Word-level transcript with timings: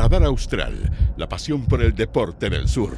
Radar 0.00 0.24
Austral, 0.24 0.90
la 1.18 1.28
pasión 1.28 1.66
por 1.66 1.82
el 1.82 1.94
deporte 1.94 2.46
en 2.46 2.54
el 2.54 2.68
sur. 2.70 2.96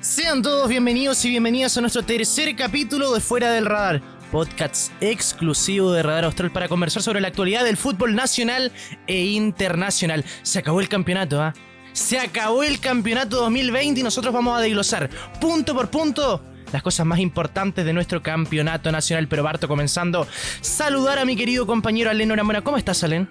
Sean 0.00 0.40
todos 0.40 0.70
bienvenidos 0.70 1.22
y 1.26 1.28
bienvenidas 1.28 1.76
a 1.76 1.82
nuestro 1.82 2.02
tercer 2.02 2.56
capítulo 2.56 3.12
de 3.12 3.20
Fuera 3.20 3.50
del 3.50 3.66
Radar, 3.66 4.00
podcast 4.32 4.90
exclusivo 5.02 5.92
de 5.92 6.02
Radar 6.02 6.24
Austral 6.24 6.50
para 6.50 6.66
conversar 6.66 7.02
sobre 7.02 7.20
la 7.20 7.28
actualidad 7.28 7.62
del 7.62 7.76
fútbol 7.76 8.14
nacional 8.14 8.72
e 9.06 9.26
internacional. 9.26 10.24
Se 10.40 10.60
acabó 10.60 10.80
el 10.80 10.88
campeonato, 10.88 11.42
¿ah? 11.42 11.52
Se 11.92 12.18
acabó 12.18 12.62
el 12.62 12.80
campeonato 12.80 13.36
2020 13.36 14.00
y 14.00 14.02
nosotros 14.02 14.32
vamos 14.32 14.56
a 14.58 14.62
desglosar 14.62 15.10
punto 15.42 15.74
por 15.74 15.90
punto 15.90 16.42
las 16.72 16.82
cosas 16.82 17.04
más 17.04 17.18
importantes 17.18 17.84
de 17.84 17.92
nuestro 17.92 18.22
campeonato 18.22 18.90
nacional. 18.90 19.28
Pero 19.28 19.42
Barto, 19.42 19.68
comenzando, 19.68 20.26
saludar 20.62 21.18
a 21.18 21.26
mi 21.26 21.36
querido 21.36 21.66
compañero 21.66 22.08
Alen 22.08 22.32
Oramona. 22.32 22.62
¿Cómo 22.62 22.78
estás, 22.78 23.04
Alen? 23.04 23.28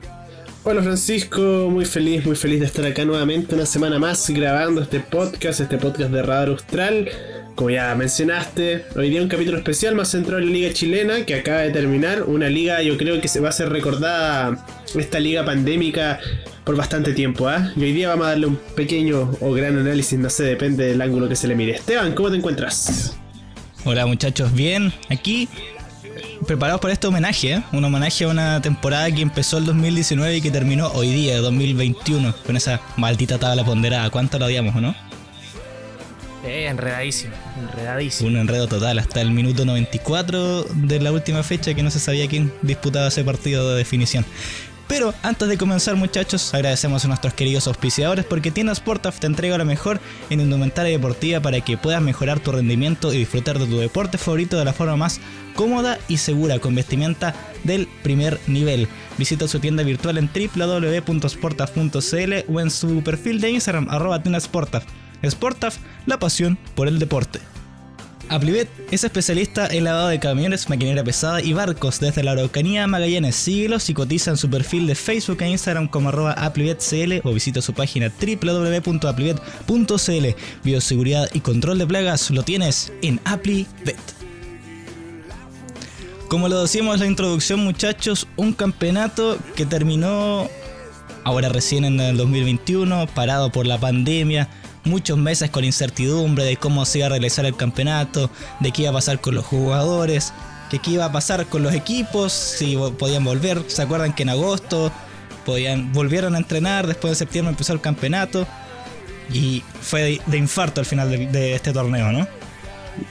Hola 0.66 0.82
Francisco, 0.82 1.68
muy 1.70 1.84
feliz, 1.84 2.26
muy 2.26 2.38
feliz 2.38 2.62
de 2.62 2.68
estar 2.68 2.86
acá 2.86 3.04
nuevamente 3.04 3.54
una 3.54 3.66
semana 3.66 4.00
más 4.00 4.30
grabando 4.30 4.82
este 4.82 5.02
podcast, 5.02 5.60
este 5.60 5.78
podcast 5.78 6.10
de 6.10 6.22
Radar 6.22 6.48
Austral. 6.48 7.10
Como 7.54 7.70
ya 7.70 7.94
mencionaste, 7.96 8.86
hoy 8.96 9.10
día 9.10 9.22
un 9.22 9.28
capítulo 9.28 9.58
especial 9.58 9.94
más 9.94 10.12
centrado 10.12 10.40
en 10.40 10.46
la 10.46 10.52
liga 10.54 10.72
chilena 10.72 11.26
que 11.26 11.36
acaba 11.36 11.60
de 11.60 11.72
terminar, 11.72 12.24
una 12.24 12.48
liga 12.48 12.82
yo 12.82 12.96
creo 12.98 13.20
que 13.20 13.28
se 13.28 13.42
va 13.42 13.50
a 13.50 13.52
ser 13.52 13.72
recordada 13.72 14.66
esta 14.96 15.20
liga 15.20 15.44
pandémica 15.44 16.22
por 16.64 16.78
bastante 16.78 17.12
tiempo, 17.12 17.50
¿ah? 17.50 17.74
Y 17.76 17.84
hoy 17.84 17.92
día 17.92 18.08
vamos 18.08 18.28
a 18.28 18.30
darle 18.30 18.46
un 18.46 18.56
pequeño 18.74 19.36
o 19.42 19.52
gran 19.52 19.78
análisis, 19.78 20.18
no 20.18 20.30
sé, 20.30 20.46
depende 20.46 20.86
del 20.86 21.02
ángulo 21.02 21.28
que 21.28 21.36
se 21.36 21.50
le 21.50 21.56
mire. 21.56 21.74
Esteban, 21.74 22.14
¿cómo 22.14 22.32
te 22.32 22.38
encuentras? 22.38 23.18
Hola 23.84 24.06
muchachos, 24.06 24.54
bien, 24.54 24.94
aquí 25.10 25.50
preparados 26.46 26.82
para 26.82 26.94
este 26.94 27.08
homenaje, 27.08 27.54
¿eh? 27.54 27.64
un 27.72 27.84
homenaje 27.84 28.24
a 28.24 28.28
una 28.28 28.62
temporada 28.62 29.10
que 29.12 29.22
empezó 29.22 29.58
el 29.58 29.66
2019 29.66 30.38
y 30.38 30.42
que 30.42 30.52
terminó 30.52 30.88
hoy 30.90 31.12
día, 31.12 31.40
2021, 31.40 32.34
con 32.46 32.58
esa 32.58 32.82
maldita 32.98 33.38
tabla 33.38 33.64
ponderada. 33.64 34.10
¿Cuánto 34.10 34.40
la 34.40 34.46
odiamos 34.46 34.76
no? 34.76 34.96
Eh, 36.46 36.68
enredadísimo, 36.68 37.34
enredadísimo. 37.58 38.30
Un 38.30 38.38
enredo 38.38 38.68
total, 38.68 39.00
hasta 39.00 39.22
el 39.22 39.32
minuto 39.32 39.64
94 39.64 40.64
de 40.64 41.00
la 41.00 41.12
última 41.12 41.42
fecha 41.42 41.74
que 41.74 41.84
no 41.84 41.90
se 41.90 42.00
sabía 42.00 42.28
quién 42.28 42.52
disputaba 42.62 43.08
ese 43.08 43.24
partido 43.24 43.70
de 43.72 43.78
definición. 43.78 44.26
Pero 44.88 45.14
antes 45.24 45.48
de 45.48 45.58
comenzar 45.58 45.96
muchachos, 45.96 46.54
agradecemos 46.54 47.04
a 47.04 47.08
nuestros 47.08 47.34
queridos 47.34 47.68
auspiciadores 47.68 48.26
porque 48.26 48.52
Tiendas 48.52 48.78
Sportaf 48.78 49.20
te 49.20 49.28
entrega 49.28 49.58
lo 49.58 49.66
mejor 49.66 50.00
en 50.30 50.42
indumentaria 50.42 50.92
deportiva 50.92 51.40
para 51.40 51.62
que 51.62 51.78
puedas 51.78 52.02
mejorar 52.02 52.40
tu 52.40 52.52
rendimiento 52.52 53.14
y 53.14 53.20
disfrutar 53.20 53.60
de 53.60 53.66
tu 53.66 53.78
deporte 53.78 54.18
favorito 54.18 54.58
de 54.58 54.66
la 54.66 54.74
forma 54.74 54.98
más 54.98 55.20
cómoda 55.56 55.98
y 56.08 56.18
segura 56.18 56.60
con 56.60 56.76
vestimenta 56.76 57.34
del 57.64 57.88
primer 58.04 58.40
nivel. 58.48 58.88
Visita 59.18 59.48
su 59.48 59.60
tienda 59.60 59.84
virtual 59.84 60.18
en 60.18 60.30
www.sportaf.cl 60.34 62.54
o 62.54 62.60
en 62.60 62.72
su 62.72 63.04
perfil 63.04 63.42
de 63.42 63.52
Instagram 63.52 63.88
arroba 63.90 64.22
Sportaf. 64.40 64.84
Sportaf, 65.26 65.78
la 66.06 66.20
pasión 66.20 66.58
por 66.76 66.88
el 66.88 67.00
deporte. 67.00 67.40
Aplivet 68.30 68.70
es 68.90 69.04
especialista 69.04 69.68
en 69.68 69.84
lavado 69.84 70.08
de 70.08 70.20
camiones, 70.20 70.70
maquinaria 70.70 71.04
pesada 71.04 71.42
y 71.42 71.54
barcos 71.54 72.00
desde 72.00 72.24
la 72.24 72.32
Araucanía 72.32 72.86
a 72.86 72.88
Magallanes. 72.88 73.36
Síguelos 73.36 73.90
y 73.90 73.94
cotiza 73.94 74.32
en 74.32 74.38
su 74.38 74.50
perfil 74.50 74.88
de 74.88 74.96
Facebook 74.96 75.42
e 75.42 75.50
Instagram 75.50 75.88
como 75.88 76.10
arroba 76.10 76.34
AplivetCL 76.34 77.22
o 77.24 77.34
visita 77.34 77.62
su 77.62 77.74
página 77.74 78.10
www.aplivet.cl. 78.10 80.26
Bioseguridad 80.64 81.30
y 81.34 81.42
control 81.42 81.78
de 81.78 81.88
plagas 81.88 82.32
lo 82.32 82.42
tienes 82.44 82.92
en 83.02 83.20
Aplivet. 83.26 84.00
Como 86.28 86.48
lo 86.48 86.62
decíamos 86.62 86.96
en 86.96 87.02
la 87.02 87.08
introducción 87.08 87.60
muchachos, 87.60 88.28
un 88.38 88.54
campeonato 88.54 89.38
que 89.56 89.68
terminó 89.68 90.50
ahora 91.24 91.50
recién 91.50 91.86
en 91.86 92.00
el 92.00 92.18
2021, 92.18 93.06
parado 93.14 93.52
por 93.52 93.68
la 93.68 93.78
pandemia 93.78 94.50
muchos 94.84 95.18
meses 95.18 95.50
con 95.50 95.64
incertidumbre 95.64 96.44
de 96.44 96.58
cómo 96.58 96.86
se 96.86 97.00
iba 97.00 97.08
a 97.08 97.10
realizar 97.10 97.46
el 97.46 97.56
campeonato, 97.56 98.30
de 98.60 98.72
qué 98.72 98.84
iba 98.84 98.92
a 98.92 98.94
pasar 98.94 99.20
con 99.22 99.36
los 99.36 99.46
jugadores, 99.46 100.34
de 100.72 100.80
qué 100.80 100.92
iba 100.92 101.06
a 101.06 101.12
pasar 101.12 101.46
con 101.46 101.64
los 101.64 101.74
equipos, 101.74 102.34
si 102.34 102.78
podían 102.98 103.24
volver. 103.24 103.64
¿Se 103.68 103.82
acuerdan 103.82 104.14
que 104.14 104.24
en 104.24 104.30
agosto 104.30 104.92
podían, 105.46 105.94
volvieron 105.94 106.36
a 106.36 106.38
entrenar, 106.38 106.88
después 106.88 107.12
de 107.12 107.16
septiembre 107.16 107.52
empezó 107.52 107.74
el 107.74 107.82
campeonato? 107.82 108.48
Y 109.32 109.64
fue 109.82 110.20
de, 110.26 110.38
infarto 110.38 110.82
al 110.82 110.86
final 110.86 111.10
de, 111.10 111.28
de, 111.28 111.56
este 111.56 111.72
torneo, 111.72 112.12
¿no? 112.12 112.28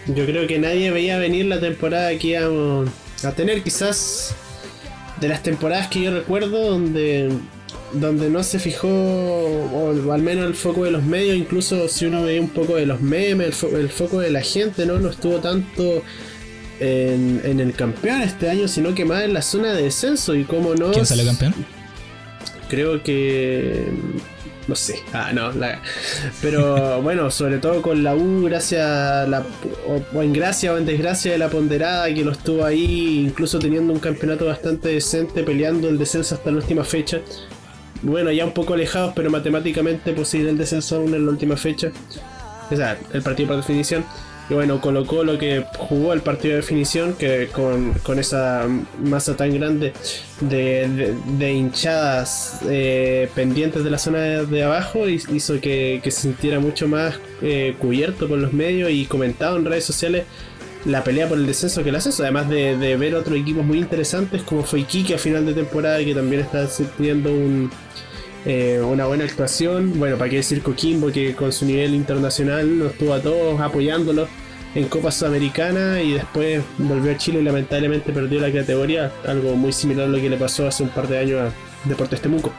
Yo 0.06 0.26
creo 0.26 0.46
que 0.46 0.58
nadie 0.58 0.90
veía 0.90 1.18
venir 1.18 1.46
la 1.46 1.58
temporada 1.58 2.16
que 2.18 2.28
íbamos 2.28 2.90
a 3.24 3.32
tener, 3.32 3.62
quizás 3.62 4.34
de 5.20 5.28
las 5.28 5.42
temporadas 5.42 5.88
que 5.88 6.02
yo 6.02 6.10
recuerdo 6.12 6.70
donde 6.70 7.30
donde 7.94 8.30
no 8.30 8.42
se 8.42 8.58
fijó, 8.58 8.88
o 8.88 10.12
al 10.12 10.22
menos 10.22 10.46
el 10.46 10.54
foco 10.54 10.84
de 10.84 10.90
los 10.90 11.02
medios, 11.02 11.36
incluso 11.36 11.88
si 11.88 12.06
uno 12.06 12.22
veía 12.22 12.40
un 12.40 12.48
poco 12.48 12.76
de 12.76 12.86
los 12.86 13.00
memes, 13.00 13.62
el, 13.62 13.88
foco 13.88 14.20
de 14.20 14.30
la 14.30 14.40
gente, 14.40 14.86
¿no? 14.86 14.98
No 14.98 15.10
estuvo 15.10 15.38
tanto 15.38 16.02
en, 16.80 17.60
el 17.60 17.74
campeón 17.74 18.22
este 18.22 18.48
año, 18.48 18.68
sino 18.68 18.94
que 18.94 19.04
más 19.04 19.24
en 19.24 19.34
la 19.34 19.42
zona 19.42 19.72
de 19.72 19.84
descenso 19.84 20.34
y 20.34 20.44
cómo 20.44 20.74
no. 20.74 20.90
¿Quién 20.90 21.06
sale 21.06 21.24
campeón? 21.24 21.54
Creo 22.68 23.02
que. 23.02 23.86
No 24.68 24.76
sé, 24.76 25.00
ah, 25.12 25.32
no, 25.32 25.50
pero 26.40 27.02
bueno, 27.02 27.32
sobre 27.32 27.58
todo 27.58 27.82
con 27.82 28.04
la 28.04 28.14
U, 28.14 28.44
gracias 28.44 28.86
a 28.86 29.26
la, 29.26 29.44
o, 30.14 30.22
en 30.22 30.32
gracia 30.32 30.72
o 30.72 30.78
en 30.78 30.86
desgracia 30.86 31.32
de 31.32 31.38
la 31.38 31.48
ponderada 31.48 32.06
que 32.14 32.24
lo 32.24 32.30
estuvo 32.30 32.64
ahí, 32.64 33.24
incluso 33.26 33.58
teniendo 33.58 33.92
un 33.92 33.98
campeonato 33.98 34.46
bastante 34.46 34.90
decente, 34.90 35.42
peleando 35.42 35.88
el 35.88 35.98
descenso 35.98 36.36
hasta 36.36 36.52
la 36.52 36.58
última 36.58 36.84
fecha 36.84 37.20
bueno, 38.02 38.30
ya 38.32 38.44
un 38.44 38.52
poco 38.52 38.74
alejados, 38.74 39.12
pero 39.14 39.30
matemáticamente 39.30 40.12
posible 40.12 40.50
el 40.50 40.58
descenso 40.58 40.96
aún 40.96 41.14
en 41.14 41.24
la 41.24 41.30
última 41.30 41.56
fecha. 41.56 41.90
O 42.70 42.76
sea, 42.76 42.98
el 43.12 43.22
partido 43.22 43.48
por 43.48 43.56
definición. 43.58 44.04
Y 44.50 44.54
bueno, 44.54 44.80
colocó 44.80 45.22
lo 45.22 45.38
que 45.38 45.64
jugó 45.78 46.12
el 46.12 46.20
partido 46.20 46.54
de 46.54 46.62
definición, 46.62 47.14
que 47.14 47.48
con, 47.52 48.18
esa 48.18 48.66
masa 49.02 49.36
tan 49.36 49.54
grande 49.54 49.92
de, 50.40 51.52
hinchadas 51.52 52.60
eh, 52.68 53.30
pendientes 53.34 53.84
de 53.84 53.90
la 53.90 53.98
zona 53.98 54.18
de, 54.18 54.62
abajo, 54.64 55.08
hizo 55.08 55.60
que, 55.60 56.00
se 56.04 56.10
sintiera 56.10 56.58
mucho 56.58 56.88
más 56.88 57.14
eh, 57.40 57.76
cubierto 57.78 58.28
por 58.28 58.38
los 58.38 58.52
medios 58.52 58.90
y 58.90 59.06
comentado 59.06 59.56
en 59.56 59.64
redes 59.64 59.84
sociales 59.84 60.24
la 60.84 61.04
pelea 61.04 61.28
por 61.28 61.38
el 61.38 61.46
descenso 61.46 61.82
que 61.82 61.90
el 61.90 61.96
ascenso, 61.96 62.22
además 62.22 62.48
de, 62.48 62.96
ver 62.96 63.14
otros 63.14 63.38
equipos 63.38 63.64
muy 63.64 63.78
interesantes 63.78 64.42
como 64.42 64.64
fue 64.64 64.80
Iquique 64.80 65.14
a 65.14 65.18
final 65.18 65.46
de 65.46 65.54
temporada, 65.54 65.98
que 66.04 66.14
también 66.14 66.42
está 66.42 66.66
teniendo 66.96 67.32
un, 67.32 67.70
eh, 68.44 68.80
una 68.80 69.06
buena 69.06 69.24
actuación. 69.24 69.98
Bueno, 69.98 70.16
para 70.16 70.30
qué 70.30 70.36
decir 70.36 70.62
Coquimbo, 70.62 71.12
que 71.12 71.34
con 71.34 71.52
su 71.52 71.64
nivel 71.64 71.94
internacional 71.94 72.78
nos 72.78 72.94
tuvo 72.94 73.14
a 73.14 73.20
todos 73.20 73.60
apoyándolo 73.60 74.28
en 74.74 74.88
Copa 74.88 75.10
Sudamericana 75.12 76.02
y 76.02 76.12
después 76.12 76.62
volvió 76.78 77.12
a 77.12 77.16
Chile 77.16 77.40
y 77.40 77.44
lamentablemente 77.44 78.12
perdió 78.12 78.40
la 78.40 78.52
categoría, 78.52 79.12
algo 79.26 79.54
muy 79.54 79.72
similar 79.72 80.06
a 80.06 80.08
lo 80.08 80.18
que 80.18 80.30
le 80.30 80.36
pasó 80.36 80.66
hace 80.66 80.82
un 80.82 80.88
par 80.88 81.08
de 81.08 81.18
años 81.18 81.40
a 81.40 81.88
Deportes 81.88 82.20
Temuco. 82.20 82.52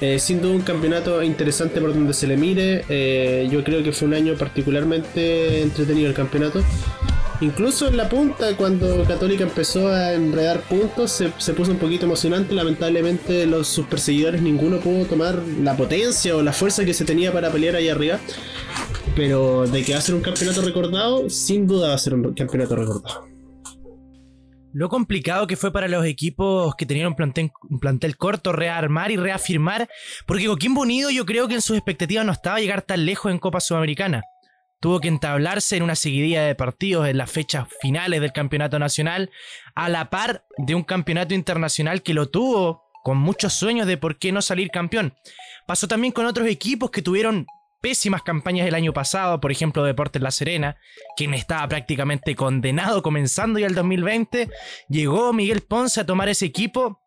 Eh, 0.00 0.18
sin 0.18 0.42
duda 0.42 0.54
un 0.54 0.62
campeonato 0.62 1.22
interesante 1.22 1.80
por 1.80 1.94
donde 1.94 2.12
se 2.12 2.26
le 2.26 2.36
mire. 2.36 2.84
Eh, 2.88 3.48
yo 3.48 3.62
creo 3.62 3.84
que 3.84 3.92
fue 3.92 4.08
un 4.08 4.14
año 4.14 4.34
particularmente 4.34 5.62
entretenido 5.62 6.08
el 6.08 6.14
campeonato. 6.14 6.64
Incluso 7.42 7.88
en 7.88 7.96
la 7.96 8.08
punta, 8.08 8.56
cuando 8.56 9.02
Católica 9.04 9.42
empezó 9.42 9.88
a 9.88 10.12
enredar 10.12 10.60
puntos, 10.60 11.10
se, 11.10 11.52
puso 11.52 11.72
un 11.72 11.78
poquito 11.78 12.06
emocionante. 12.06 12.54
Lamentablemente, 12.54 13.46
los, 13.46 13.66
sus 13.66 13.84
perseguidores 13.86 14.40
ninguno 14.40 14.78
pudo 14.78 15.06
tomar 15.06 15.42
la 15.60 15.76
potencia 15.76 16.36
o 16.36 16.42
la 16.42 16.52
fuerza 16.52 16.84
que 16.84 16.94
se 16.94 17.04
tenía 17.04 17.32
para 17.32 17.50
pelear 17.50 17.74
ahí 17.74 17.88
arriba. 17.88 18.20
Pero 19.16 19.66
de 19.66 19.82
que 19.82 19.92
va 19.92 19.98
a 19.98 20.02
ser 20.02 20.14
un 20.14 20.20
campeonato 20.20 20.62
recordado, 20.62 21.28
sin 21.28 21.66
duda 21.66 21.88
va 21.88 21.94
a 21.94 21.98
ser 21.98 22.14
un 22.14 22.32
campeonato 22.32 22.76
recordado. 22.76 23.26
Lo 24.72 24.88
complicado 24.88 25.48
que 25.48 25.56
fue 25.56 25.72
para 25.72 25.88
los 25.88 26.06
equipos 26.06 26.76
que 26.76 26.86
tenían 26.86 27.08
un 27.08 27.80
plantel, 27.80 28.16
corto 28.16 28.52
rearmar 28.52 29.10
y 29.10 29.16
reafirmar, 29.16 29.88
porque 30.28 30.46
Coquimbo 30.46 30.82
Unido 30.82 31.10
yo 31.10 31.26
creo 31.26 31.48
que 31.48 31.54
en 31.54 31.60
sus 31.60 31.76
expectativas 31.76 32.24
no 32.24 32.30
estaba 32.30 32.60
llegar 32.60 32.82
tan 32.82 33.04
lejos 33.04 33.32
en 33.32 33.40
Copa 33.40 33.58
Sudamericana 33.58 34.22
tuvo 34.82 34.98
que 34.98 35.06
entablarse 35.06 35.76
en 35.76 35.84
una 35.84 35.94
seguidilla 35.94 36.42
de 36.42 36.56
partidos 36.56 37.06
en 37.06 37.16
las 37.16 37.30
fechas 37.30 37.68
finales 37.80 38.20
del 38.20 38.32
campeonato 38.32 38.80
nacional, 38.80 39.30
a 39.76 39.88
la 39.88 40.10
par 40.10 40.44
de 40.58 40.74
un 40.74 40.82
campeonato 40.82 41.34
internacional 41.34 42.02
que 42.02 42.14
lo 42.14 42.28
tuvo 42.28 42.82
con 43.04 43.16
muchos 43.16 43.52
sueños 43.52 43.86
de 43.86 43.96
por 43.96 44.18
qué 44.18 44.32
no 44.32 44.42
salir 44.42 44.70
campeón. 44.70 45.14
Pasó 45.68 45.86
también 45.86 46.12
con 46.12 46.26
otros 46.26 46.48
equipos 46.48 46.90
que 46.90 47.00
tuvieron 47.00 47.46
pésimas 47.80 48.22
campañas 48.22 48.66
el 48.66 48.74
año 48.74 48.92
pasado, 48.92 49.40
por 49.40 49.52
ejemplo 49.52 49.84
Deportes 49.84 50.20
La 50.20 50.32
Serena, 50.32 50.76
quien 51.16 51.32
estaba 51.32 51.68
prácticamente 51.68 52.34
condenado 52.34 53.04
comenzando 53.04 53.60
ya 53.60 53.68
el 53.68 53.76
2020, 53.76 54.50
llegó 54.88 55.32
Miguel 55.32 55.60
Ponce 55.60 56.00
a 56.00 56.06
tomar 56.06 56.28
ese 56.28 56.46
equipo 56.46 57.01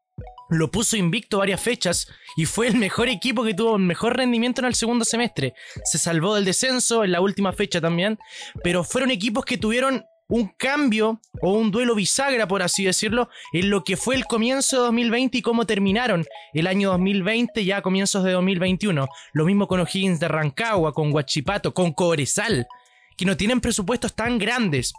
lo 0.50 0.71
puso 0.71 0.97
invicto 0.97 1.39
varias 1.39 1.62
fechas 1.62 2.07
y 2.38 2.45
fue 2.45 2.68
el 2.68 2.75
mejor 2.75 3.09
equipo 3.09 3.44
que 3.44 3.53
tuvo 3.53 3.77
mejor 3.77 4.18
rendimiento 4.18 4.62
en 4.62 4.68
el 4.68 4.75
segundo 4.75 5.06
semestre. 5.06 5.53
Se 5.83 5.97
salvó 5.97 6.36
del 6.36 6.45
descenso 6.45 7.03
en 7.03 7.12
la 7.12 7.21
última 7.21 7.53
fecha 7.53 7.81
también, 7.81 8.19
pero 8.63 8.83
fueron 8.83 9.12
equipos 9.12 9.45
que 9.45 9.57
tuvieron 9.57 10.06
un 10.27 10.47
cambio 10.57 11.19
o 11.42 11.53
un 11.53 11.69
duelo 11.69 11.94
bisagra, 11.94 12.47
por 12.47 12.63
así 12.63 12.83
decirlo, 12.86 13.30
en 13.53 13.69
lo 13.69 13.83
que 13.83 13.95
fue 13.95 14.15
el 14.15 14.25
comienzo 14.25 14.77
de 14.77 14.83
2020 14.83 15.38
y 15.38 15.42
cómo 15.42 15.65
terminaron 15.65 16.25
el 16.53 16.68
año 16.68 16.89
2020 16.91 17.63
ya 17.63 17.77
a 17.77 17.81
comienzos 17.81 18.24
de 18.24 18.31
2021. 18.31 19.07
Lo 19.33 19.45
mismo 19.45 19.68
con 19.68 19.80
O'Higgins 19.80 20.19
de 20.19 20.27
Rancagua, 20.27 20.94
con 20.94 21.13
Huachipato, 21.13 21.74
con 21.74 21.94
Cobresal, 21.94 22.68
que 23.18 23.25
no 23.25 23.38
tienen 23.38 23.62
presupuestos 23.62 24.15
tan 24.15 24.39
grandes, 24.39 24.94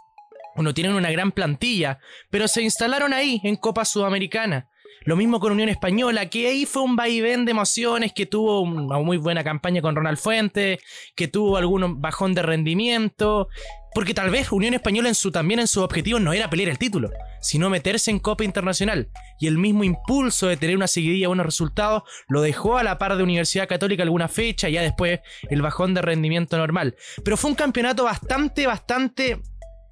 o 0.57 0.63
no 0.63 0.73
tienen 0.73 0.95
una 0.95 1.11
gran 1.11 1.31
plantilla, 1.31 1.99
pero 2.29 2.47
se 2.47 2.63
instalaron 2.63 3.13
ahí 3.13 3.39
en 3.43 3.55
Copa 3.55 3.85
Sudamericana. 3.85 4.67
Lo 5.05 5.15
mismo 5.15 5.39
con 5.39 5.53
Unión 5.53 5.69
Española, 5.69 6.29
que 6.29 6.47
ahí 6.47 6.65
fue 6.65 6.81
un 6.81 6.95
vaivén 6.95 7.45
de 7.45 7.51
emociones, 7.51 8.11
que 8.13 8.25
tuvo 8.25 8.61
una 8.61 8.99
muy 8.99 9.17
buena 9.17 9.43
campaña 9.43 9.81
con 9.81 9.95
Ronald 9.95 10.17
Fuentes, 10.17 10.79
que 11.15 11.27
tuvo 11.27 11.57
algún 11.57 12.01
bajón 12.01 12.33
de 12.33 12.41
rendimiento, 12.41 13.47
porque 13.93 14.13
tal 14.13 14.29
vez 14.29 14.51
Unión 14.51 14.73
Española 14.73 15.07
en 15.07 15.15
su, 15.15 15.31
también 15.31 15.59
en 15.59 15.67
su 15.67 15.81
objetivo 15.81 16.19
no 16.19 16.33
era 16.33 16.49
pelear 16.49 16.69
el 16.69 16.77
título, 16.77 17.09
sino 17.41 17.69
meterse 17.69 18.11
en 18.11 18.19
Copa 18.19 18.43
Internacional. 18.43 19.09
Y 19.39 19.47
el 19.47 19.57
mismo 19.57 19.83
impulso 19.83 20.47
de 20.47 20.57
tener 20.57 20.75
una 20.75 20.87
seguidilla 20.87 21.29
buenos 21.29 21.45
resultados 21.45 22.03
lo 22.27 22.41
dejó 22.41 22.77
a 22.77 22.83
la 22.83 22.97
par 22.97 23.15
de 23.15 23.23
Universidad 23.23 23.67
Católica 23.67 24.03
alguna 24.03 24.27
fecha, 24.27 24.69
ya 24.69 24.81
después 24.81 25.21
el 25.49 25.61
bajón 25.61 25.93
de 25.93 26.01
rendimiento 26.01 26.57
normal. 26.57 26.95
Pero 27.23 27.37
fue 27.37 27.49
un 27.49 27.55
campeonato 27.55 28.03
bastante, 28.03 28.67
bastante 28.67 29.41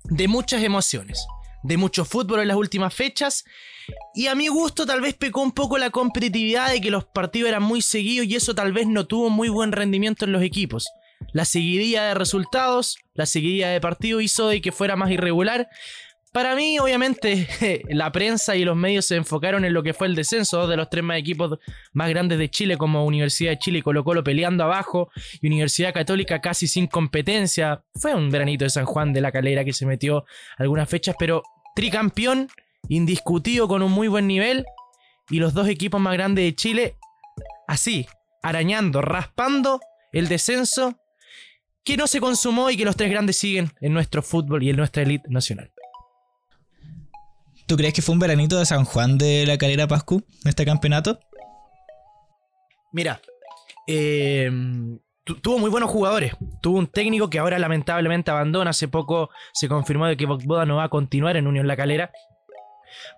de 0.04 0.28
muchas 0.28 0.62
emociones 0.62 1.26
de 1.66 1.78
mucho 1.78 2.06
fútbol 2.06 2.42
en 2.42 2.48
las 2.48 2.58
últimas 2.58 2.94
fechas. 2.94 3.44
Y 4.14 4.28
a 4.28 4.36
mi 4.36 4.48
gusto 4.48 4.86
tal 4.86 5.02
vez 5.02 5.16
pecó 5.16 5.42
un 5.42 5.52
poco 5.52 5.78
la 5.78 5.90
competitividad 5.90 6.72
de 6.72 6.82
que 6.82 6.92
los 6.92 7.06
partidos 7.06 7.50
eran 7.50 7.64
muy 7.64 7.82
seguidos 7.82 8.28
y 8.28 8.36
eso 8.36 8.56
tal 8.56 8.72
vez 8.72 8.88
no 8.88 9.06
tuvo 9.06 9.30
muy 9.30 9.50
buen 9.50 9.72
rendimiento 9.72 10.26
en 10.26 10.32
los 10.32 10.44
equipos. 10.44 10.88
La 11.34 11.46
seguidilla 11.46 12.04
de 12.04 12.14
resultados, 12.14 12.98
la 13.14 13.26
seguidilla 13.26 13.70
de 13.70 13.82
partidos 13.82 14.24
hizo 14.24 14.50
de 14.50 14.62
que 14.62 14.72
fuera 14.72 14.96
más 14.96 15.12
irregular. 15.12 15.68
Para 16.32 16.54
mí, 16.54 16.78
obviamente, 16.80 17.48
la 17.90 18.12
prensa 18.12 18.58
y 18.58 18.66
los 18.66 18.76
medios 18.76 19.06
se 19.06 19.16
enfocaron 19.16 19.64
en 19.64 19.74
lo 19.74 19.82
que 19.84 19.94
fue 19.94 20.08
el 20.08 20.16
descenso, 20.16 20.58
dos 20.60 20.70
de 20.70 20.76
los 20.76 20.90
tres 20.90 21.04
más 21.04 21.18
equipos 21.18 21.58
más 21.94 22.10
grandes 22.10 22.38
de 22.38 22.50
Chile, 22.50 22.78
como 22.78 23.06
Universidad 23.06 23.52
de 23.52 23.60
Chile 23.60 23.80
y 23.80 23.82
Colo 23.82 24.04
Colo 24.04 24.24
peleando 24.24 24.66
abajo, 24.66 25.10
y 25.42 25.48
Universidad 25.48 25.94
Católica 25.94 26.42
casi 26.42 26.68
sin 26.68 26.88
competencia. 26.88 27.84
Fue 27.96 28.14
un 28.14 28.30
veranito 28.30 28.66
de 28.66 28.70
San 28.70 28.86
Juan 28.86 29.14
de 29.14 29.22
la 29.22 29.32
Calera 29.32 29.64
que 29.64 29.72
se 29.72 29.86
metió 29.86 30.26
algunas 30.58 30.90
fechas, 30.90 31.16
pero 31.18 31.42
tricampeón, 31.75 32.50
indiscutido 32.89 33.68
con 33.68 33.83
un 33.83 33.92
muy 33.92 34.07
buen 34.07 34.27
nivel, 34.27 34.66
y 35.30 35.39
los 35.39 35.54
dos 35.54 35.68
equipos 35.68 36.01
más 36.01 36.13
grandes 36.13 36.45
de 36.45 36.56
Chile, 36.56 36.95
así, 37.68 38.07
arañando, 38.42 39.01
raspando 39.01 39.80
el 40.12 40.27
descenso 40.27 41.00
que 41.83 41.98
no 41.98 42.07
se 42.07 42.19
consumó 42.19 42.69
y 42.69 42.77
que 42.77 42.86
los 42.86 42.95
tres 42.95 43.12
grandes 43.12 43.38
siguen 43.38 43.72
en 43.81 43.94
nuestro 43.94 44.24
fútbol 44.24 44.63
y 44.63 44.69
en 44.69 44.77
nuestra 44.77 45.04
elite 45.04 45.30
nacional. 45.30 45.72
¿Tú 47.68 47.75
crees 47.77 47.94
que 47.94 48.01
fue 48.01 48.13
un 48.13 48.19
veranito 48.19 48.57
de 48.57 48.66
San 48.66 48.86
Juan 48.86 49.18
de 49.18 49.45
la 49.45 49.57
Calera 49.57 49.88
Pascu, 49.88 50.24
este 50.45 50.66
campeonato? 50.66 51.19
Mira, 52.92 53.19
eh, 53.88 54.50
tuvo 55.25 55.60
muy 55.60 55.69
buenos 55.69 55.89
jugadores. 55.89 56.33
Tuvo 56.62 56.77
un 56.77 56.88
técnico 56.88 57.30
que 57.30 57.39
ahora 57.39 57.57
lamentablemente 57.60 58.31
abandona. 58.31 58.69
Hace 58.69 58.88
poco 58.88 59.30
se 59.54 59.68
confirmó 59.68 60.06
de 60.06 60.18
que 60.18 60.25
Boda 60.25 60.66
no 60.66 60.77
va 60.77 60.86
a 60.86 60.89
continuar 60.89 61.36
en 61.38 61.48
Unión 61.48 61.68
La 61.68 61.75
Calera. 61.75 62.12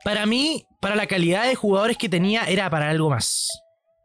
Para 0.04 0.26
mí, 0.26 0.66
para 0.80 0.96
la 0.96 1.08
calidad 1.08 1.46
de 1.46 1.56
jugadores 1.56 1.98
que 1.98 2.10
tenía, 2.10 2.46
era 2.46 2.70
para 2.70 2.90
algo 2.90 3.10
más. 3.10 3.48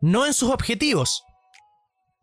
No 0.00 0.26
en 0.26 0.34
sus 0.34 0.50
objetivos. 0.50 1.24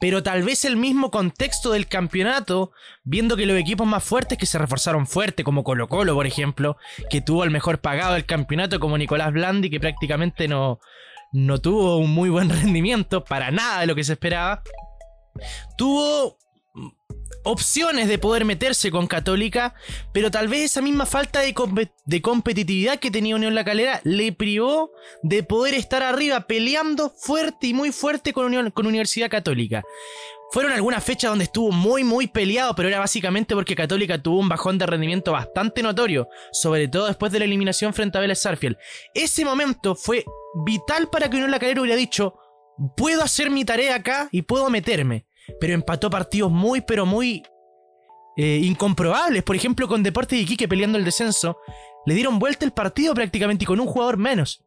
Pero 0.01 0.23
tal 0.23 0.43
vez 0.43 0.63
el 0.63 0.77
mismo 0.77 1.11
contexto 1.11 1.71
del 1.71 1.87
campeonato, 1.87 2.71
viendo 3.03 3.35
que 3.35 3.45
los 3.45 3.57
equipos 3.57 3.85
más 3.85 4.03
fuertes 4.03 4.37
que 4.37 4.45
se 4.45 4.57
reforzaron 4.57 5.07
fuerte, 5.07 5.43
como 5.43 5.63
Colo 5.65 5.89
Colo, 5.89 6.13
por 6.13 6.25
ejemplo, 6.25 6.77
que 7.09 7.19
tuvo 7.19 7.43
el 7.43 7.51
mejor 7.51 7.79
pagado 7.79 8.13
del 8.13 8.25
campeonato, 8.25 8.79
como 8.79 8.97
Nicolás 8.97 9.33
Blandi, 9.33 9.69
que 9.69 9.79
prácticamente 9.81 10.47
no, 10.47 10.79
no 11.33 11.57
tuvo 11.59 11.97
un 11.97 12.11
muy 12.11 12.29
buen 12.29 12.49
rendimiento, 12.61 13.25
para 13.25 13.51
nada 13.51 13.81
de 13.81 13.87
lo 13.87 13.95
que 13.95 14.05
se 14.05 14.13
esperaba 14.13 14.63
tuvo 15.77 16.37
opciones 17.43 18.07
de 18.07 18.17
poder 18.17 18.45
meterse 18.45 18.91
con 18.91 19.07
Católica, 19.07 19.73
pero 20.13 20.31
tal 20.31 20.47
vez 20.47 20.65
esa 20.65 20.81
misma 20.81 21.05
falta 21.05 21.41
de, 21.41 22.21
competitividad 22.21 22.99
que 22.99 23.11
tenía 23.11 23.35
Unión 23.35 23.55
La 23.55 23.65
Calera 23.65 24.01
le 24.03 24.31
privó 24.31 24.91
de 25.23 25.43
poder 25.43 25.73
estar 25.73 26.03
arriba 26.03 26.47
peleando 26.47 27.09
fuerte 27.09 27.67
y 27.67 27.73
muy 27.73 27.91
fuerte 27.91 28.33
con, 28.33 28.45
Unión, 28.45 28.71
con 28.71 28.87
Universidad 28.87 29.29
Católica. 29.29 29.83
Fueron 30.51 30.71
algunas 30.71 31.03
fechas 31.03 31.29
donde 31.29 31.45
estuvo 31.45 31.71
muy 31.71 32.03
muy 32.03 32.25
peleado, 32.25 32.75
pero 32.75 32.89
era 32.89 32.99
básicamente 32.99 33.53
porque 33.53 33.75
Católica 33.75 34.21
tuvo 34.21 34.39
un 34.39 34.49
bajón 34.49 34.79
de 34.79 34.87
rendimiento 34.87 35.31
bastante 35.31 35.83
notorio, 35.83 36.27
sobre 36.51 36.87
todo 36.87 37.05
después 37.05 37.31
de 37.31 37.39
la 37.39 37.45
eliminación 37.45 37.93
frente 37.93 38.17
a 38.17 38.21
Vélez 38.21 38.39
Sarfield. 38.39 38.75
Ese 39.13 39.45
momento 39.45 39.95
fue 39.95 40.25
vital 40.65 41.07
para 41.09 41.29
que 41.29 41.37
Unión 41.37 41.51
La 41.51 41.59
Calera 41.59 41.81
hubiera 41.81 41.95
dicho, 41.95 42.33
puedo 42.97 43.21
hacer 43.21 43.51
mi 43.51 43.63
tarea 43.63 43.93
acá 43.93 44.27
y 44.31 44.41
puedo 44.41 44.71
meterme 44.71 45.28
pero 45.59 45.73
empató 45.73 46.09
partidos 46.09 46.51
muy, 46.51 46.81
pero 46.81 47.05
muy 47.05 47.43
eh, 48.37 48.61
incomprobables. 48.63 49.43
Por 49.43 49.55
ejemplo, 49.55 49.87
con 49.87 50.03
Deportes 50.03 50.37
de 50.37 50.43
Iquique 50.43 50.67
peleando 50.67 50.97
el 50.97 51.05
descenso, 51.05 51.57
le 52.05 52.13
dieron 52.13 52.39
vuelta 52.39 52.65
el 52.65 52.71
partido 52.71 53.13
prácticamente 53.13 53.63
y 53.63 53.67
con 53.67 53.79
un 53.79 53.87
jugador 53.87 54.17
menos. 54.17 54.63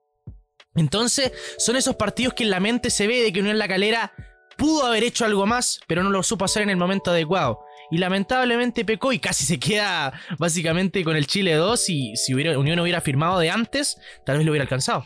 Entonces, 0.75 1.33
son 1.59 1.77
esos 1.77 1.97
partidos 1.97 2.35
que 2.35 2.45
en 2.45 2.51
la 2.51 2.61
mente 2.61 2.91
se 2.91 3.07
ve 3.07 3.23
de 3.23 3.33
que 3.33 3.41
Unión 3.41 3.59
La 3.59 3.69
Calera 3.69 4.13
pudo 4.57 4.87
haber 4.87 5.05
hecho 5.05 5.25
algo 5.25 5.47
más, 5.47 5.81
pero 5.87 6.03
no 6.03 6.11
lo 6.11 6.23
supo 6.23 6.45
hacer 6.45 6.63
en 6.63 6.71
el 6.71 6.77
momento 6.77 7.11
adecuado. 7.11 7.61
Y 7.91 7.99
lamentablemente 7.99 8.85
pecó 8.85 9.13
y 9.13 9.19
casi 9.19 9.45
se 9.45 9.59
queda 9.59 10.13
básicamente 10.39 11.05
con 11.05 11.17
el 11.17 11.27
Chile 11.27 11.55
2 11.55 11.89
y 11.91 12.17
si 12.17 12.35
hubiera, 12.35 12.59
Unión 12.59 12.79
hubiera 12.81 13.01
firmado 13.01 13.39
de 13.39 13.51
antes, 13.51 13.99
tal 14.25 14.39
vez 14.39 14.47
lo 14.47 14.53
hubiera 14.53 14.63
alcanzado. 14.63 15.05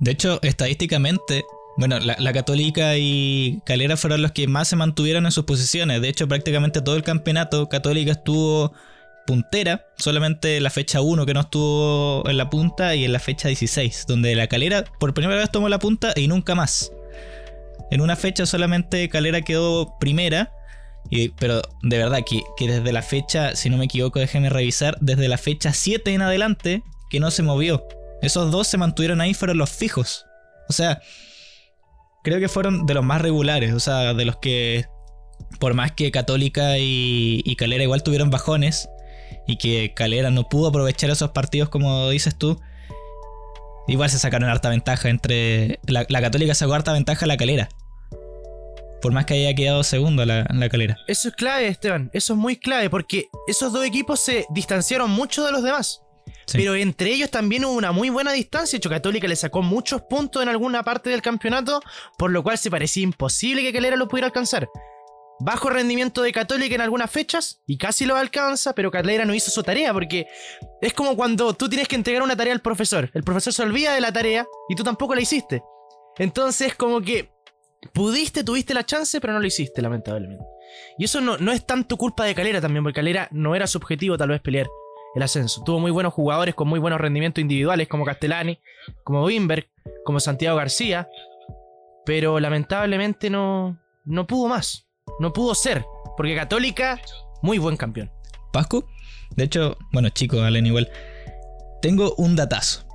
De 0.00 0.12
hecho, 0.12 0.40
estadísticamente, 0.42 1.44
bueno, 1.78 2.00
la, 2.00 2.32
Católica 2.32 2.96
y 2.96 3.62
Calera 3.64 3.96
fueron 3.96 4.20
los 4.20 4.32
que 4.32 4.48
más 4.48 4.66
se 4.66 4.74
mantuvieron 4.74 5.26
en 5.26 5.30
sus 5.30 5.44
posiciones. 5.44 6.02
De 6.02 6.08
hecho, 6.08 6.26
prácticamente 6.26 6.82
todo 6.82 6.96
el 6.96 7.04
campeonato 7.04 7.68
Católica 7.68 8.10
estuvo 8.10 8.72
puntera, 9.28 9.86
solamente 9.96 10.60
la 10.60 10.70
fecha 10.70 11.00
1 11.00 11.24
que 11.24 11.34
no 11.34 11.40
estuvo 11.40 12.28
en 12.28 12.36
la 12.36 12.50
punta 12.50 12.96
y 12.96 13.04
en 13.04 13.12
la 13.12 13.20
fecha 13.20 13.46
16, 13.46 14.06
donde 14.08 14.34
la 14.34 14.48
Calera 14.48 14.86
por 14.98 15.14
primera 15.14 15.38
vez 15.38 15.52
tomó 15.52 15.68
la 15.68 15.78
punta 15.78 16.12
y 16.16 16.26
nunca 16.26 16.56
más. 16.56 16.90
En 17.92 18.00
una 18.00 18.16
fecha 18.16 18.44
solamente 18.44 19.08
Calera 19.08 19.42
quedó 19.42 20.00
primera, 20.00 20.50
y, 21.10 21.28
pero 21.28 21.62
de 21.82 21.96
verdad 21.96 22.22
que, 22.28 22.42
que, 22.56 22.66
desde 22.66 22.90
la 22.90 23.02
fecha, 23.02 23.54
si 23.54 23.70
no 23.70 23.76
me 23.76 23.84
equivoco, 23.84 24.18
déjenme 24.18 24.50
revisar, 24.50 24.98
desde 25.00 25.28
la 25.28 25.38
fecha 25.38 25.72
7 25.72 26.12
en 26.12 26.22
adelante, 26.22 26.82
que 27.08 27.20
no 27.20 27.30
se 27.30 27.44
movió. 27.44 27.86
Esos 28.20 28.50
dos 28.50 28.66
se 28.66 28.78
mantuvieron 28.78 29.20
ahí, 29.20 29.32
fueron 29.32 29.58
los 29.58 29.70
fijos. 29.70 30.26
O 30.68 30.72
sea, 30.72 31.00
creo 32.28 32.40
que 32.40 32.48
fueron 32.48 32.86
de 32.86 32.94
los 32.94 33.04
más 33.04 33.20
regulares, 33.20 33.72
o 33.72 33.80
sea, 33.80 34.14
de 34.14 34.24
los 34.24 34.36
que, 34.36 34.86
por 35.58 35.74
más 35.74 35.92
que 35.92 36.10
Católica 36.10 36.78
y, 36.78 37.56
Calera 37.56 37.82
igual 37.82 38.02
tuvieron 38.02 38.30
bajones, 38.30 38.88
y 39.46 39.56
que 39.56 39.94
Calera 39.94 40.30
no 40.30 40.48
pudo 40.48 40.68
aprovechar 40.68 41.10
esos 41.10 41.30
partidos 41.30 41.68
como 41.68 42.08
dices 42.10 42.36
tú, 42.36 42.60
igual 43.86 44.10
se 44.10 44.18
sacaron 44.18 44.48
harta 44.48 44.68
ventaja 44.68 45.08
entre... 45.08 45.80
La, 45.86 46.04
Católica 46.06 46.54
sacó 46.54 46.74
harta 46.74 46.92
ventaja 46.92 47.24
a 47.24 47.28
la 47.28 47.36
Calera. 47.36 47.68
Por 49.00 49.12
más 49.12 49.26
que 49.26 49.34
haya 49.34 49.54
quedado 49.54 49.84
segundo 49.84 50.24
la, 50.24 50.44
la 50.52 50.68
calera. 50.68 50.98
Eso 51.06 51.28
es 51.28 51.34
clave, 51.36 51.68
Esteban. 51.68 52.10
Eso 52.12 52.32
es 52.32 52.38
muy 52.38 52.56
clave 52.56 52.90
porque 52.90 53.28
esos 53.46 53.72
dos 53.72 53.84
equipos 53.84 54.18
se 54.18 54.44
distanciaron 54.50 55.08
mucho 55.08 55.44
de 55.44 55.52
los 55.52 55.62
demás. 55.62 56.02
Pero 56.52 56.74
entre 56.74 57.12
ellos 57.12 57.30
también 57.30 57.64
hubo 57.64 57.74
una 57.74 57.92
muy 57.92 58.10
buena 58.10 58.32
distancia. 58.32 58.76
Hecho, 58.76 58.88
Católica 58.88 59.28
le 59.28 59.36
sacó 59.36 59.62
muchos 59.62 60.02
puntos 60.02 60.42
en 60.42 60.48
alguna 60.48 60.82
parte 60.82 61.10
del 61.10 61.22
campeonato, 61.22 61.80
por 62.16 62.30
lo 62.30 62.42
cual 62.42 62.58
se 62.58 62.70
parecía 62.70 63.02
imposible 63.02 63.62
que 63.62 63.72
Calera 63.72 63.96
lo 63.96 64.08
pudiera 64.08 64.26
alcanzar. 64.26 64.68
Bajo 65.40 65.70
rendimiento 65.70 66.22
de 66.22 66.32
Católica 66.32 66.74
en 66.74 66.80
algunas 66.80 67.10
fechas 67.10 67.62
y 67.66 67.78
casi 67.78 68.06
lo 68.06 68.16
alcanza, 68.16 68.74
pero 68.74 68.90
Calera 68.90 69.24
no 69.24 69.34
hizo 69.34 69.50
su 69.50 69.62
tarea 69.62 69.92
porque 69.92 70.26
es 70.80 70.92
como 70.92 71.16
cuando 71.16 71.54
tú 71.54 71.68
tienes 71.68 71.86
que 71.86 71.94
entregar 71.94 72.22
una 72.22 72.36
tarea 72.36 72.52
al 72.52 72.60
profesor. 72.60 73.08
El 73.14 73.22
profesor 73.22 73.52
se 73.52 73.62
olvida 73.62 73.94
de 73.94 74.00
la 74.00 74.12
tarea 74.12 74.46
y 74.68 74.74
tú 74.74 74.82
tampoco 74.82 75.14
la 75.14 75.20
hiciste. 75.20 75.62
Entonces, 76.18 76.74
como 76.74 77.00
que 77.00 77.30
pudiste, 77.94 78.42
tuviste 78.42 78.74
la 78.74 78.84
chance, 78.84 79.20
pero 79.20 79.32
no 79.32 79.38
lo 79.38 79.46
hiciste, 79.46 79.80
lamentablemente. 79.80 80.44
Y 80.98 81.04
eso 81.04 81.20
no, 81.20 81.38
no 81.38 81.52
es 81.52 81.64
tanto 81.64 81.96
culpa 81.96 82.24
de 82.24 82.34
Calera 82.34 82.60
también, 82.60 82.82
porque 82.82 82.96
Calera 82.96 83.28
no 83.30 83.54
era 83.54 83.68
su 83.68 83.78
objetivo 83.78 84.18
tal 84.18 84.30
vez 84.30 84.40
pelear 84.40 84.66
el 85.18 85.22
ascenso. 85.24 85.62
Tuvo 85.64 85.80
muy 85.80 85.90
buenos 85.90 86.14
jugadores 86.14 86.54
con 86.54 86.68
muy 86.68 86.78
buenos 86.78 87.00
rendimientos 87.00 87.42
individuales, 87.42 87.88
como 87.88 88.04
Castellani, 88.04 88.60
como 89.02 89.24
Wimberg, 89.24 89.68
como 90.04 90.20
Santiago 90.20 90.56
García, 90.56 91.08
pero 92.06 92.38
lamentablemente 92.38 93.28
no, 93.28 93.80
no 94.04 94.26
pudo 94.28 94.48
más, 94.48 94.86
no 95.18 95.32
pudo 95.32 95.56
ser, 95.56 95.84
porque 96.16 96.36
Católica, 96.36 97.00
muy 97.42 97.58
buen 97.58 97.76
campeón. 97.76 98.12
Pascu, 98.52 98.84
de 99.34 99.44
hecho, 99.44 99.76
bueno, 99.92 100.08
chicos, 100.10 100.40
Allen 100.40 100.66
igual, 100.66 100.88
tengo 101.82 102.14
un 102.16 102.36
datazo. 102.36 102.86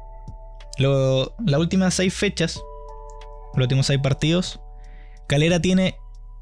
las 0.78 1.60
últimas 1.60 1.94
seis 1.94 2.14
fechas, 2.14 2.60
los 3.56 3.66
últimos 3.66 3.88
seis 3.88 4.00
partidos, 4.02 4.62
Calera 5.28 5.60
tiene 5.60 5.98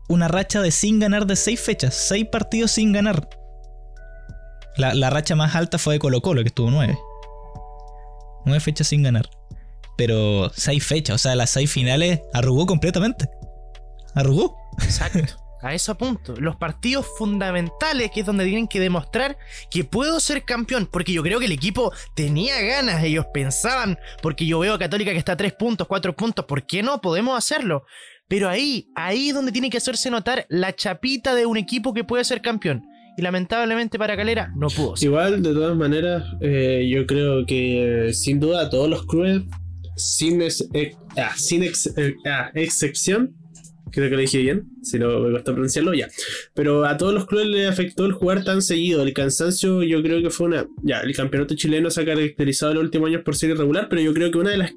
una 0.10 0.28
racha 0.28 0.62
de 0.62 0.70
sin 0.70 1.00
ganar 1.00 1.26
de 1.26 1.36
seis 1.36 1.60
fechas, 1.60 1.96
seis 1.96 2.28
partidos 2.32 2.70
sin 2.70 2.92
ganar. 2.92 3.28
La, 4.78 4.94
la 4.94 5.10
racha 5.10 5.36
más 5.36 5.56
alta 5.56 5.78
fue 5.78 5.96
de 5.96 6.00
Colo 6.00 6.22
Colo, 6.22 6.42
que 6.42 6.48
estuvo 6.48 6.72
nueve. 6.72 6.98
Nueve 8.46 8.60
fechas 8.60 8.88
sin 8.88 9.04
ganar. 9.04 9.30
Pero 9.98 10.50
seis 10.56 10.86
fechas, 10.86 11.16
o 11.16 11.18
sea, 11.18 11.36
las 11.36 11.50
seis 11.52 11.72
finales 11.72 12.22
arrugó 12.34 12.66
completamente. 12.66 13.30
Arrugó. 14.16 14.58
Exacto. 14.82 15.20
A 15.62 15.76
eso 15.76 15.92
apunto. 15.92 16.34
Los 16.38 16.56
partidos 16.56 17.06
fundamentales, 17.18 18.10
que 18.12 18.22
es 18.22 18.26
donde 18.26 18.46
tienen 18.46 18.68
que 18.68 18.80
demostrar 18.80 19.38
que 19.70 19.84
puedo 19.84 20.20
ser 20.20 20.44
campeón. 20.44 20.88
Porque 20.92 21.14
yo 21.14 21.22
creo 21.22 21.40
que 21.40 21.46
el 21.46 21.52
equipo 21.52 21.94
tenía 22.16 22.60
ganas. 22.62 23.04
Ellos 23.04 23.28
pensaban, 23.32 24.00
porque 24.24 24.48
yo 24.48 24.58
veo 24.60 24.74
a 24.74 24.80
Católica 24.80 25.12
que 25.12 25.20
está 25.20 25.34
a 25.34 25.38
3 25.38 25.54
puntos, 25.54 25.88
4 25.88 26.16
puntos. 26.16 26.46
¿Por 26.46 26.66
qué 26.66 26.82
no? 26.82 27.00
Podemos 27.00 27.38
hacerlo. 27.38 27.86
Pero 28.28 28.50
ahí, 28.50 28.88
ahí 28.96 29.30
es 29.30 29.36
donde 29.36 29.52
tiene 29.52 29.70
que 29.70 29.78
hacerse 29.78 30.10
notar 30.10 30.48
la 30.50 30.76
chapita 30.76 31.36
de 31.36 31.46
un 31.46 31.58
equipo 31.58 31.94
que 31.94 32.04
puede 32.04 32.24
ser 32.24 32.42
campeón. 32.42 32.84
Y 33.18 33.22
lamentablemente 33.22 33.98
para 34.00 34.16
Calera 34.16 34.52
no 34.56 34.68
pudo 34.68 34.96
ser. 34.96 35.08
Igual, 35.08 35.44
de 35.44 35.54
todas 35.54 35.76
maneras, 35.78 36.24
eh, 36.42 36.90
yo 36.92 37.06
creo 37.06 37.46
que 37.46 38.08
eh, 38.08 38.14
sin 38.14 38.40
duda 38.40 38.70
todos 38.70 38.90
los 38.90 39.06
clubes, 39.06 39.44
sin, 39.96 40.42
ex- 40.42 40.68
eh, 40.74 40.96
ah, 41.18 41.34
sin 41.36 41.64
ex- 41.64 41.94
eh, 41.98 42.16
ah, 42.26 42.50
excepción, 42.56 43.36
creo 43.92 44.10
que 44.10 44.16
lo 44.16 44.22
dije 44.22 44.38
bien, 44.38 44.64
si 44.82 44.98
no 44.98 45.20
me 45.20 45.32
costó 45.32 45.52
pronunciarlo 45.52 45.94
ya, 45.94 46.08
pero 46.54 46.86
a 46.86 46.96
todos 46.96 47.14
los 47.14 47.28
clubes 47.28 47.48
les 47.48 47.70
afectó 47.70 48.06
el 48.06 48.14
jugar 48.14 48.46
tan 48.46 48.62
seguido, 48.62 49.04
el 49.04 49.14
cansancio 49.14 49.84
yo 49.84 50.02
creo 50.02 50.22
que 50.22 50.30
fue 50.30 50.48
una, 50.48 50.66
ya, 50.82 51.02
el 51.02 51.14
campeonato 51.14 51.54
chileno 51.56 51.90
se 51.92 52.02
ha 52.02 52.06
caracterizado 52.06 52.72
en 52.72 52.78
los 52.78 52.86
últimos 52.86 53.10
años 53.10 53.24
por 53.24 53.36
ser 53.36 53.50
irregular, 53.50 53.88
pero 53.90 54.02
yo 54.02 54.14
creo 54.14 54.32
que 54.32 54.38
una 54.38 54.52
de 54.52 54.58
las 54.58 54.74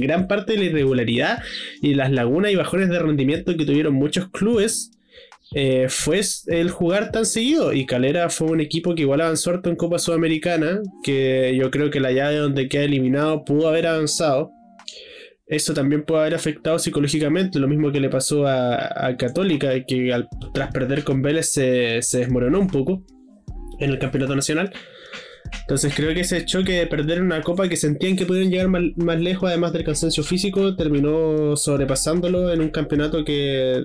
gran 0.00 0.28
parte 0.28 0.52
de 0.52 0.58
la 0.58 0.64
irregularidad 0.64 1.42
y 1.82 1.94
las 1.94 2.10
lagunas 2.10 2.52
y 2.52 2.56
bajones 2.56 2.88
de 2.88 2.98
rendimiento 2.98 3.56
que 3.56 3.64
tuvieron 3.66 3.94
muchos 3.94 4.30
clubes 4.30 4.92
eh, 5.54 5.86
fue 5.88 6.20
el 6.46 6.70
jugar 6.70 7.10
tan 7.12 7.26
seguido. 7.26 7.72
Y 7.72 7.86
Calera 7.86 8.30
fue 8.30 8.48
un 8.48 8.60
equipo 8.60 8.94
que 8.94 9.02
igual 9.02 9.20
avanzó 9.20 9.50
harto 9.50 9.70
en 9.70 9.76
Copa 9.76 9.98
Sudamericana, 9.98 10.80
que 11.02 11.56
yo 11.60 11.70
creo 11.70 11.90
que 11.90 12.00
la 12.00 12.12
llave 12.12 12.36
donde 12.36 12.68
queda 12.68 12.84
eliminado 12.84 13.44
pudo 13.44 13.68
haber 13.68 13.86
avanzado. 13.86 14.50
Eso 15.46 15.74
también 15.74 16.04
puede 16.04 16.20
haber 16.20 16.34
afectado 16.34 16.78
psicológicamente, 16.78 17.58
lo 17.58 17.66
mismo 17.66 17.90
que 17.90 17.98
le 17.98 18.08
pasó 18.08 18.46
a, 18.46 19.08
a 19.08 19.16
Católica, 19.16 19.70
que 19.84 20.12
al- 20.12 20.28
tras 20.54 20.70
perder 20.72 21.02
con 21.02 21.22
Vélez 21.22 21.46
se, 21.46 22.02
se 22.02 22.18
desmoronó 22.18 22.60
un 22.60 22.68
poco 22.68 23.04
en 23.80 23.90
el 23.90 23.98
campeonato 23.98 24.36
nacional. 24.36 24.72
Entonces 25.62 25.92
creo 25.96 26.14
que 26.14 26.20
ese 26.20 26.44
choque 26.44 26.74
de 26.74 26.86
perder 26.86 27.20
una 27.20 27.40
copa 27.42 27.68
que 27.68 27.74
sentían 27.76 28.14
que 28.14 28.26
pudieron 28.26 28.52
llegar 28.52 28.68
más, 28.68 28.82
más 28.96 29.20
lejos, 29.20 29.48
además 29.48 29.72
del 29.72 29.82
cansancio 29.82 30.22
físico, 30.22 30.76
terminó 30.76 31.56
sobrepasándolo 31.56 32.52
en 32.52 32.60
un 32.60 32.68
campeonato 32.68 33.24
que, 33.24 33.82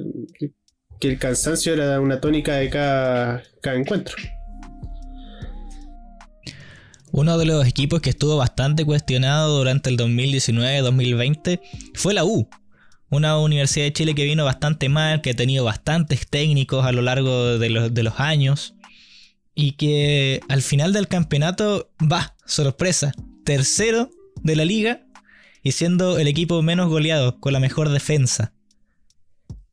que, 1.00 1.08
el 1.08 1.20
cansancio 1.20 1.74
era 1.74 2.00
una 2.00 2.20
tónica 2.20 2.56
de 2.56 2.70
cada, 2.70 3.44
encuentro. 3.64 4.16
Uno 7.12 7.38
de 7.38 7.46
los 7.46 7.66
equipos 7.66 8.02
que 8.02 8.10
estuvo 8.10 8.38
bastante 8.38 8.84
cuestionado 8.84 9.58
durante 9.58 9.90
el 9.90 9.98
2019-2020 9.98 11.62
fue 11.94 12.14
la 12.14 12.26
U. 12.26 12.50
Una 13.10 13.38
Universidad 13.38 13.86
de 13.86 13.94
Chile 13.94 14.16
que 14.16 14.26
vino 14.26 14.44
bastante 14.44 14.90
mal, 14.90 15.22
que 15.22 15.30
ha 15.32 15.36
tenido 15.36 15.64
bastantes 15.64 16.28
técnicos 16.28 16.86
a 16.86 16.92
lo 16.92 17.02
largo 17.02 17.58
de 17.58 18.04
los 18.04 18.20
años. 18.20 18.76
Y 19.54 19.74
que 19.74 20.42
al 20.50 20.62
final 20.62 20.92
del 20.92 21.08
campeonato 21.08 21.90
va, 22.02 22.36
sorpresa, 22.46 23.14
tercero 23.46 24.10
de 24.44 24.56
la 24.58 24.66
liga 24.66 25.06
y 25.66 25.72
siendo 25.72 26.20
el 26.20 26.28
equipo 26.28 26.62
menos 26.62 26.90
goleado, 26.90 27.40
con 27.40 27.52
la 27.52 27.60
mejor 27.60 27.90
defensa. 27.90 28.54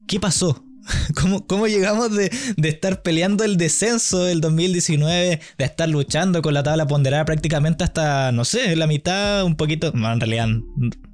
¿Qué 0.07 0.19
pasó? 0.19 0.64
¿Cómo, 1.21 1.47
cómo 1.47 1.67
llegamos 1.67 2.15
de, 2.15 2.31
de 2.57 2.69
estar 2.69 3.03
peleando 3.03 3.45
el 3.45 3.57
descenso 3.57 4.25
del 4.25 4.41
2019, 4.41 5.41
de 5.59 5.65
estar 5.65 5.89
luchando 5.89 6.43
con 6.43 6.55
la 6.55 6.62
tabla 6.62 6.87
ponderada 6.87 7.25
prácticamente 7.25 7.85
hasta, 7.85 8.33
no 8.33 8.45
sé, 8.45 8.77
la 8.77 8.87
mitad, 8.87 9.45
un 9.45 9.57
poquito, 9.57 9.93
no, 9.95 10.12
en 10.12 10.21
realidad, 10.21 10.49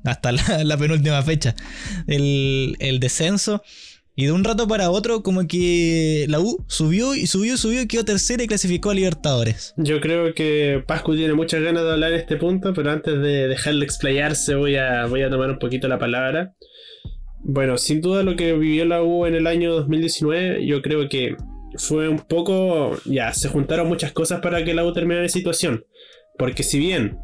hasta 0.04 0.32
la, 0.32 0.76
penúltima 0.76 1.22
fecha, 1.22 1.54
el, 2.06 2.76
el 2.78 3.00
descenso? 3.00 3.62
Y 4.18 4.26
de 4.26 4.32
un 4.32 4.42
rato 4.42 4.66
para 4.66 4.90
otro, 4.90 5.22
como 5.22 5.46
que 5.46 6.26
la 6.28 6.40
U 6.40 6.64
subió 6.66 7.14
y 7.14 7.28
subió 7.28 7.54
y 7.54 7.56
subió 7.56 7.82
y 7.82 7.86
quedó 7.86 8.04
tercera 8.04 8.42
y 8.42 8.48
clasificó 8.48 8.90
a 8.90 8.94
Libertadores. 8.94 9.74
Yo 9.76 10.00
creo 10.00 10.34
que 10.34 10.82
Pascu 10.84 11.14
tiene 11.14 11.34
muchas 11.34 11.62
ganas 11.62 11.84
de 11.84 11.92
hablar 11.92 12.12
en 12.12 12.18
este 12.18 12.36
punto, 12.36 12.74
pero 12.74 12.90
antes 12.90 13.14
de 13.14 13.46
dejarle 13.46 13.84
explayarse 13.84 14.56
voy 14.56 14.74
a, 14.74 15.06
voy 15.06 15.22
a 15.22 15.30
tomar 15.30 15.50
un 15.50 15.60
poquito 15.60 15.86
la 15.86 16.00
palabra. 16.00 16.56
Bueno, 17.50 17.78
sin 17.78 18.02
duda 18.02 18.22
lo 18.22 18.36
que 18.36 18.52
vivió 18.52 18.84
la 18.84 19.02
U 19.02 19.24
en 19.24 19.34
el 19.34 19.46
año 19.46 19.72
2019, 19.72 20.66
yo 20.66 20.82
creo 20.82 21.08
que 21.08 21.34
fue 21.78 22.06
un 22.06 22.18
poco, 22.18 22.98
ya, 23.06 23.32
se 23.32 23.48
juntaron 23.48 23.88
muchas 23.88 24.12
cosas 24.12 24.42
para 24.42 24.62
que 24.64 24.74
la 24.74 24.84
U 24.84 24.92
terminara 24.92 25.24
en 25.24 25.30
situación. 25.30 25.86
Porque 26.36 26.62
si 26.62 26.78
bien 26.78 27.18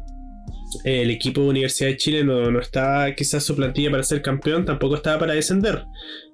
el 0.83 1.09
equipo 1.09 1.41
de 1.41 1.49
Universidad 1.49 1.89
de 1.89 1.97
Chile 1.97 2.23
no, 2.23 2.51
no 2.51 2.59
estaba 2.59 3.13
quizás 3.13 3.43
su 3.43 3.55
plantilla 3.55 3.91
para 3.91 4.03
ser 4.03 4.21
campeón, 4.21 4.65
tampoco 4.65 4.95
estaba 4.95 5.19
para 5.19 5.33
descender. 5.33 5.85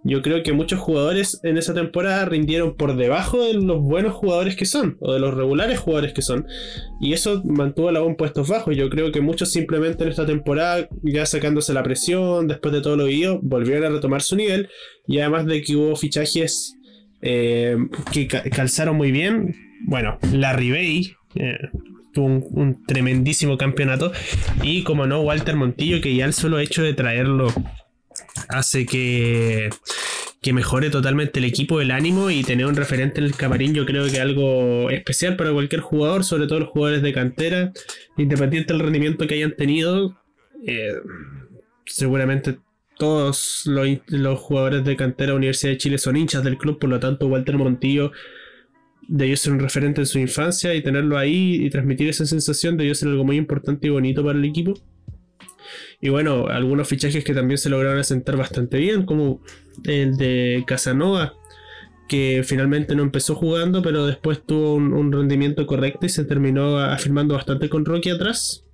Yo 0.04 0.22
creo 0.22 0.42
que 0.42 0.52
muchos 0.52 0.80
jugadores 0.80 1.40
en 1.44 1.58
esa 1.58 1.74
temporada 1.74 2.26
rindieron 2.26 2.76
por 2.76 2.96
debajo 2.96 3.46
de 3.46 3.54
los 3.54 3.80
buenos 3.82 4.14
jugadores 4.14 4.56
que 4.56 4.66
son, 4.66 4.98
o 5.00 5.14
de 5.14 5.20
los 5.20 5.34
regulares 5.36 5.80
jugadores 5.80 6.14
que 6.14 6.22
son. 6.24 6.48
Y 7.00 7.14
eso 7.14 7.44
mantuvo 7.46 7.92
la 7.92 8.00
en 8.00 8.16
puestos 8.16 8.48
bajos. 8.48 8.76
Yo 8.76 8.90
creo 8.90 9.12
que 9.12 9.22
muchos 9.22 9.52
simplemente 9.52 10.04
en 10.04 10.10
esta 10.10 10.26
temporada, 10.26 10.88
ya 11.04 11.26
sacándose 11.26 11.74
la 11.74 11.84
presión, 11.84 12.48
después 12.48 12.74
de 12.74 12.82
todo 12.82 12.98
lo 12.98 13.06
vivido, 13.06 13.40
volvieron 13.44 13.84
a 13.86 13.90
retomar 13.96 14.24
su 14.24 14.36
nivel. 14.36 14.70
Y 15.08 15.20
además 15.20 15.46
de 15.46 15.62
que 15.62 15.76
hubo 15.76 15.96
fichajes 15.96 16.76
eh, 17.22 17.78
que 18.12 18.28
ca- 18.28 18.44
calzaron 18.44 18.98
muy 18.98 19.12
bien. 19.12 19.54
Bueno, 19.86 20.18
la 20.34 20.54
eh, 21.36 21.58
un, 22.18 22.84
tremendísimo 22.86 23.58
campeonato. 23.58 24.12
Y 24.64 24.84
como 24.84 25.06
no, 25.08 25.22
Walter 25.22 25.56
Montillo, 25.56 26.02
que 26.02 26.16
ya 26.16 26.26
el 26.26 26.34
solo 26.34 26.60
hecho 26.60 26.84
de 26.84 26.94
traerlo 26.94 27.54
hace 28.50 28.86
que, 28.86 29.70
que 30.42 30.54
mejore 30.54 30.90
totalmente 30.90 31.40
el 31.40 31.46
equipo, 31.46 31.82
el 31.82 31.92
ánimo 31.92 32.30
y 32.30 32.44
tener 32.44 32.66
un 32.66 32.76
referente 32.76 33.20
en 33.20 33.26
el 33.26 33.36
camarín. 33.36 33.74
Yo 33.74 33.86
creo 33.86 34.08
que 34.10 34.20
algo 34.20 34.90
especial 34.90 35.36
para 35.36 35.54
cualquier 35.54 35.82
jugador, 35.82 36.24
sobre 36.24 36.48
todo 36.48 36.60
los 36.60 36.70
jugadores 36.70 37.02
de 37.02 37.14
cantera, 37.14 37.72
independiente 38.18 38.74
del 38.74 38.82
rendimiento 38.82 39.28
que 39.28 39.36
hayan 39.36 39.56
tenido. 39.56 40.18
eh, 40.66 40.94
seguramente 41.86 42.58
todos 42.98 43.64
los, 43.66 43.88
los 44.08 44.40
jugadores 44.40 44.84
de 44.84 44.96
cantera 44.96 45.34
Universidad 45.34 45.72
de 45.72 45.78
Chile 45.80 45.98
son 45.98 46.18
hinchas 46.18 46.44
del 46.44 46.60
club, 46.60 46.78
por 46.78 46.90
lo 46.90 47.00
tanto 47.00 47.26
Walter 47.26 47.58
Montillo 47.58 48.12
debió 49.08 49.36
ser 49.38 49.54
un 49.54 49.60
referente 49.60 50.02
en 50.02 50.08
su 50.08 50.20
infancia 50.20 50.74
y 50.74 50.82
tenerlo 50.82 51.18
ahí 51.18 51.66
y 51.66 51.70
transmitir 51.70 52.10
esa 52.10 52.26
sensación 52.26 52.78
debió 52.78 52.96
ser 52.96 53.10
algo 53.10 53.24
muy 53.24 53.38
importante 53.38 53.88
y 53.88 53.90
bonito 53.90 54.24
para 54.24 54.38
el 54.38 54.46
equipo. 54.46 54.74
Y 56.00 56.10
bueno, 56.10 56.48
algunos 56.48 56.88
fichajes 56.88 57.24
que 57.24 57.34
también 57.34 57.58
se 57.58 57.70
lograron 57.70 58.00
asentar 58.00 58.36
bastante 58.36 58.78
bien, 58.78 59.06
como 59.06 59.42
el 59.84 60.18
de 60.18 60.64
Casanova, 60.66 61.34
que 62.08 62.42
finalmente 62.44 62.96
no 62.96 63.04
empezó 63.04 63.36
jugando, 63.36 63.82
pero 63.82 64.06
después 64.06 64.42
tuvo 64.46 64.76
un 64.76 65.12
rendimiento 65.12 65.66
correcto 65.68 66.06
y 66.06 66.10
se 66.10 66.26
terminó 66.26 66.80
afirmando 66.80 67.36
bastante 67.36 67.70
con 67.70 67.86
Rocky 67.86 68.10
atrás. 68.10 68.66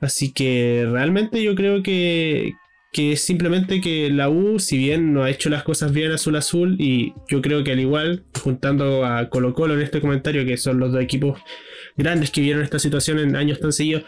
Así 0.00 0.32
que 0.32 0.86
realmente 0.90 1.42
yo 1.42 1.54
creo 1.54 1.82
que, 1.82 2.54
que 2.96 3.12
es 3.12 3.20
simplemente 3.20 3.82
que 3.82 4.08
la 4.08 4.30
U, 4.30 4.58
si 4.58 4.78
bien 4.78 5.12
no 5.12 5.22
ha 5.22 5.28
hecho 5.28 5.50
las 5.50 5.64
cosas 5.64 5.92
bien 5.92 6.12
azul 6.12 6.34
azul, 6.34 6.76
y 6.78 7.12
yo 7.28 7.42
creo 7.42 7.62
que 7.62 7.72
al 7.72 7.78
igual, 7.78 8.24
juntando 8.42 9.04
a 9.04 9.28
Colo 9.28 9.52
Colo 9.52 9.74
en 9.74 9.82
este 9.82 10.00
comentario, 10.00 10.46
que 10.46 10.56
son 10.56 10.78
los 10.78 10.92
dos 10.92 11.02
equipos 11.02 11.38
grandes 11.98 12.30
que 12.30 12.40
vieron 12.40 12.62
esta 12.62 12.78
situación 12.78 13.18
en 13.18 13.36
años 13.36 13.60
tan 13.60 13.74
seguidos, 13.74 14.04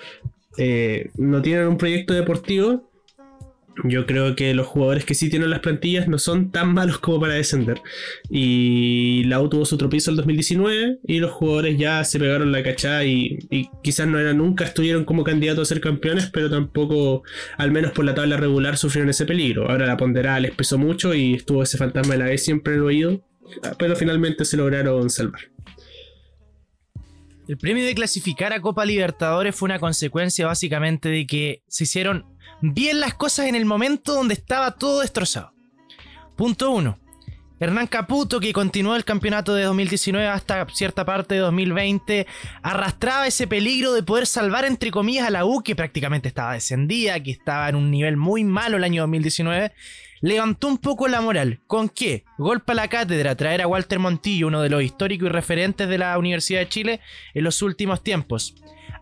eh, 0.57 1.11
no 1.19 1.43
tienen 1.43 1.67
un 1.67 1.77
proyecto 1.77 2.15
deportivo. 2.15 2.88
Yo 3.85 4.07
creo 4.07 4.35
que 4.35 4.55
los 4.55 4.67
jugadores 4.67 5.05
que 5.05 5.15
sí 5.15 5.31
tienen 5.31 5.51
las 5.51 5.61
plantillas 5.61 6.09
no 6.09 6.19
son 6.19 6.51
tan 6.51 6.75
malos 6.75 6.99
como 6.99 7.21
para 7.21 7.35
descender. 7.35 7.81
Y 8.29 9.25
la 9.25 9.41
U 9.41 9.49
tuvo 9.49 9.65
su 9.65 9.79
tropiezo 9.79 10.11
el 10.11 10.17
2019 10.17 10.99
y 11.07 11.19
los 11.21 11.31
jugadores 11.31 11.79
ya 11.79 12.03
se 12.05 12.19
pegaron 12.19 12.51
la 12.51 12.63
cachada 12.63 13.05
y, 13.05 13.39
y 13.51 13.69
quizás 13.83 14.09
no 14.09 14.19
eran, 14.19 14.39
nunca 14.39 14.65
estuvieron 14.65 15.05
como 15.05 15.25
candidatos 15.25 15.69
a 15.69 15.75
ser 15.75 15.81
campeones, 15.81 16.31
pero 16.33 16.51
tampoco, 16.51 17.23
al 17.57 17.71
menos 17.71 17.93
por 17.93 18.05
la 18.05 18.15
tabla 18.15 18.37
regular, 18.37 18.77
sufrieron 18.77 19.11
ese 19.11 19.27
peligro. 19.27 19.71
Ahora 19.71 19.87
la 19.87 19.97
ponderada 19.97 20.41
les 20.41 20.55
pesó 20.55 20.79
mucho 20.79 21.15
y 21.15 21.35
estuvo 21.35 21.63
ese 21.63 21.79
fantasma 21.79 22.15
de 22.15 22.19
la 22.19 22.27
vez 22.27 22.45
siempre 22.45 22.75
en 22.75 22.81
el 22.81 22.85
oído, 22.85 23.25
pero 23.79 23.97
finalmente 23.97 24.45
se 24.45 24.57
lograron 24.57 25.09
salvar. 25.11 25.43
El 27.49 27.57
premio 27.57 27.87
de 27.87 27.95
clasificar 27.95 28.53
a 28.53 28.61
Copa 28.61 28.85
Libertadores 28.85 29.57
fue 29.57 29.69
una 29.69 29.79
consecuencia 29.79 30.47
básicamente 30.47 31.09
de 31.09 31.27
que 31.27 31.63
se 31.67 31.85
hicieron 31.85 32.27
bien 32.61 33.01
las 33.01 33.15
cosas 33.15 33.47
en 33.47 33.55
el 33.55 33.65
momento 33.65 34.15
donde 34.15 34.35
estaba 34.35 34.73
todo 34.73 35.01
destrozado. 35.01 35.53
Punto 36.37 36.71
1. 36.71 36.99
Hernán 37.61 37.89
Caputo, 37.89 38.39
que 38.39 38.53
continuó 38.53 38.95
el 38.95 39.05
campeonato 39.05 39.53
de 39.55 39.65
2019 39.65 40.29
hasta 40.29 40.65
cierta 40.73 41.05
parte 41.05 41.35
de 41.35 41.41
2020, 41.41 42.27
arrastraba 42.63 43.27
ese 43.27 43.49
peligro 43.49 43.93
de 43.93 44.05
poder 44.05 44.27
salvar 44.27 44.65
entre 44.65 44.93
comillas 44.93 45.27
a 45.27 45.31
la 45.31 45.45
U, 45.45 45.63
que 45.65 45.75
prácticamente 45.75 46.29
estaba 46.29 46.53
descendida, 46.53 47.21
que 47.21 47.33
estaba 47.33 47.69
en 47.69 47.75
un 47.75 47.91
nivel 47.91 48.17
muy 48.17 48.45
malo 48.45 48.77
el 48.77 48.85
año 48.85 49.03
2019. 49.03 49.73
levantó 50.21 50.69
un 50.69 50.79
poco 50.79 51.09
la 51.09 51.21
moral. 51.21 51.61
¿Con 51.67 51.89
qué? 51.89 52.25
Golpe 52.39 52.73
a 52.73 52.75
la 52.77 52.89
cátedra, 52.89 53.35
traer 53.35 53.63
a 53.63 53.67
Walter 53.67 53.99
Montillo, 53.99 54.47
uno 54.47 54.63
de 54.63 54.71
los 54.71 54.83
históricos 54.83 55.29
y 55.29 55.33
referentes 55.33 55.89
de 55.89 55.99
la 55.99 56.17
Universidad 56.17 56.61
de 56.61 56.69
Chile 56.69 57.01
en 57.35 57.43
los 57.43 57.61
últimos 57.63 58.05
tiempos. 58.05 58.55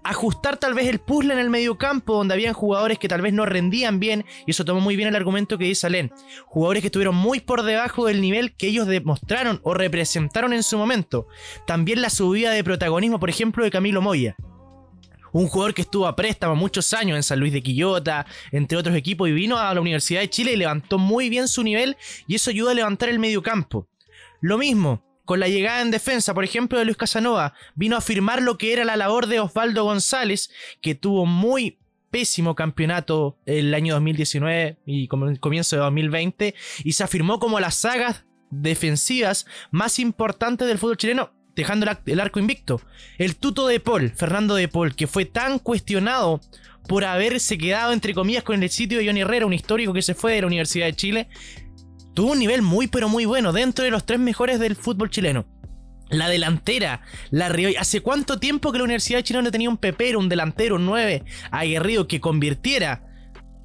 Ajustar 0.08 0.56
tal 0.56 0.72
vez 0.72 0.86
el 0.86 1.00
puzzle 1.00 1.34
en 1.34 1.40
el 1.40 1.50
mediocampo, 1.50 2.14
donde 2.14 2.34
habían 2.34 2.54
jugadores 2.54 2.96
que 2.96 3.08
tal 3.08 3.22
vez 3.22 3.32
no 3.32 3.44
rendían 3.44 3.98
bien, 3.98 4.24
y 4.46 4.52
eso 4.52 4.64
tomó 4.64 4.80
muy 4.80 4.94
bien 4.94 5.08
el 5.08 5.16
argumento 5.16 5.58
que 5.58 5.64
dice 5.64 5.88
Alen. 5.88 6.12
Jugadores 6.46 6.82
que 6.82 6.86
estuvieron 6.86 7.16
muy 7.16 7.40
por 7.40 7.64
debajo 7.64 8.06
del 8.06 8.20
nivel 8.20 8.54
que 8.54 8.68
ellos 8.68 8.86
demostraron 8.86 9.58
o 9.64 9.74
representaron 9.74 10.52
en 10.52 10.62
su 10.62 10.78
momento. 10.78 11.26
También 11.66 12.02
la 12.02 12.10
subida 12.10 12.52
de 12.52 12.62
protagonismo, 12.62 13.18
por 13.18 13.30
ejemplo, 13.30 13.64
de 13.64 13.72
Camilo 13.72 14.00
Moya 14.00 14.36
un 15.32 15.48
jugador 15.48 15.74
que 15.74 15.82
estuvo 15.82 16.06
a 16.06 16.16
préstamo 16.16 16.56
muchos 16.56 16.94
años 16.94 17.16
en 17.16 17.22
San 17.22 17.38
Luis 17.40 17.52
de 17.52 17.62
Quillota, 17.62 18.24
entre 18.52 18.78
otros 18.78 18.96
equipos, 18.96 19.28
y 19.28 19.32
vino 19.32 19.58
a 19.58 19.74
la 19.74 19.80
Universidad 19.80 20.20
de 20.20 20.30
Chile 20.30 20.52
y 20.52 20.56
levantó 20.56 20.98
muy 20.98 21.28
bien 21.28 21.46
su 21.46 21.62
nivel, 21.62 21.96
y 22.26 22.36
eso 22.36 22.50
ayuda 22.50 22.70
a 22.70 22.74
levantar 22.74 23.10
el 23.10 23.18
medio 23.18 23.42
campo. 23.42 23.86
Lo 24.40 24.56
mismo, 24.56 25.02
con 25.26 25.40
la 25.40 25.48
llegada 25.48 25.82
en 25.82 25.90
defensa, 25.90 26.32
por 26.32 26.44
ejemplo, 26.44 26.78
de 26.78 26.86
Luis 26.86 26.96
Casanova, 26.96 27.52
vino 27.74 27.96
a 27.96 27.98
afirmar 27.98 28.40
lo 28.40 28.56
que 28.56 28.72
era 28.72 28.84
la 28.84 28.96
labor 28.96 29.26
de 29.26 29.40
Osvaldo 29.40 29.84
González, 29.84 30.50
que 30.80 30.94
tuvo 30.94 31.26
muy 31.26 31.78
pésimo 32.10 32.54
campeonato 32.54 33.36
el 33.44 33.74
año 33.74 33.92
2019 33.94 34.78
y 34.86 35.08
comienzo 35.08 35.76
de 35.76 35.82
2020, 35.82 36.54
y 36.84 36.92
se 36.92 37.04
afirmó 37.04 37.38
como 37.38 37.60
las 37.60 37.74
sagas 37.74 38.24
defensivas 38.50 39.44
más 39.70 39.98
importantes 39.98 40.66
del 40.66 40.78
fútbol 40.78 40.96
chileno 40.96 41.32
dejando 41.56 41.86
el 42.06 42.20
arco 42.20 42.38
invicto. 42.38 42.80
El 43.18 43.36
tuto 43.36 43.66
de 43.66 43.80
Paul, 43.80 44.10
Fernando 44.10 44.54
de 44.54 44.68
Paul, 44.68 44.94
que 44.94 45.06
fue 45.06 45.24
tan 45.24 45.58
cuestionado 45.58 46.40
por 46.86 47.04
haberse 47.04 47.58
quedado, 47.58 47.92
entre 47.92 48.14
comillas, 48.14 48.44
con 48.44 48.62
el 48.62 48.70
sitio 48.70 48.98
de 48.98 49.06
Johnny 49.06 49.22
Herrera, 49.22 49.46
un 49.46 49.54
histórico 49.54 49.92
que 49.92 50.02
se 50.02 50.14
fue 50.14 50.34
de 50.34 50.42
la 50.42 50.46
Universidad 50.46 50.86
de 50.86 50.94
Chile, 50.94 51.28
tuvo 52.16 52.32
un 52.32 52.38
nivel 52.38 52.62
muy, 52.62 52.86
pero 52.86 53.10
muy 53.10 53.26
bueno, 53.26 53.52
dentro 53.52 53.84
de 53.84 53.90
los 53.90 54.06
tres 54.06 54.18
mejores 54.18 54.58
del 54.58 54.74
fútbol 54.74 55.10
chileno. 55.10 55.44
La 56.08 56.30
delantera, 56.30 57.02
la 57.30 57.50
Río. 57.50 57.68
¿Hace 57.78 58.00
cuánto 58.00 58.38
tiempo 58.38 58.72
que 58.72 58.78
la 58.78 58.84
Universidad 58.84 59.18
de 59.18 59.24
Chile 59.24 59.42
no 59.42 59.50
tenía 59.50 59.68
un 59.68 59.76
pepero, 59.76 60.18
un 60.18 60.30
delantero, 60.30 60.76
un 60.76 60.86
9 60.86 61.24
aguerrido 61.50 62.08
que 62.08 62.20
convirtiera? 62.20 63.02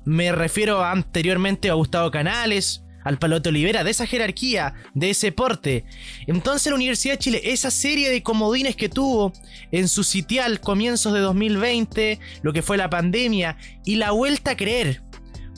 Me 0.03 0.33
refiero 0.33 0.83
anteriormente 0.83 1.69
a 1.69 1.75
Gustavo 1.75 2.11
Canales, 2.11 2.83
al 3.05 3.19
Palote 3.19 3.47
Olivera, 3.47 3.85
de 3.85 3.91
esa 3.91 4.05
jerarquía, 4.05 4.73
de 4.93 5.11
ese 5.11 5.31
porte. 5.31 5.85
Entonces 6.27 6.71
la 6.71 6.75
Universidad 6.75 7.13
de 7.13 7.19
Chile, 7.19 7.41
esa 7.45 7.71
serie 7.71 8.09
de 8.09 8.21
comodines 8.21 8.75
que 8.75 8.89
tuvo 8.89 9.31
en 9.71 9.87
su 9.87 10.03
sitial 10.03 10.59
comienzos 10.59 11.13
de 11.13 11.21
2020, 11.21 12.19
lo 12.41 12.51
que 12.51 12.61
fue 12.61 12.75
la 12.75 12.89
pandemia, 12.89 13.55
y 13.85 13.95
la 13.95 14.11
vuelta 14.11 14.51
a 14.51 14.57
creer. 14.57 15.03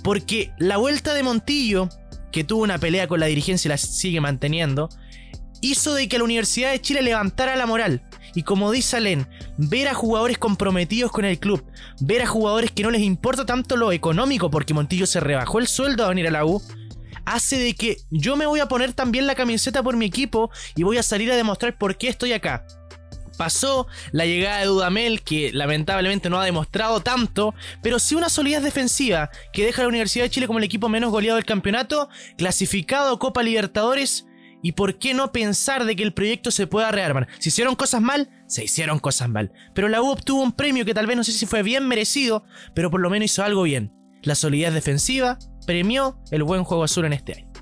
Porque 0.04 0.52
la 0.60 0.78
vuelta 0.78 1.14
de 1.14 1.24
Montillo, 1.24 1.90
que 2.34 2.44
tuvo 2.44 2.64
una 2.64 2.80
pelea 2.80 3.08
con 3.08 3.22
la 3.22 3.28
dirigencia 3.28 3.70
y 3.70 3.70
la 3.70 3.78
sigue 3.78 4.20
manteniendo, 4.20 4.90
hizo 5.62 5.94
de 5.94 6.10
que 6.10 6.18
la 6.18 6.26
Universidad 6.26 6.72
de 6.72 6.82
Chile 6.82 7.02
levantara 7.02 7.56
la 7.56 7.66
moral. 7.66 8.04
Y 8.36 8.42
como 8.42 8.72
dice 8.72 8.98
Alen, 8.98 9.30
ver 9.58 9.88
a 9.88 9.94
jugadores 9.94 10.40
comprometidos 10.40 11.12
con 11.12 11.24
el 11.24 11.40
club, 11.40 11.64
ver 12.02 12.24
a 12.24 12.28
jugadores 12.28 12.72
que 12.72 12.82
no 12.82 12.90
les 12.90 13.04
importa 13.04 13.46
tanto 13.46 13.78
lo 13.78 13.92
económico, 13.92 14.50
porque 14.50 14.74
Montillo 14.74 15.06
se 15.06 15.20
rebajó 15.20 15.60
el 15.60 15.68
sueldo 15.68 16.04
a 16.04 16.10
venir 16.10 16.28
a 16.28 16.32
la 16.32 16.44
U, 16.44 16.62
hace 17.26 17.58
de 17.58 17.76
que 17.76 17.98
yo 18.10 18.36
me 18.36 18.48
voy 18.48 18.60
a 18.60 18.68
poner 18.68 18.94
también 18.94 19.28
la 19.28 19.36
camiseta 19.36 19.84
por 19.84 19.96
mi 19.96 20.06
equipo 20.06 20.50
y 20.76 20.84
voy 20.84 20.98
a 20.98 21.04
salir 21.04 21.32
a 21.32 21.36
demostrar 21.36 21.78
por 21.78 21.98
qué 21.98 22.10
estoy 22.10 22.34
acá. 22.34 22.66
Pasó 23.38 23.88
la 24.12 24.26
llegada 24.26 24.60
de 24.60 24.66
Dudamel, 24.66 25.22
que 25.22 25.52
lamentablemente 25.54 26.30
no 26.30 26.40
ha 26.40 26.46
demostrado 26.46 27.00
tanto, 27.02 27.54
pero 27.82 28.00
sí 28.00 28.16
una 28.16 28.30
solidez 28.30 28.64
defensiva 28.64 29.30
que 29.52 29.66
deja 29.66 29.82
a 29.82 29.86
la 29.86 29.90
Universidad 29.90 30.26
de 30.26 30.30
Chile 30.30 30.48
como 30.48 30.60
el 30.60 30.66
equipo 30.66 30.90
menos 30.90 31.12
goleado 31.12 31.38
del 31.38 31.46
campeonato, 31.46 32.10
clasificado 32.38 33.20
Copa 33.20 33.44
Libertadores. 33.44 34.28
Y 34.66 34.72
por 34.72 34.98
qué 34.98 35.14
no 35.14 35.34
pensar 35.34 35.84
de 35.84 35.94
que 35.98 36.04
el 36.04 36.14
proyecto 36.14 36.50
se 36.50 36.68
pueda 36.68 36.90
rearmar. 36.90 37.28
Si 37.40 37.50
hicieron 37.50 37.76
cosas 37.76 38.02
mal, 38.02 38.30
se 38.48 38.64
hicieron 38.64 38.98
cosas 38.98 39.28
mal. 39.28 39.52
Pero 39.74 39.90
la 39.90 40.02
U 40.02 40.08
obtuvo 40.08 40.42
un 40.42 40.54
premio 40.54 40.86
que 40.86 40.94
tal 40.94 41.06
vez 41.06 41.18
no 41.18 41.26
sé 41.26 41.34
si 41.34 41.46
fue 41.46 41.64
bien 41.64 41.86
merecido, 41.86 42.46
pero 42.74 42.90
por 42.90 43.02
lo 43.02 43.10
menos 43.10 43.26
hizo 43.26 43.44
algo 43.44 43.64
bien. 43.64 43.92
La 44.22 44.36
solidez 44.36 44.74
defensiva, 44.74 45.38
premió 45.66 46.18
el 46.32 46.44
buen 46.44 46.64
juego 46.64 46.86
azul 46.86 47.04
en 47.04 47.12
este 47.12 47.34
año. 47.34 47.54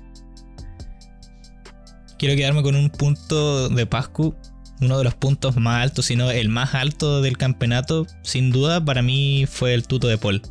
Quiero 2.18 2.36
quedarme 2.36 2.62
con 2.62 2.76
un 2.76 2.88
punto 2.88 3.68
de 3.68 3.84
Pascu, 3.84 4.36
uno 4.80 4.98
de 4.98 5.04
los 5.04 5.14
puntos 5.14 5.56
más 5.56 5.82
altos, 5.82 6.06
sino 6.06 6.30
el 6.30 6.48
más 6.48 6.74
alto 6.74 7.22
del 7.22 7.36
campeonato, 7.38 8.06
sin 8.22 8.50
duda 8.50 8.84
para 8.84 9.02
mí 9.02 9.46
fue 9.46 9.74
el 9.74 9.86
tuto 9.86 10.08
de 10.08 10.18
Paul. 10.18 10.42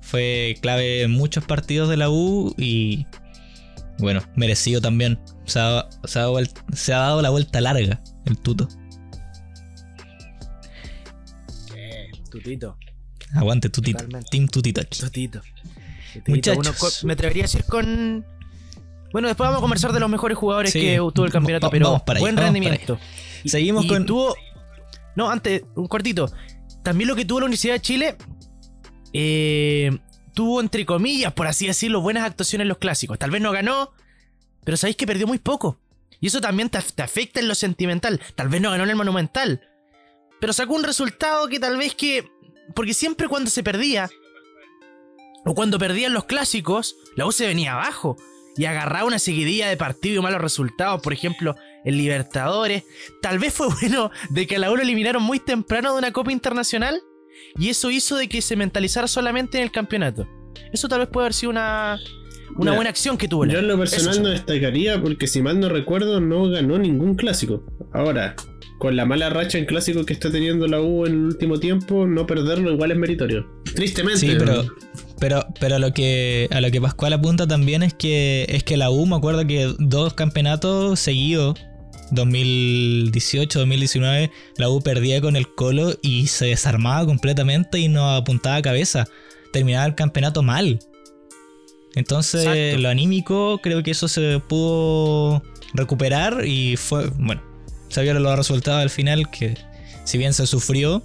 Fue 0.00 0.56
clave 0.62 1.02
en 1.02 1.10
muchos 1.10 1.44
partidos 1.44 1.88
de 1.88 1.96
la 1.98 2.10
U 2.10 2.54
y 2.56 3.06
bueno, 3.98 4.22
merecido 4.36 4.80
también. 4.80 5.20
Se 5.44 5.60
ha, 5.60 5.88
se 6.04 6.92
ha 6.92 6.98
dado 6.98 7.22
la 7.22 7.30
vuelta 7.30 7.60
larga 7.60 8.02
el 8.24 8.38
tuto. 8.38 8.68
tutito. 12.28 12.78
Aguante 13.34 13.68
Tutito. 13.68 14.04
Team 14.30 14.48
Tutito. 14.48 14.84
Tutito. 14.84 15.42
Muchachos. 16.26 17.04
me 17.04 17.12
atrevería 17.12 17.44
a 17.44 17.46
decir 17.46 17.64
con. 17.64 18.24
Bueno, 19.12 19.28
después 19.28 19.46
vamos 19.46 19.58
a 19.58 19.62
conversar 19.62 19.92
de 19.92 20.00
los 20.00 20.10
mejores 20.10 20.36
jugadores 20.36 20.72
que 20.72 20.96
tuvo 21.14 21.24
el 21.24 21.32
campeonato, 21.32 21.70
pero 21.70 22.02
buen 22.18 22.36
rendimiento. 22.36 22.98
Seguimos 23.44 23.86
con. 23.86 24.06
Tuvo. 24.06 24.34
No, 25.16 25.30
antes, 25.30 25.62
un 25.74 25.86
cortito. 25.86 26.30
También 26.82 27.08
lo 27.08 27.16
que 27.16 27.24
tuvo 27.24 27.40
la 27.40 27.46
Universidad 27.46 27.74
de 27.74 27.80
Chile. 27.80 28.16
Eh, 29.12 29.98
tuvo, 30.34 30.60
entre 30.60 30.84
comillas, 30.84 31.32
por 31.32 31.46
así 31.46 31.66
decirlo, 31.66 32.00
buenas 32.00 32.24
actuaciones 32.24 32.64
en 32.64 32.68
los 32.68 32.78
clásicos. 32.78 33.18
Tal 33.18 33.30
vez 33.30 33.40
no 33.40 33.50
ganó, 33.50 33.92
pero 34.64 34.76
sabéis 34.76 34.96
que 34.96 35.06
perdió 35.06 35.26
muy 35.26 35.38
poco. 35.38 35.80
Y 36.20 36.26
eso 36.26 36.40
también 36.40 36.68
te, 36.68 36.78
te 36.80 37.02
afecta 37.02 37.40
en 37.40 37.48
lo 37.48 37.54
sentimental. 37.54 38.20
Tal 38.34 38.48
vez 38.48 38.60
no 38.60 38.70
ganó 38.70 38.84
en 38.84 38.90
el 38.90 38.96
Monumental. 38.96 39.62
Pero 40.40 40.52
sacó 40.52 40.74
un 40.74 40.84
resultado 40.84 41.48
que 41.48 41.58
tal 41.58 41.78
vez 41.78 41.94
que 41.94 42.28
porque 42.74 42.94
siempre 42.94 43.28
cuando 43.28 43.50
se 43.50 43.62
perdía, 43.62 44.10
o 45.44 45.54
cuando 45.54 45.78
perdían 45.78 46.12
los 46.12 46.24
clásicos, 46.24 46.96
la 47.16 47.26
U 47.26 47.32
se 47.32 47.46
venía 47.46 47.72
abajo 47.72 48.16
y 48.58 48.64
agarraba 48.64 49.06
una 49.06 49.20
seguidilla 49.20 49.68
de 49.68 49.76
partidos 49.76 50.18
y 50.18 50.22
malos 50.22 50.42
resultados, 50.42 51.00
por 51.00 51.12
ejemplo, 51.12 51.54
en 51.84 51.96
Libertadores. 51.96 52.82
Tal 53.22 53.38
vez 53.38 53.54
fue 53.54 53.68
bueno 53.80 54.10
de 54.30 54.46
que 54.46 54.56
a 54.56 54.58
la 54.58 54.70
U 54.70 54.76
lo 54.76 54.82
eliminaron 54.82 55.22
muy 55.22 55.38
temprano 55.38 55.92
de 55.92 55.98
una 55.98 56.12
Copa 56.12 56.32
Internacional 56.32 57.00
y 57.56 57.68
eso 57.68 57.90
hizo 57.90 58.16
de 58.16 58.28
que 58.28 58.42
se 58.42 58.56
mentalizara 58.56 59.06
solamente 59.06 59.58
en 59.58 59.64
el 59.64 59.70
campeonato. 59.70 60.28
Eso 60.72 60.88
tal 60.88 60.98
vez 60.98 61.08
puede 61.08 61.26
haber 61.26 61.34
sido 61.34 61.50
una, 61.50 62.00
una 62.56 62.74
buena 62.74 62.90
acción 62.90 63.16
que 63.16 63.28
tuvo. 63.28 63.46
Yo 63.46 63.60
en 63.60 63.68
lo 63.68 63.78
personal 63.78 64.22
no 64.22 64.28
destacaría 64.30 65.00
porque 65.00 65.28
si 65.28 65.40
mal 65.40 65.60
no 65.60 65.68
recuerdo 65.68 66.20
no 66.20 66.50
ganó 66.50 66.78
ningún 66.78 67.14
clásico. 67.14 67.64
Ahora, 67.92 68.34
con 68.78 68.96
la 68.96 69.06
mala 69.06 69.30
racha 69.30 69.58
en 69.58 69.66
clásico 69.66 70.04
que 70.04 70.12
está 70.12 70.32
teniendo 70.32 70.66
la 70.66 70.80
U 70.80 71.06
en 71.06 71.12
el 71.12 71.24
último 71.26 71.60
tiempo, 71.60 72.08
no 72.08 72.26
perderlo 72.26 72.72
igual 72.72 72.90
es 72.90 72.98
meritorio. 72.98 73.48
Tristemente. 73.74 74.20
Sí, 74.20 74.34
pero, 74.36 74.46
pero, 74.46 75.07
pero 75.20 75.46
a 75.60 75.78
lo 75.78 75.92
que 75.92 76.48
a 76.50 76.60
lo 76.60 76.70
que 76.70 76.80
Pascual 76.80 77.12
apunta 77.12 77.46
también 77.46 77.82
es 77.82 77.94
que 77.94 78.46
es 78.48 78.62
que 78.62 78.76
la 78.76 78.90
U 78.90 79.06
me 79.06 79.16
acuerdo 79.16 79.46
que 79.46 79.74
dos 79.78 80.14
campeonatos 80.14 81.00
seguidos 81.00 81.58
2018, 82.10 83.58
2019, 83.58 84.30
la 84.56 84.70
U 84.70 84.80
perdía 84.80 85.20
con 85.20 85.36
el 85.36 85.46
Colo 85.54 85.94
y 86.02 86.28
se 86.28 86.46
desarmaba 86.46 87.04
completamente 87.06 87.78
y 87.78 87.88
no 87.88 88.10
apuntaba 88.14 88.56
a 88.56 88.62
cabeza. 88.62 89.06
Terminaba 89.52 89.86
el 89.86 89.94
campeonato 89.94 90.42
mal. 90.42 90.78
Entonces, 91.94 92.78
lo 92.78 92.88
anímico, 92.88 93.58
creo 93.62 93.82
que 93.82 93.90
eso 93.90 94.08
se 94.08 94.40
pudo 94.40 95.42
recuperar 95.74 96.44
y 96.46 96.76
fue, 96.76 97.08
bueno, 97.18 97.42
se 97.88 98.02
vieron 98.02 98.22
los 98.22 98.36
resultados 98.36 98.82
al 98.82 98.90
final, 98.90 99.30
que 99.30 99.54
si 100.04 100.18
bien 100.18 100.32
se 100.32 100.46
sufrió, 100.46 101.02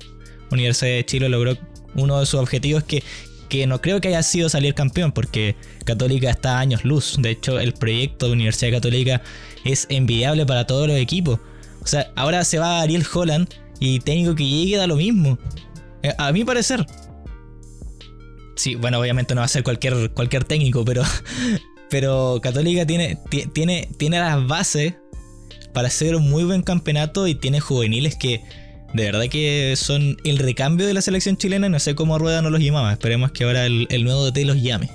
Universidad 0.51 0.91
de 0.91 1.05
Chile 1.05 1.29
logró 1.29 1.57
uno 1.95 2.19
de 2.19 2.25
sus 2.25 2.39
objetivos 2.39 2.83
que, 2.83 3.03
que 3.53 3.67
no 3.67 3.79
creo 3.81 4.01
que 4.01 4.07
haya 4.07 4.23
sido 4.23 4.49
salir 4.49 4.73
campeón, 4.73 5.11
porque 5.11 5.55
Católica 5.85 6.27
está 6.31 6.57
a 6.57 6.59
años 6.59 6.83
luz. 6.83 7.17
De 7.19 7.29
hecho, 7.29 7.59
el 7.59 7.73
proyecto 7.73 8.25
de 8.25 8.31
Universidad 8.31 8.71
Católica 8.71 9.21
es 9.63 9.85
envidiable 9.91 10.43
para 10.47 10.65
todos 10.65 10.87
los 10.87 10.97
equipos. 10.97 11.39
O 11.79 11.85
sea, 11.85 12.11
ahora 12.15 12.43
se 12.45 12.57
va 12.57 12.81
Ariel 12.81 13.05
Holland 13.13 13.47
y 13.79 13.99
técnico 13.99 14.33
que 14.33 14.43
llegue 14.43 14.77
da 14.77 14.87
lo 14.87 14.95
mismo. 14.95 15.37
Eh, 16.01 16.15
a 16.17 16.31
mi 16.31 16.43
parecer. 16.43 16.83
Sí, 18.55 18.73
bueno, 18.73 18.99
obviamente 18.99 19.35
no 19.35 19.41
va 19.41 19.45
a 19.45 19.49
ser 19.49 19.61
cualquier, 19.61 20.09
cualquier 20.15 20.45
técnico, 20.45 20.83
pero, 20.83 21.03
pero 21.91 22.39
Católica 22.41 22.87
tiene, 22.87 23.19
tiene, 23.53 23.87
tiene 23.97 24.17
las 24.17 24.47
bases 24.47 24.95
para 25.75 25.89
hacer 25.89 26.15
un 26.15 26.27
muy 26.27 26.43
buen 26.43 26.63
campeonato 26.63 27.27
y 27.27 27.35
tiene 27.35 27.59
juveniles 27.59 28.15
que 28.15 28.41
de 28.93 29.05
verdad 29.05 29.25
que 29.27 29.73
son 29.75 30.17
el 30.23 30.37
recambio 30.37 30.85
de 30.85 30.93
la 30.93 31.01
selección 31.01 31.35
chilena. 31.35 31.67
No 31.67 31.79
sé 31.79 31.95
cómo 31.95 32.19
Rueda 32.19 32.41
no 32.41 32.49
los 32.49 32.61
llamaba. 32.61 32.91
Esperemos 32.91 33.31
que 33.31 33.43
ahora 33.43 33.65
el, 33.65 34.03
nuevo 34.03 34.29
DT 34.29 34.45
los 34.45 34.61
llame. 34.61 34.89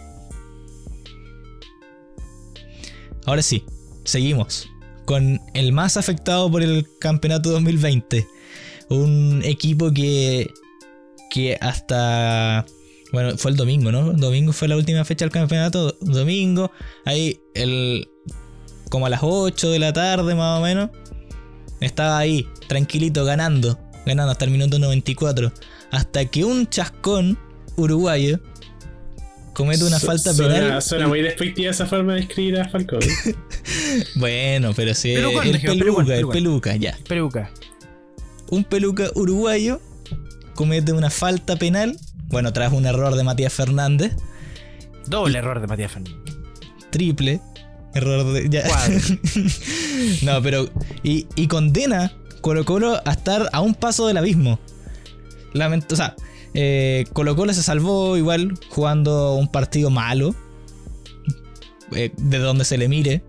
Ahora 3.26 3.42
sí, 3.42 3.64
seguimos 4.04 4.68
con 5.04 5.40
el 5.54 5.72
más 5.72 5.96
afectado 5.96 6.50
por 6.50 6.62
el 6.62 6.86
campeonato 7.00 7.50
2020. 7.50 8.26
Un 8.90 9.42
equipo 9.44 9.92
que, 9.92 10.48
que 11.30 11.58
hasta 11.60 12.64
Bueno, 13.12 13.36
fue 13.36 13.50
el 13.50 13.56
domingo, 13.56 13.90
¿no? 13.90 14.12
Domingo 14.12 14.52
fue 14.52 14.68
la 14.68 14.76
última 14.76 15.04
fecha 15.04 15.24
del 15.24 15.32
campeonato. 15.32 15.96
Domingo, 16.00 16.70
ahí 17.04 17.40
el 17.54 18.08
como 18.90 19.06
a 19.06 19.10
las 19.10 19.20
8 19.22 19.70
de 19.70 19.78
la 19.78 19.92
tarde 19.92 20.34
más 20.34 20.58
o 20.58 20.62
menos. 20.62 20.90
Estaba 21.80 22.18
ahí, 22.18 22.46
tranquilito, 22.68 23.24
ganando. 23.24 23.78
Ganando 24.08 24.32
hasta 24.32 24.44
el 24.44 24.50
minuto 24.50 24.78
94. 24.78 25.52
Hasta 25.90 26.24
que 26.26 26.44
un 26.44 26.66
chascón 26.68 27.38
uruguayo 27.76 28.40
comete 29.54 29.84
una 29.84 29.98
Su- 29.98 30.06
falta 30.06 30.32
suena, 30.34 30.54
penal. 30.54 30.82
Suena 30.82 31.08
muy 31.08 31.22
despectiva 31.22 31.70
esa 31.70 31.86
forma 31.86 32.14
de 32.14 32.20
escribir 32.20 32.58
a 32.60 32.68
Falcón. 32.68 33.00
Bueno, 34.16 34.72
pero 34.74 34.94
sí, 34.94 35.14
Pelucón, 35.14 35.46
el 35.46 35.52
dejemos, 35.52 35.78
peluca, 35.78 36.16
el 36.16 36.28
peluca, 36.28 36.76
ya. 36.76 36.96
Peluca. 37.08 37.50
Un 38.50 38.64
peluca 38.64 39.10
uruguayo 39.14 39.80
comete 40.54 40.92
una 40.92 41.10
falta 41.10 41.56
penal. 41.56 41.98
Bueno, 42.28 42.52
tras 42.52 42.72
un 42.72 42.84
error 42.86 43.14
de 43.14 43.24
Matías 43.24 43.52
Fernández. 43.52 44.14
Doble 45.06 45.38
error 45.38 45.60
de 45.60 45.66
Matías 45.66 45.92
Fernández. 45.92 46.34
Triple. 46.90 47.40
Error 47.94 48.32
de. 48.32 48.48
ya. 48.48 48.64
No, 50.22 50.42
pero. 50.42 50.68
Y, 51.02 51.26
y 51.36 51.46
condena 51.48 52.12
Colo 52.48 52.64
Colo 52.64 53.00
a 53.04 53.10
estar 53.12 53.50
a 53.52 53.60
un 53.60 53.74
paso 53.74 54.06
del 54.06 54.16
abismo. 54.16 54.58
Lamento, 55.52 55.94
o 55.94 55.98
sea, 55.98 56.16
eh, 56.54 57.04
Colo 57.12 57.36
Colo 57.36 57.52
se 57.52 57.62
salvó 57.62 58.16
igual 58.16 58.54
jugando 58.70 59.34
un 59.34 59.48
partido 59.48 59.90
malo. 59.90 60.34
eh, 61.94 62.10
de 62.16 62.38
donde 62.38 62.64
se 62.64 62.78
le 62.78 62.88
mire. 62.88 63.22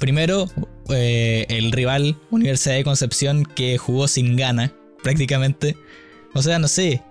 Primero, 0.00 0.48
eh, 0.88 1.44
el 1.50 1.72
rival 1.72 2.18
Universidad 2.30 2.76
de 2.76 2.84
Concepción 2.84 3.44
que 3.44 3.76
jugó 3.76 4.08
sin 4.08 4.34
gana, 4.34 4.72
prácticamente. 5.02 5.76
O 6.32 6.40
sea, 6.40 6.58
no 6.58 6.68
sé. 6.68 7.02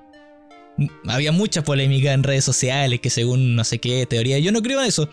Había 1.07 1.31
mucha 1.31 1.63
polémica 1.63 2.13
en 2.13 2.23
redes 2.23 2.43
sociales 2.45 2.99
que 2.99 3.11
según 3.11 3.55
no 3.55 3.63
sé 3.63 3.77
qué 3.77 4.07
teoría. 4.07 4.39
Yo 4.39 4.51
no 4.51 4.63
creo 4.63 4.81
en 4.81 4.87
eso. 4.87 5.07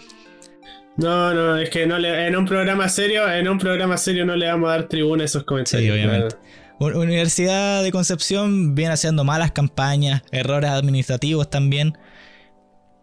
No, 0.96 1.32
no, 1.32 1.56
es 1.56 1.70
que 1.70 1.86
no 1.86 1.98
le, 1.98 2.26
en 2.26 2.36
un 2.36 2.44
programa 2.44 2.88
serio, 2.88 3.30
en 3.30 3.48
un 3.48 3.58
programa 3.58 3.96
serio 3.96 4.26
no 4.26 4.36
le 4.36 4.46
vamos 4.46 4.68
a 4.68 4.72
dar 4.72 4.88
tribuna 4.88 5.22
a 5.22 5.26
esos 5.26 5.44
comentarios. 5.44 5.82
Sí, 5.82 5.90
obviamente. 5.90 6.36
Universidad 6.78 7.82
de 7.82 7.92
Concepción 7.92 8.74
viene 8.74 8.94
haciendo 8.94 9.24
malas 9.24 9.52
campañas, 9.52 10.22
errores 10.32 10.70
administrativos 10.70 11.48
también. 11.48 11.96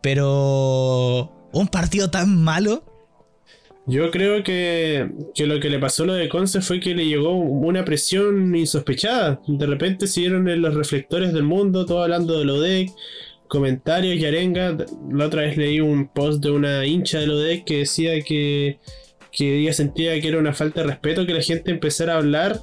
Pero 0.02 1.50
un 1.52 1.68
partido 1.68 2.10
tan 2.10 2.42
malo. 2.44 2.84
Yo 3.86 4.12
creo 4.12 4.44
que, 4.44 5.10
que 5.34 5.48
lo 5.48 5.60
que 5.60 5.70
le 5.70 5.80
pasó 5.80 6.04
a 6.04 6.08
lo 6.08 6.14
de 6.14 6.30
Conce 6.30 6.62
fue 6.62 6.80
que 6.80 6.94
le 6.94 7.08
llegó 7.08 7.32
una 7.32 7.84
presión 7.86 8.56
insospechada. 8.56 9.42
De 9.48 9.66
repente 9.66 10.06
se 10.06 10.22
dieron 10.22 10.48
en 10.48 10.62
los 10.62 10.76
reflectores 10.76 11.34
del 11.34 11.44
mundo, 11.44 11.86
todo 11.86 12.04
hablando 12.04 12.38
de 12.38 12.46
Lodec, 12.46 12.92
comentarios 13.50 14.18
y 14.18 14.26
arenga. 14.26 14.78
La 15.12 15.26
otra 15.26 15.42
vez 15.42 15.58
leí 15.58 15.82
un 15.82 16.08
post 16.08 16.42
de 16.42 16.52
una 16.52 16.86
hincha 16.86 17.20
de 17.20 17.28
Lodec 17.28 17.66
que 17.66 17.80
decía 17.80 18.22
que, 18.22 18.80
que 19.34 19.60
ella 19.60 19.74
sentía 19.74 20.20
que 20.22 20.30
era 20.30 20.40
una 20.40 20.54
falta 20.54 20.82
de 20.82 20.88
respeto 20.88 21.26
que 21.26 21.34
la 21.34 21.42
gente 21.42 21.72
empezara 21.72 22.14
a 22.14 22.18
hablar 22.18 22.62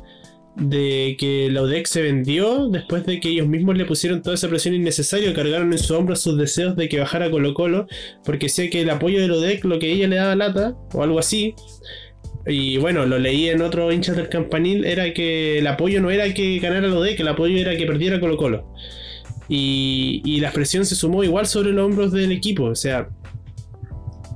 de 0.56 1.16
que 1.18 1.50
la 1.50 1.62
UDEC 1.62 1.86
se 1.86 2.02
vendió 2.02 2.68
después 2.68 3.04
de 3.04 3.20
que 3.20 3.28
ellos 3.28 3.46
mismos 3.46 3.76
le 3.76 3.84
pusieron 3.84 4.22
toda 4.22 4.34
esa 4.34 4.48
presión 4.48 4.74
innecesaria, 4.74 5.34
cargaron 5.34 5.70
en 5.72 5.78
su 5.78 5.94
hombro 5.94 6.16
sus 6.16 6.38
deseos 6.38 6.76
de 6.76 6.88
que 6.88 6.98
bajara 6.98 7.30
Colo 7.30 7.52
Colo, 7.52 7.86
porque 8.24 8.48
sé 8.48 8.70
que 8.70 8.80
el 8.80 8.90
apoyo 8.90 9.20
de 9.20 9.28
la 9.28 9.36
lo 9.64 9.78
que 9.78 9.92
ella 9.92 10.08
le 10.08 10.16
daba 10.16 10.34
lata, 10.34 10.74
o 10.94 11.02
algo 11.02 11.18
así. 11.18 11.54
Y 12.46 12.78
bueno, 12.78 13.04
lo 13.06 13.18
leí 13.18 13.48
en 13.48 13.60
otro 13.60 13.92
hincha 13.92 14.14
del 14.14 14.28
campanil, 14.28 14.84
era 14.86 15.12
que 15.12 15.58
el 15.58 15.66
apoyo 15.66 16.00
no 16.00 16.10
era 16.10 16.32
que 16.32 16.58
ganara 16.58 16.88
la 16.88 16.98
UDEC, 16.98 17.20
el 17.20 17.28
apoyo 17.28 17.58
era 17.58 17.76
que 17.76 17.86
perdiera 17.86 18.18
Colo 18.18 18.36
Colo. 18.36 18.72
Y, 19.48 20.22
y 20.24 20.40
la 20.40 20.50
presión 20.52 20.84
se 20.84 20.94
sumó 20.96 21.22
igual 21.22 21.46
sobre 21.46 21.72
los 21.72 21.86
hombros 21.86 22.12
del 22.12 22.32
equipo, 22.32 22.64
o 22.64 22.74
sea, 22.74 23.08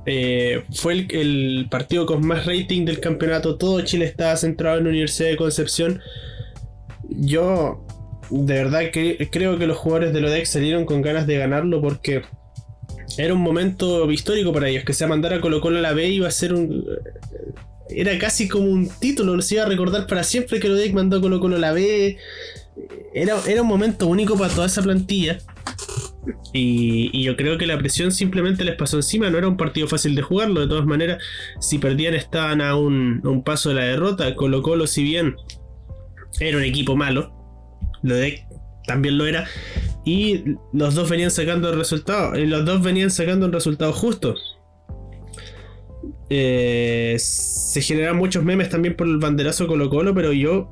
eh, 0.05 0.63
fue 0.73 1.05
el, 1.09 1.67
partido 1.69 2.05
con 2.05 2.25
más 2.25 2.45
rating 2.45 2.85
del 2.85 2.99
campeonato. 2.99 3.57
Todo 3.57 3.81
Chile 3.81 4.05
estaba 4.05 4.35
centrado 4.35 4.77
en 4.77 4.85
la 4.85 4.89
Universidad 4.89 5.29
de 5.29 5.37
Concepción. 5.37 6.01
Yo, 7.09 7.85
de 8.29 8.53
verdad, 8.53 8.81
creo 8.91 9.57
que 9.57 9.67
los 9.67 9.77
jugadores 9.77 10.13
de 10.13 10.21
Lodex 10.21 10.49
salieron 10.49 10.85
con 10.85 11.01
ganas 11.01 11.27
de 11.27 11.37
ganarlo 11.37 11.81
porque 11.81 12.23
era 13.17 13.33
un 13.33 13.41
momento 13.41 14.09
histórico 14.11 14.53
para 14.53 14.69
ellos. 14.69 14.83
Que 14.85 14.93
se 14.93 15.05
mandara 15.05 15.41
Colo 15.41 15.61
Colo 15.61 15.77
a 15.77 15.81
la 15.81 15.93
B 15.93 16.07
iba 16.09 16.27
a 16.27 16.31
ser 16.31 16.53
un. 16.53 16.83
Era 17.89 18.17
casi 18.17 18.47
como 18.47 18.65
un 18.65 18.89
título, 18.99 19.39
se 19.41 19.55
iba 19.55 19.65
a 19.65 19.67
recordar 19.67 20.07
para 20.07 20.23
siempre 20.23 20.59
que 20.59 20.69
Lodex 20.69 20.93
mandó 20.93 21.17
a 21.17 21.21
Colo 21.21 21.39
Colo 21.39 21.57
a 21.57 21.59
la 21.59 21.73
B. 21.73 22.17
Era, 23.13 23.35
era 23.47 23.61
un 23.61 23.67
momento 23.67 24.07
único 24.07 24.37
para 24.37 24.53
toda 24.53 24.67
esa 24.67 24.81
plantilla. 24.81 25.37
Y, 26.53 27.23
yo 27.23 27.35
creo 27.35 27.57
que 27.57 27.65
la 27.65 27.77
presión 27.77 28.11
simplemente 28.11 28.63
les 28.63 28.75
pasó 28.75 28.97
encima. 28.97 29.29
No 29.29 29.37
era 29.37 29.47
un 29.47 29.57
partido 29.57 29.87
fácil 29.87 30.15
de 30.15 30.21
jugarlo. 30.21 30.61
De 30.61 30.67
todas 30.67 30.85
maneras, 30.85 31.23
si 31.59 31.79
perdían, 31.79 32.13
estaban 32.13 32.61
a 32.61 32.75
un, 32.75 33.21
un 33.25 33.43
paso 33.43 33.69
de 33.69 33.75
la 33.75 33.83
derrota. 33.83 34.35
Colo 34.35 34.61
Colo, 34.61 34.87
si 34.87 35.03
bien 35.03 35.35
era 36.39 36.57
un 36.57 36.63
equipo 36.63 36.95
malo, 36.95 37.33
lo 38.03 38.15
de 38.15 38.45
también 38.85 39.17
lo 39.17 39.25
era. 39.25 39.47
Y 40.05 40.43
los 40.73 40.95
dos 40.95 41.09
venían 41.09 41.31
sacando 41.31 41.69
el 41.69 41.77
resultado. 41.77 42.37
Y 42.37 42.45
los 42.45 42.65
dos 42.65 42.81
venían 42.81 43.11
sacando 43.11 43.45
un 43.45 43.53
resultado 43.53 43.93
justo. 43.93 44.35
Eh, 46.29 47.17
se 47.19 47.81
generan 47.81 48.15
muchos 48.15 48.43
memes 48.43 48.69
también 48.69 48.95
por 48.95 49.07
el 49.07 49.17
banderazo 49.17 49.67
Colo 49.67 49.89
Colo, 49.89 50.13
pero 50.13 50.31
yo 50.31 50.69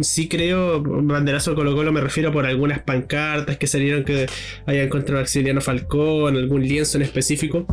sí 0.00 0.28
creo, 0.28 0.82
banderazo 0.82 1.54
Colo 1.54 1.74
Colo 1.74 1.92
me 1.92 2.00
refiero 2.00 2.32
por 2.32 2.46
algunas 2.46 2.80
pancartas 2.80 3.56
que 3.58 3.66
salieron 3.66 4.04
que 4.04 4.26
hayan 4.66 4.86
encontrado 4.86 5.20
a 5.20 5.22
Axeliano 5.22 5.60
Falcón, 5.60 6.36
algún 6.36 6.62
lienzo 6.66 6.96
en 6.98 7.02
específico. 7.02 7.66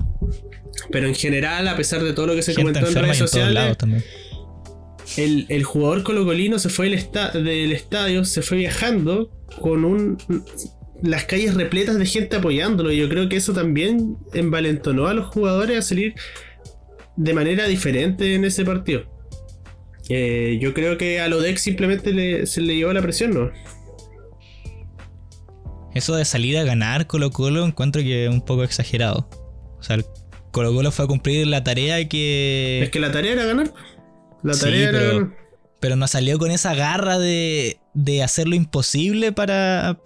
Pero 0.91 1.07
en 1.07 1.15
general, 1.15 1.67
a 1.67 1.75
pesar 1.75 2.03
de 2.03 2.13
todo 2.13 2.27
lo 2.27 2.35
que 2.35 2.41
se 2.43 2.53
Gente 2.53 2.73
comentó 2.79 2.87
en 2.87 3.03
redes 3.03 3.21
en 3.21 3.27
sociales, 3.27 3.77
el, 5.17 5.45
el 5.49 5.63
jugador 5.63 6.03
colocolino 6.03 6.59
se 6.59 6.69
fue 6.69 6.85
del, 6.85 6.93
esta- 6.95 7.31
del 7.31 7.71
estadio, 7.71 8.25
se 8.25 8.41
fue 8.41 8.57
viajando 8.57 9.31
con 9.61 9.85
un 9.85 10.17
las 11.03 11.25
calles 11.25 11.53
repletas 11.53 11.97
de 11.97 12.05
gente 12.05 12.35
apoyándolo. 12.37 12.91
Y 12.91 12.97
yo 12.97 13.07
creo 13.09 13.29
que 13.29 13.35
eso 13.37 13.53
también 13.53 14.17
envalentonó 14.33 15.07
a 15.07 15.13
los 15.13 15.27
jugadores 15.27 15.77
a 15.77 15.81
salir 15.81 16.15
de 17.15 17.33
manera 17.33 17.67
diferente 17.67 18.33
en 18.35 18.45
ese 18.45 18.65
partido. 18.65 19.03
Eh, 20.09 20.57
yo 20.61 20.73
creo 20.73 20.97
que 20.97 21.19
a 21.19 21.27
Lodex 21.27 21.61
simplemente 21.61 22.13
le- 22.13 22.45
se 22.47 22.61
le 22.61 22.75
llevó 22.75 22.93
la 22.93 23.01
presión, 23.01 23.31
¿no? 23.33 23.51
Eso 25.93 26.15
de 26.15 26.25
salir 26.25 26.57
a 26.57 26.63
ganar 26.63 27.07
Colo 27.07 27.31
Colo 27.31 27.65
encuentro 27.65 28.01
que 28.01 28.25
es 28.25 28.29
un 28.31 28.41
poco 28.41 28.63
exagerado. 28.63 29.27
O 29.79 29.83
sea, 29.83 29.97
Colo 30.51 30.73
Colo 30.73 30.91
fue 30.91 31.05
a 31.05 31.07
cumplir 31.07 31.47
la 31.47 31.63
tarea 31.63 32.07
que... 32.07 32.81
Es 32.83 32.89
que 32.89 32.99
la 32.99 33.11
tarea 33.11 33.33
era 33.33 33.45
ganar. 33.45 33.73
La 34.43 34.53
Sí, 34.53 34.61
tarea 34.61 34.89
era 34.89 34.99
pero- 34.99 35.13
ganar. 35.19 35.37
Pero 35.79 35.95
no 35.95 36.07
salió 36.07 36.39
con 36.39 36.49
esa 36.49 36.73
garra 36.73 37.19
de, 37.19 37.77
de 37.93 38.23
hacer 38.23 38.47
lo 38.47 38.55
imposible 38.55 39.31
para, 39.31 39.99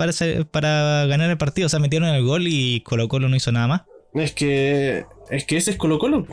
para 0.51 1.05
ganar 1.05 1.29
el 1.29 1.37
partido. 1.37 1.67
O 1.67 1.69
sea, 1.69 1.79
metieron 1.79 2.09
el 2.09 2.25
gol 2.25 2.45
y 2.47 2.81
Colo 2.81 3.07
Colo 3.07 3.29
no 3.29 3.37
hizo 3.37 3.53
nada 3.53 3.67
más. 3.67 3.81
Es 4.13 4.33
que. 4.33 5.05
Es 5.29 5.45
que 5.45 5.55
ese 5.55 5.71
es 5.71 5.77
Colo 5.77 5.97
Colo. 5.97 6.27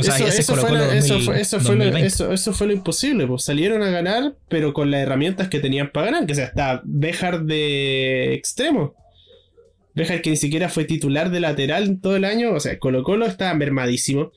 O 0.00 0.02
sea, 0.02 0.16
eso, 0.28 0.54
fue 0.56 0.70
lo- 0.72 0.92
eso 0.92 1.14
2000 1.14 1.24
fue, 1.26 1.40
eso, 1.40 1.60
fue 1.60 1.76
lo, 1.76 1.84
2020. 1.84 2.06
eso- 2.06 2.32
eso 2.32 2.52
fue 2.52 2.66
lo 2.66 2.72
imposible. 2.72 3.26
Pues 3.26 3.44
salieron 3.44 3.82
a 3.82 3.90
ganar, 3.90 4.34
pero 4.48 4.72
con 4.72 4.90
las 4.90 5.00
herramientas 5.02 5.48
que 5.48 5.60
tenían 5.60 5.90
para 5.92 6.06
ganar. 6.06 6.26
Que 6.26 6.34
sea, 6.34 6.46
está 6.46 6.82
Bejar 6.84 7.44
de 7.44 8.34
extremo. 8.34 8.94
Bejar 9.94 10.22
que 10.22 10.30
ni 10.30 10.36
siquiera 10.36 10.68
fue 10.68 10.84
titular 10.84 11.30
de 11.30 11.40
lateral 11.40 12.00
todo 12.00 12.16
el 12.16 12.24
año. 12.24 12.52
O 12.54 12.60
sea, 12.60 12.78
Colo 12.78 13.02
Colo 13.02 13.26
estaba 13.26 13.52
mermadísimo. 13.54 14.32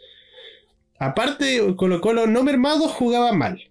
Aparte, 0.99 1.59
Colo 1.75 2.01
Colo 2.01 2.27
no 2.27 2.43
mermado 2.43 2.87
jugaba 2.87 3.33
mal. 3.33 3.61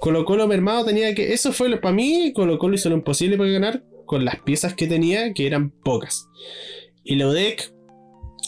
Colo 0.00 0.24
Colo 0.24 0.46
mermado 0.46 0.84
tenía 0.84 1.14
que. 1.14 1.32
Eso 1.32 1.52
fue 1.52 1.68
lo- 1.68 1.80
para 1.80 1.94
mí. 1.94 2.32
Colo 2.34 2.58
Colo 2.58 2.74
hizo 2.74 2.88
lo 2.90 2.96
imposible 2.96 3.36
para 3.36 3.50
ganar 3.50 3.82
con 4.06 4.24
las 4.24 4.40
piezas 4.40 4.74
que 4.74 4.86
tenía, 4.86 5.32
que 5.32 5.46
eran 5.46 5.70
pocas. 5.70 6.28
Y 7.04 7.16
la 7.16 7.28
UDEC 7.28 7.72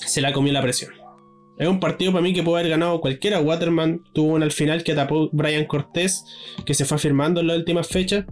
se 0.07 0.21
la 0.21 0.33
comió 0.33 0.53
la 0.53 0.61
presión. 0.63 0.93
Es 1.59 1.69
un 1.69 1.81
partido 1.81 2.13
para 2.13 2.23
mí 2.23 2.35
que 2.35 2.43
puede 2.43 2.61
haber 2.61 2.71
ganado 2.71 3.01
cualquiera. 3.01 3.41
Waterman 3.41 4.03
tuvo 4.13 4.35
una 4.35 4.45
al 4.45 4.53
final 4.53 4.85
que 4.85 4.95
tapó 4.95 5.31
Brian 5.33 5.65
Cortés, 5.65 6.25
que 6.65 6.75
se 6.75 6.85
fue 6.85 6.97
afirmando 6.97 7.41
en 7.41 7.47
las 7.47 7.57
últimas 7.57 7.89
fechas. 7.89 8.27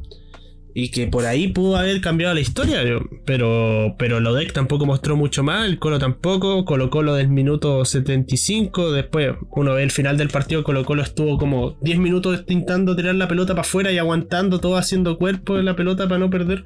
Y 0.77 0.91
que 0.91 1.07
por 1.07 1.25
ahí 1.25 1.49
pudo 1.49 1.77
haber 1.77 2.01
cambiado 2.01 2.35
la 2.35 2.41
historia. 2.41 2.81
Pero, 3.25 3.95
pero 3.97 4.19
Lodec 4.19 4.53
tampoco 4.53 4.87
mostró 4.87 5.17
mucho 5.17 5.45
más. 5.45 5.67
El 5.67 5.79
Colo 5.79 6.01
tampoco. 6.01 6.65
Colo 6.65 6.91
Colo 6.91 7.15
del 7.15 7.29
minuto 7.29 7.85
75. 7.85 8.91
Después 8.91 9.37
uno 9.53 9.75
ve 9.75 9.85
el 9.85 9.93
final 9.93 10.17
del 10.19 10.31
partido. 10.31 10.65
Colo 10.65 10.85
Colo 10.85 11.03
estuvo 11.03 11.39
como 11.39 11.77
10 11.83 11.99
minutos 12.01 12.41
intentando 12.41 12.97
tirar 12.97 13.15
la 13.15 13.29
pelota 13.29 13.55
para 13.55 13.61
afuera 13.61 13.93
y 13.93 13.99
aguantando 13.99 14.59
todo 14.59 14.77
haciendo 14.77 15.17
cuerpo 15.17 15.59
en 15.59 15.65
la 15.65 15.77
pelota 15.77 16.09
para 16.09 16.19
no 16.19 16.29
perder. 16.29 16.65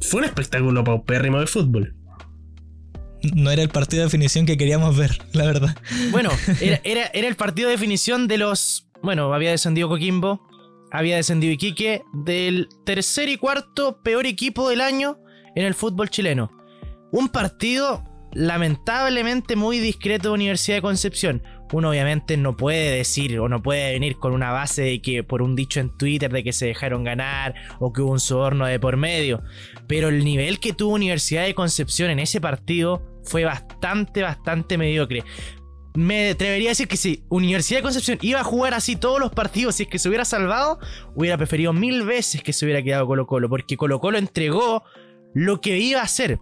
Fue 0.00 0.20
un 0.20 0.26
espectáculo 0.26 0.84
paupérrimo 0.84 1.40
de 1.40 1.48
fútbol. 1.48 1.94
No 3.34 3.50
era 3.50 3.62
el 3.62 3.68
partido 3.68 4.00
de 4.00 4.06
definición 4.06 4.46
que 4.46 4.56
queríamos 4.56 4.96
ver, 4.96 5.18
la 5.32 5.44
verdad. 5.44 5.76
Bueno, 6.10 6.30
era, 6.60 6.80
era, 6.84 7.10
era 7.12 7.28
el 7.28 7.36
partido 7.36 7.68
de 7.68 7.74
definición 7.74 8.28
de 8.28 8.38
los. 8.38 8.88
Bueno, 9.02 9.32
había 9.32 9.50
descendido 9.50 9.88
Coquimbo, 9.88 10.46
había 10.90 11.16
descendido 11.16 11.52
Iquique, 11.52 12.02
del 12.12 12.68
tercer 12.84 13.28
y 13.28 13.36
cuarto 13.36 14.02
peor 14.02 14.26
equipo 14.26 14.68
del 14.68 14.80
año 14.80 15.18
en 15.54 15.64
el 15.64 15.74
fútbol 15.74 16.10
chileno. 16.10 16.50
Un 17.12 17.28
partido 17.28 18.04
lamentablemente 18.32 19.56
muy 19.56 19.78
discreto 19.80 20.28
de 20.28 20.34
Universidad 20.34 20.76
de 20.76 20.82
Concepción. 20.82 21.42
Uno 21.72 21.90
obviamente 21.90 22.36
no 22.36 22.56
puede 22.56 22.96
decir 22.96 23.38
o 23.38 23.48
no 23.48 23.62
puede 23.62 23.92
venir 23.92 24.16
con 24.16 24.32
una 24.32 24.50
base 24.50 24.82
de 24.82 25.02
que 25.02 25.22
por 25.22 25.42
un 25.42 25.54
dicho 25.54 25.80
en 25.80 25.96
Twitter 25.96 26.32
de 26.32 26.42
que 26.42 26.52
se 26.52 26.66
dejaron 26.66 27.04
ganar 27.04 27.54
o 27.78 27.92
que 27.92 28.02
hubo 28.02 28.12
un 28.12 28.20
soborno 28.20 28.66
de 28.66 28.80
por 28.80 28.96
medio. 28.96 29.42
Pero 29.90 30.08
el 30.08 30.24
nivel 30.24 30.60
que 30.60 30.72
tuvo 30.72 30.94
Universidad 30.94 31.46
de 31.46 31.54
Concepción 31.56 32.10
en 32.10 32.20
ese 32.20 32.40
partido 32.40 33.02
fue 33.24 33.44
bastante, 33.44 34.22
bastante 34.22 34.78
mediocre. 34.78 35.24
Me 35.96 36.30
atrevería 36.30 36.68
a 36.68 36.70
decir 36.70 36.86
que 36.86 36.96
si 36.96 37.24
Universidad 37.28 37.80
de 37.80 37.82
Concepción 37.82 38.16
iba 38.22 38.38
a 38.38 38.44
jugar 38.44 38.72
así 38.72 38.94
todos 38.94 39.18
los 39.18 39.32
partidos, 39.32 39.74
si 39.74 39.82
es 39.82 39.88
que 39.88 39.98
se 39.98 40.08
hubiera 40.08 40.24
salvado, 40.24 40.78
hubiera 41.16 41.36
preferido 41.36 41.72
mil 41.72 42.04
veces 42.04 42.40
que 42.40 42.52
se 42.52 42.64
hubiera 42.64 42.84
quedado 42.84 43.04
Colo 43.08 43.26
Colo, 43.26 43.48
porque 43.48 43.76
Colo 43.76 43.98
Colo 43.98 44.18
entregó 44.18 44.84
lo 45.34 45.60
que 45.60 45.76
iba 45.78 45.98
a 45.98 46.04
hacer. 46.04 46.38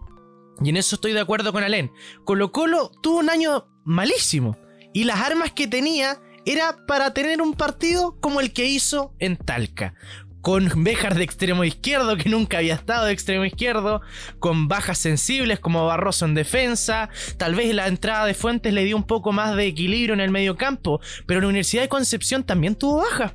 Y 0.62 0.68
en 0.68 0.76
eso 0.76 0.96
estoy 0.96 1.14
de 1.14 1.20
acuerdo 1.20 1.50
con 1.50 1.64
Alén. 1.64 1.90
Colo 2.24 2.52
Colo 2.52 2.90
tuvo 3.02 3.20
un 3.20 3.30
año 3.30 3.66
malísimo. 3.82 4.58
Y 4.92 5.04
las 5.04 5.22
armas 5.22 5.52
que 5.52 5.66
tenía 5.66 6.20
era 6.44 6.84
para 6.86 7.14
tener 7.14 7.40
un 7.40 7.54
partido 7.54 8.20
como 8.20 8.42
el 8.42 8.52
que 8.52 8.66
hizo 8.66 9.14
en 9.18 9.38
Talca. 9.38 9.94
Con 10.40 10.70
Béjar 10.84 11.14
de 11.14 11.24
extremo 11.24 11.64
izquierdo, 11.64 12.16
que 12.16 12.28
nunca 12.28 12.58
había 12.58 12.74
estado 12.74 13.06
de 13.06 13.12
extremo 13.12 13.44
izquierdo. 13.44 14.00
Con 14.38 14.68
bajas 14.68 14.98
sensibles 14.98 15.60
como 15.60 15.86
Barroso 15.86 16.24
en 16.24 16.34
defensa. 16.34 17.10
Tal 17.36 17.54
vez 17.54 17.74
la 17.74 17.88
entrada 17.88 18.26
de 18.26 18.34
Fuentes 18.34 18.72
le 18.72 18.84
dio 18.84 18.96
un 18.96 19.06
poco 19.06 19.32
más 19.32 19.56
de 19.56 19.66
equilibrio 19.66 20.14
en 20.14 20.20
el 20.20 20.30
medio 20.30 20.56
campo. 20.56 21.00
Pero 21.26 21.40
la 21.40 21.48
Universidad 21.48 21.82
de 21.82 21.88
Concepción 21.88 22.44
también 22.44 22.74
tuvo 22.74 22.98
bajas. 22.98 23.34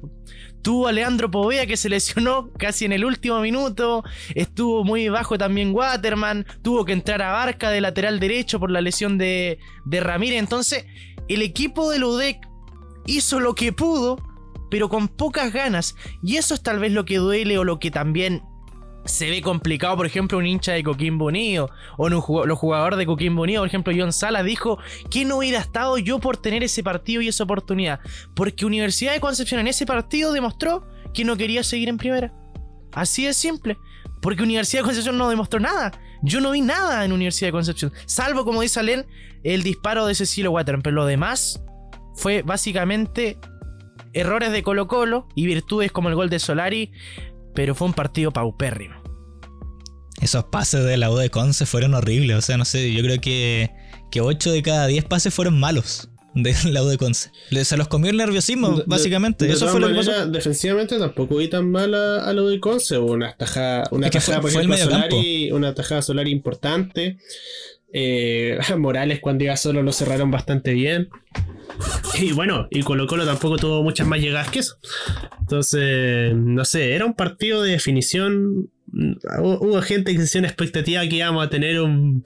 Tuvo 0.62 0.88
a 0.88 0.94
Leandro 0.94 1.30
Povea 1.30 1.66
que 1.66 1.76
se 1.76 1.90
lesionó 1.90 2.50
casi 2.58 2.86
en 2.86 2.94
el 2.94 3.04
último 3.04 3.42
minuto. 3.42 4.04
Estuvo 4.34 4.86
muy 4.86 5.10
bajo 5.10 5.38
también 5.38 5.76
Waterman. 5.76 6.46
Tuvo 6.62 6.86
que 6.86 6.94
entrar 6.94 7.22
a 7.22 7.34
Barca 7.34 7.70
de 7.70 7.82
lateral 7.82 8.20
derecho 8.20 8.62
por 8.62 8.72
la 8.72 8.80
lesión 8.80 9.18
de, 9.18 9.60
de 9.84 10.00
Ramírez. 10.00 10.40
Entonces, 10.40 10.86
el 11.28 11.42
equipo 11.42 11.92
de 11.92 12.04
UDEC 12.04 12.38
hizo 13.06 13.40
lo 13.40 13.56
que 13.56 13.74
pudo, 13.74 14.18
pero 14.74 14.90
con 14.90 15.08
pocas 15.08 15.54
ganas. 15.54 15.96
Y 16.24 16.38
eso 16.38 16.56
es 16.56 16.64
tal 16.64 16.80
vez 16.80 16.92
lo 16.92 17.06
que 17.06 17.18
duele 17.18 17.60
o 17.60 17.64
lo 17.64 17.78
que 17.78 17.92
también 17.92 18.42
se 19.06 19.30
ve 19.30 19.44
complicado, 19.44 19.96
por 19.96 20.08
ejemplo, 20.08 20.40
un 20.40 20.48
hincha 20.48 20.72
de 20.72 20.84
Coquimbo 20.84 21.28
Unido 21.28 21.70
o 21.96 22.08
un 22.08 22.20
jugador, 22.20 22.48
los 22.48 22.58
jugadores 22.58 22.98
de 22.98 23.06
Coquimbo 23.06 23.44
Unido, 23.44 23.62
por 23.62 23.68
ejemplo, 23.68 23.94
John 23.96 24.12
Sala 24.12 24.42
dijo 24.42 24.80
que 25.12 25.26
no 25.26 25.38
hubiera 25.38 25.60
estado 25.60 26.00
yo 26.00 26.18
por 26.18 26.38
tener 26.38 26.64
ese 26.64 26.82
partido 26.82 27.22
y 27.22 27.28
esa 27.28 27.44
oportunidad, 27.44 28.00
porque 28.34 28.66
Universidad 28.66 29.14
de 29.14 29.20
Concepción 29.20 29.60
en 29.60 29.68
ese 29.68 29.86
partido 29.86 30.34
demostró 30.34 30.88
que 31.14 31.24
no 31.24 31.38
quería 31.38 31.64
seguir 31.64 31.88
en 31.88 32.00
primera. 32.00 32.34
Así 32.94 33.26
de 33.26 33.36
simple, 33.36 33.78
porque 34.24 34.42
Universidad 34.42 34.82
de 34.82 34.86
Concepción 34.86 35.20
no 35.20 35.30
demostró 35.30 35.60
nada. 35.60 35.92
Yo 36.24 36.42
no 36.42 36.50
vi 36.50 36.62
nada 36.62 37.06
en 37.06 37.14
Universidad 37.14 37.50
de 37.50 37.52
Concepción, 37.52 37.94
salvo 38.08 38.44
como 38.44 38.64
dice 38.64 38.80
Alen, 38.80 39.06
el 39.44 39.62
disparo 39.62 40.08
de 40.08 40.16
Cecilio 40.16 40.50
Waterman, 40.50 40.82
pero 40.82 40.96
lo 40.96 41.06
demás 41.06 41.62
fue 42.16 42.42
básicamente 42.44 43.38
errores 44.14 44.52
de 44.52 44.64
Colo 44.64 44.88
Colo 44.88 45.28
y 45.36 45.46
virtudes 45.46 45.92
como 45.92 46.10
el 46.10 46.16
gol 46.16 46.30
de 46.30 46.40
Solari 46.40 46.92
pero 47.56 47.76
fue 47.76 47.88
un 47.88 47.94
partido 47.94 48.32
paupérrimo. 48.32 48.96
Esos 50.22 50.46
pases 50.46 50.84
de 50.86 50.98
la 50.98 51.12
U 51.12 51.16
de 51.18 51.30
Conce 51.30 51.66
fueron 51.66 51.94
horribles. 51.94 52.38
O 52.38 52.42
sea, 52.42 52.58
no 52.58 52.66
sé, 52.66 52.92
yo 52.94 53.02
creo 53.04 53.20
que, 53.20 53.70
que 54.12 54.22
8 54.22 54.52
de 54.52 54.62
cada 54.64 54.88
10 54.88 55.06
pases 55.06 55.34
fueron 55.34 55.60
malos 55.60 56.10
de 56.34 56.56
la 56.72 56.82
U 56.84 56.88
de 56.88 56.98
Conce. 56.98 57.30
Se 57.64 57.78
los 57.78 57.88
comió 57.90 58.10
el 58.10 58.18
nerviosismo, 58.18 58.72
De- 58.78 58.84
básicamente. 58.88 59.46
de 59.46 59.54
Eso 59.54 59.68
fue 59.68 59.80
lo 59.82 59.88
que 59.88 59.94
maneras, 59.94 60.16
pasó. 60.20 60.30
Defensivamente 60.32 60.98
tampoco 60.98 61.36
vi 61.36 61.48
tan 61.50 61.70
mal 61.70 61.94
a, 61.94 62.24
a 62.28 62.34
lo 62.34 62.48
de 62.48 62.60
Conce. 62.60 62.98
Hubo 62.98 63.12
una 63.12 63.34
tajada, 63.36 63.84
una 63.92 64.10
que 64.10 64.18
tajada 64.20 64.42
fue- 64.42 64.52
por 64.52 64.62
ejemplo. 64.62 64.78
Solari, 64.78 65.52
una 65.52 65.74
tajada 65.76 66.02
Solari 66.02 66.32
importante. 66.32 67.18
Eh, 67.92 68.58
Morales 68.78 69.20
cuando 69.20 69.44
iba 69.44 69.58
solo 69.58 69.84
lo 69.84 69.92
cerraron 69.92 70.32
bastante 70.32 70.74
bien. 70.74 71.10
Y 72.20 72.32
bueno, 72.32 72.68
y 72.70 72.82
Colo 72.84 73.08
Colo 73.08 73.26
tampoco 73.26 73.58
tuvo 73.58 73.84
muchas 73.84 74.08
más 74.08 74.20
llegadas 74.20 74.50
que 74.50 74.60
eso. 74.60 74.78
Entonces, 75.40 76.34
no 76.36 76.64
sé, 76.66 76.94
era 76.94 77.06
un 77.06 77.16
partido 77.16 77.62
de 77.64 77.72
definición. 77.72 78.70
Hubo 79.40 79.82
gente 79.82 80.16
que 80.16 80.26
se 80.28 80.38
una 80.40 80.48
expectativa 80.48 81.02
que 81.08 81.16
íbamos 81.16 81.44
a 81.46 81.50
tener 81.50 81.82
un, 81.82 82.24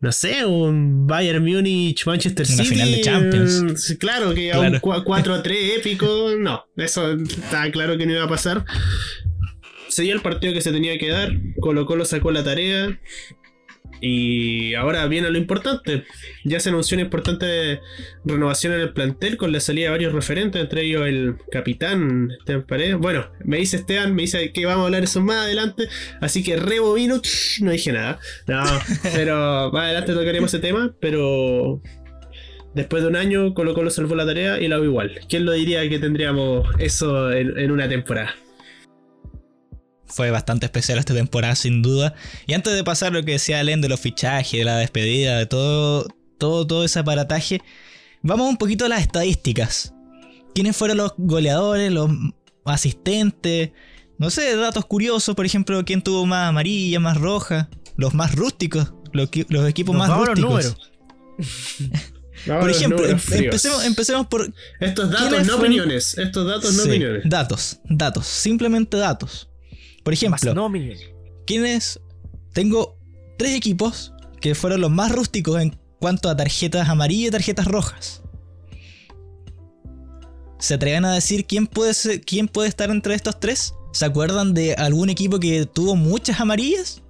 no 0.00 0.10
sé, 0.12 0.46
un 0.46 1.06
Bayern 1.06 1.44
Múnich, 1.44 2.06
Manchester 2.06 2.46
Una 2.46 2.56
City. 2.56 2.68
final 2.68 2.90
de 2.92 3.00
Champions. 3.02 3.82
sí, 3.84 3.98
Claro, 3.98 4.32
que 4.34 4.52
a 4.52 4.58
un 4.60 4.78
Claro. 4.78 5.04
4-3 5.04 5.76
épico. 5.78 6.30
No, 6.38 6.64
eso 6.76 7.12
estaba 7.12 7.70
claro 7.70 7.98
que 7.98 8.06
no 8.06 8.12
iba 8.12 8.24
a 8.24 8.28
pasar. 8.28 8.64
Se 9.88 10.02
dio 10.02 10.14
el 10.14 10.20
partido 10.22 10.52
que 10.54 10.60
se 10.62 10.72
tenía 10.72 10.96
que 10.98 11.10
dar. 11.10 11.32
Colo 11.60 11.84
Colo 11.84 12.04
sacó 12.06 12.30
la 12.30 12.42
tarea. 12.44 12.98
Y 14.00 14.74
ahora 14.74 15.06
viene 15.06 15.30
lo 15.30 15.38
importante. 15.38 16.04
Ya 16.44 16.60
se 16.60 16.68
anunció 16.68 16.96
una 16.96 17.04
importante 17.04 17.80
renovación 18.24 18.72
en 18.74 18.80
el 18.80 18.92
plantel 18.92 19.36
con 19.36 19.52
la 19.52 19.60
salida 19.60 19.86
de 19.86 19.90
varios 19.90 20.12
referentes, 20.12 20.60
entre 20.60 20.84
ellos 20.84 21.06
el 21.06 21.36
capitán 21.50 22.30
Esteban 22.38 22.66
Paredes. 22.66 22.98
Bueno, 22.98 23.30
me 23.44 23.58
dice 23.58 23.76
Esteban, 23.76 24.14
me 24.14 24.22
dice 24.22 24.52
que 24.52 24.66
vamos 24.66 24.82
a 24.82 24.86
hablar 24.86 25.04
eso 25.04 25.20
más 25.20 25.44
adelante. 25.44 25.88
Así 26.20 26.42
que 26.42 26.56
rebobino, 26.56 27.20
no 27.60 27.70
dije 27.70 27.92
nada. 27.92 28.18
No, 28.46 28.62
pero 29.14 29.70
más 29.72 29.84
adelante 29.84 30.12
tocaremos 30.12 30.52
ese 30.52 30.60
tema. 30.60 30.94
Pero 31.00 31.82
después 32.74 33.02
de 33.02 33.08
un 33.08 33.16
año, 33.16 33.54
Colo 33.54 33.74
Colo 33.74 33.90
salvó 33.90 34.14
la 34.14 34.26
tarea 34.26 34.60
y 34.60 34.68
la 34.68 34.76
hago 34.76 34.84
igual. 34.84 35.20
¿Quién 35.28 35.44
lo 35.44 35.52
diría 35.52 35.88
que 35.88 35.98
tendríamos 35.98 36.68
eso 36.78 37.32
en, 37.32 37.58
en 37.58 37.70
una 37.70 37.88
temporada? 37.88 38.34
Fue 40.08 40.30
bastante 40.30 40.66
especial 40.66 40.98
esta 40.98 41.14
temporada, 41.14 41.54
sin 41.54 41.82
duda. 41.82 42.14
Y 42.46 42.54
antes 42.54 42.74
de 42.74 42.82
pasar 42.84 43.12
lo 43.12 43.22
que 43.24 43.32
decía 43.32 43.60
Alen 43.60 43.80
de 43.80 43.88
los 43.88 44.00
fichajes, 44.00 44.58
de 44.58 44.64
la 44.64 44.76
despedida, 44.78 45.38
de 45.38 45.46
todo, 45.46 46.06
todo, 46.38 46.66
todo 46.66 46.84
ese 46.84 46.98
aparataje, 46.98 47.60
vamos 48.22 48.48
un 48.48 48.56
poquito 48.56 48.86
a 48.86 48.88
las 48.88 49.02
estadísticas. 49.02 49.92
¿Quiénes 50.54 50.76
fueron 50.76 50.96
los 50.96 51.12
goleadores, 51.18 51.92
los 51.92 52.10
asistentes? 52.64 53.70
No 54.18 54.30
sé, 54.30 54.56
datos 54.56 54.84
curiosos, 54.86 55.34
por 55.36 55.46
ejemplo, 55.46 55.84
quién 55.84 56.02
tuvo 56.02 56.26
más 56.26 56.48
amarilla, 56.48 56.98
más 57.00 57.16
roja, 57.18 57.68
los 57.96 58.14
más 58.14 58.34
rústicos, 58.34 58.92
los, 59.12 59.30
qui- 59.30 59.46
los 59.48 59.68
equipos 59.68 59.94
Nos 59.94 60.08
más 60.08 60.18
los 60.18 60.28
rústicos. 60.28 60.50
números. 60.50 60.90
Vamos 62.46 62.60
Por 62.60 62.68
los 62.68 62.76
ejemplo, 62.76 63.04
em- 63.06 63.18
empecemos, 63.44 63.84
empecemos 63.84 64.26
por 64.28 64.52
Estos 64.80 65.10
datos, 65.10 65.28
¿quiénes 65.28 65.46
no 65.46 65.56
fueron? 65.56 65.60
opiniones. 65.72 66.16
Estos 66.18 66.46
datos, 66.46 66.72
no 66.74 66.82
Sí, 66.84 66.88
opiniones. 66.88 67.22
datos, 67.26 67.80
datos, 67.84 68.26
simplemente 68.26 68.96
datos. 68.96 69.48
Por 70.08 70.14
ejemplo, 70.14 70.54
no. 70.54 70.72
¿Quiénes? 71.46 72.00
Tengo 72.54 72.96
tres 73.36 73.54
equipos 73.54 74.14
que 74.40 74.54
fueron 74.54 74.80
los 74.80 74.90
más 74.90 75.12
rústicos 75.12 75.60
en 75.60 75.78
cuanto 76.00 76.30
a 76.30 76.36
tarjetas 76.36 76.88
amarillas 76.88 77.28
y 77.28 77.30
tarjetas 77.32 77.66
rojas. 77.66 78.22
¿Se 80.58 80.74
atreven 80.74 81.04
a 81.04 81.12
decir 81.12 81.44
quién 81.46 81.66
puede, 81.66 81.92
ser- 81.92 82.20
quién 82.22 82.48
puede 82.48 82.68
estar 82.70 82.90
entre 82.90 83.14
estos 83.14 83.38
tres? 83.38 83.74
¿Se 83.92 84.04
acuerdan 84.06 84.54
de 84.54 84.74
algún 84.74 85.08
equipo 85.10 85.38
que 85.38 85.66
tuvo 85.66 85.94
muchas 85.94 86.40
amarillas? 86.40 87.02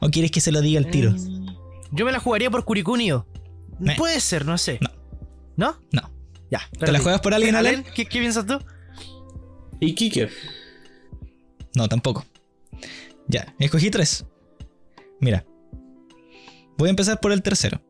¿O 0.00 0.10
quieres 0.10 0.30
que 0.30 0.40
se 0.42 0.52
lo 0.52 0.60
diga 0.60 0.78
al 0.78 0.90
tiro? 0.90 1.12
Mm, 1.12 1.46
Yo 1.92 2.04
me 2.04 2.12
la 2.12 2.20
jugaría 2.20 2.50
por 2.50 2.64
Curicú 2.64 2.92
Unido. 2.92 3.26
Me- 3.78 3.96
Puede 3.96 4.20
ser, 4.20 4.44
no 4.44 4.58
sé. 4.58 4.78
No. 4.82 4.90
¿No? 5.56 5.78
No. 5.92 6.10
Ya. 6.50 6.60
¿Te 6.78 6.92
la 6.92 6.98
juegas 7.00 7.20
por 7.22 7.32
alguien, 7.34 7.56
Alen? 7.56 7.84
¿Qué, 7.94 8.04
qué 8.04 8.18
piensas 8.20 8.46
tú? 8.46 8.58
¿Y 9.80 9.94
Kike? 9.94 10.28
No, 11.76 11.88
tampoco. 11.88 12.24
Ya, 13.28 13.54
escogí 13.58 13.90
tres. 13.90 14.24
Mira. 15.20 15.44
Voy 16.78 16.88
a 16.88 16.90
empezar 16.90 17.20
por 17.20 17.32
el 17.32 17.42
tercero. 17.42 17.82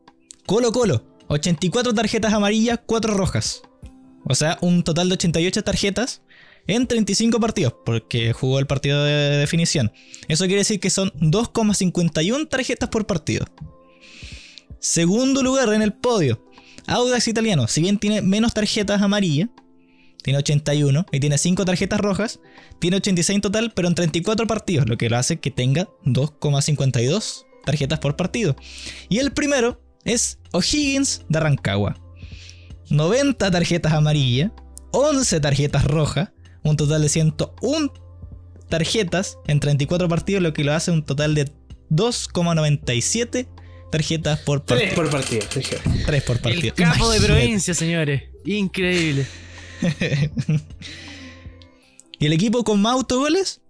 Colo 0.45 0.73
Colo. 0.73 1.07
84 1.29 1.95
tarjetas 1.95 2.33
amarillas, 2.33 2.81
4 2.85 3.15
rojas. 3.15 3.63
O 4.25 4.35
sea, 4.35 4.59
un 4.61 4.83
total 4.83 5.09
de 5.09 5.15
88 5.15 5.63
tarjetas 5.63 6.23
en 6.67 6.89
35 6.89 7.39
partidos, 7.39 7.75
porque 7.85 8.33
jugó 8.33 8.59
el 8.59 8.67
partido 8.67 9.05
de 9.05 9.37
definición. 9.39 9.93
Eso 10.27 10.47
quiere 10.47 10.61
decir 10.61 10.81
que 10.81 10.91
son 10.91 11.13
2,51 11.13 12.49
tarjetas 12.49 12.89
por 12.89 13.07
partido. 13.07 13.47
Segundo 14.81 15.45
lugar 15.45 15.73
en 15.73 15.83
el 15.83 15.93
podio. 15.93 16.45
Audax 16.89 17.29
Italiano, 17.29 17.69
si 17.69 17.83
bien 17.83 17.99
tiene 17.99 18.21
menos 18.21 18.53
tarjetas 18.53 19.01
amarillas, 19.01 19.49
tiene 20.27 20.39
81 20.41 21.07
y 21.13 21.21
tiene 21.21 21.39
5 21.39 21.65
tarjetas 21.65 22.01
rojas, 22.01 22.41
tiene 22.81 22.97
86 22.97 23.37
en 23.37 23.41
total, 23.43 23.73
pero 23.77 23.87
en 23.87 23.95
34 23.95 24.49
partidos, 24.49 24.89
lo 24.89 24.99
que 24.99 25.09
lo 25.09 25.17
hace 25.17 25.39
que 25.39 25.53
tenga 25.53 25.89
2,52 26.05 27.45
tarjetas 27.65 28.01
por 28.01 28.17
partido. 28.17 28.57
Y 29.09 29.19
el 29.19 29.31
primero 29.31 29.81
es 30.05 30.41
O'Higgins 30.51 31.23
de 31.29 31.39
Rancagua. 31.39 31.97
90 32.91 33.53
tarjetas 33.53 33.93
amarillas, 33.93 34.51
11 34.91 35.39
tarjetas 35.41 35.85
rojas, 35.85 36.31
un 36.65 36.77
total 36.77 37.03
de 37.03 37.09
101 37.09 37.93
tarjetas 38.69 39.39
en 39.47 39.61
34 39.61 40.09
partidos, 40.09 40.43
lo 40.43 40.53
que 40.53 40.65
lo 40.65 40.73
hace 40.73 40.91
un 40.91 41.05
total 41.05 41.37
de 41.37 41.53
2,97 41.91 43.47
tarjetas 43.93 44.41
por 44.41 44.61
Tres 44.63 44.93
partido. 44.93 45.03
por 45.03 45.11
partido. 45.13 45.47
dije. 45.55 45.77
3 46.05 46.23
por 46.25 46.37
El 46.37 46.43
partido. 46.43 46.75
capo 46.75 47.11
de 47.11 47.21
provincia, 47.21 47.75
señores. 47.75 48.25
Increíble. 48.45 49.25
¿Y 52.19 52.27
el 52.27 52.33
equipo 52.33 52.65
con 52.65 52.81
más 52.81 52.95
autogoles? 52.95 53.61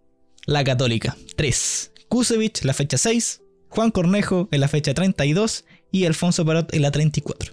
La 0.47 0.63
Católica, 0.65 1.17
3. 1.37 1.93
Kusevich 2.09 2.63
la 2.65 2.73
fecha 2.73 2.97
6, 2.99 3.43
Juan 3.69 3.91
Cornejo 3.91 4.49
en 4.53 4.61
la 4.61 4.69
fecha 4.69 4.95
32 4.95 5.65
y 5.91 6.05
Alfonso 6.05 6.45
Parot 6.45 6.73
en 6.73 6.83
la 6.83 6.91
34. 6.93 7.53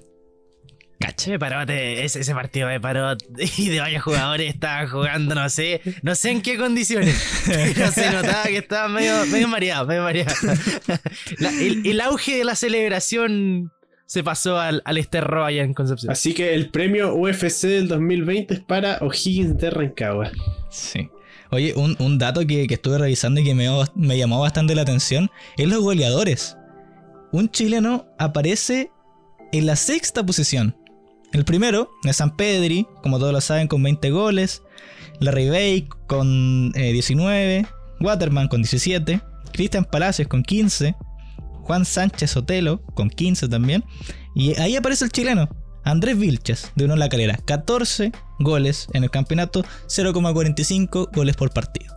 Cacha. 0.99 1.15
Che, 1.15 1.39
Parot, 1.39 1.69
eh, 1.71 2.05
ese, 2.05 2.19
ese 2.19 2.33
partido 2.35 2.67
de 2.67 2.79
Parot 2.79 3.17
y 3.57 3.69
de 3.69 3.79
varios 3.79 4.03
jugadores 4.03 4.53
estaban 4.53 4.87
jugando, 4.87 5.33
no 5.35 5.49
sé, 5.49 5.81
no 6.03 6.13
sé 6.13 6.29
en 6.29 6.41
qué 6.43 6.55
condiciones. 6.57 7.19
Pero 7.47 7.91
se 7.91 8.11
notaba 8.11 8.43
que 8.43 8.57
estaban 8.57 8.93
medio, 8.93 9.25
medio 9.25 9.47
mareados, 9.47 9.87
medio 9.87 10.03
mareados. 10.03 10.37
La- 11.39 11.49
el, 11.49 11.85
el 11.87 11.99
auge 12.01 12.37
de 12.37 12.43
la 12.43 12.55
celebración 12.55 13.71
se 14.13 14.23
pasó 14.23 14.59
al, 14.59 14.83
al 14.85 14.99
Esterro 14.99 15.43
allá 15.43 15.63
en 15.63 15.73
Concepción. 15.73 16.11
Así 16.11 16.35
que 16.35 16.53
el 16.53 16.69
premio 16.69 17.15
UFC 17.15 17.63
del 17.63 17.87
2020 17.87 18.53
es 18.53 18.59
para 18.59 18.99
O'Higgins 19.01 19.57
de 19.57 19.71
Rancagua. 19.71 20.29
Sí. 20.69 21.09
Oye, 21.49 21.73
un, 21.75 21.95
un 21.97 22.19
dato 22.19 22.45
que, 22.45 22.67
que 22.67 22.75
estuve 22.75 22.99
revisando 22.99 23.41
y 23.41 23.43
que 23.43 23.55
me, 23.55 23.67
me 23.95 24.15
llamó 24.15 24.39
bastante 24.39 24.75
la 24.75 24.83
atención 24.83 25.31
es 25.57 25.67
los 25.67 25.81
goleadores. 25.81 26.57
Un 27.31 27.49
chileno 27.49 28.05
aparece 28.19 28.91
en 29.51 29.65
la 29.65 29.75
sexta 29.75 30.23
posición. 30.23 30.77
El 31.31 31.43
primero 31.43 31.89
es 32.03 32.17
San 32.17 32.37
Pedri, 32.37 32.85
como 33.01 33.17
todos 33.17 33.33
lo 33.33 33.41
saben, 33.41 33.67
con 33.67 33.81
20 33.81 34.11
goles. 34.11 34.61
Larry 35.21 35.49
Bake 35.49 35.89
con 36.05 36.71
eh, 36.75 36.91
19. 36.91 37.65
Waterman 37.99 38.47
con 38.47 38.61
17. 38.61 39.21
Cristian 39.53 39.85
Palacios 39.85 40.27
con 40.27 40.43
15. 40.43 40.95
Juan 41.63 41.85
Sánchez 41.85 42.37
Otelo 42.37 42.81
con 42.93 43.09
15 43.09 43.47
también. 43.47 43.83
Y 44.35 44.59
ahí 44.59 44.75
aparece 44.75 45.05
el 45.05 45.11
chileno, 45.11 45.49
Andrés 45.83 46.17
Vilches, 46.17 46.71
de 46.75 46.85
Uno 46.85 46.95
La 46.95 47.09
Calera. 47.09 47.37
14 47.45 48.11
goles 48.39 48.87
en 48.93 49.03
el 49.03 49.09
campeonato, 49.09 49.63
0,45 49.87 51.09
goles 51.13 51.35
por 51.35 51.51
partido. 51.51 51.93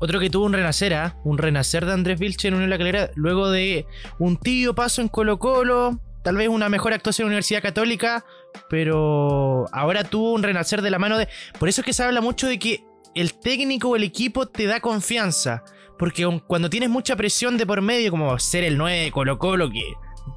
Otro 0.00 0.20
que 0.20 0.30
tuvo 0.30 0.46
un 0.46 0.52
renacer, 0.52 0.94
¿ah? 0.94 1.16
un 1.24 1.38
renacer 1.38 1.86
de 1.86 1.92
Andrés 1.92 2.18
Vilche 2.18 2.48
en 2.48 2.54
Unión 2.54 2.70
La 2.70 2.78
Calera, 2.78 3.10
luego 3.14 3.50
de 3.50 3.86
un 4.18 4.36
tibio 4.36 4.74
paso 4.74 5.00
en 5.00 5.08
Colo 5.08 5.38
Colo, 5.38 6.00
tal 6.22 6.36
vez 6.36 6.48
una 6.48 6.68
mejor 6.68 6.92
actuación 6.92 7.26
en 7.26 7.30
la 7.30 7.34
Universidad 7.34 7.62
Católica, 7.62 8.24
pero 8.68 9.66
ahora 9.72 10.04
tuvo 10.04 10.32
un 10.32 10.42
renacer 10.42 10.82
de 10.82 10.90
la 10.90 10.98
mano 10.98 11.16
de... 11.16 11.28
Por 11.58 11.68
eso 11.68 11.80
es 11.80 11.84
que 11.86 11.92
se 11.92 12.02
habla 12.02 12.20
mucho 12.20 12.48
de 12.48 12.58
que 12.58 12.84
el 13.14 13.34
técnico 13.34 13.90
o 13.90 13.96
el 13.96 14.02
equipo 14.02 14.46
te 14.46 14.66
da 14.66 14.80
confianza, 14.80 15.62
porque 15.98 16.40
cuando 16.46 16.70
tienes 16.70 16.90
mucha 16.90 17.16
presión 17.16 17.56
de 17.56 17.66
por 17.66 17.80
medio, 17.82 18.10
como 18.10 18.38
ser 18.38 18.64
el 18.64 18.76
9 18.78 18.98
de 18.98 19.12
Colo 19.12 19.38
Colo, 19.38 19.70
que... 19.70 19.82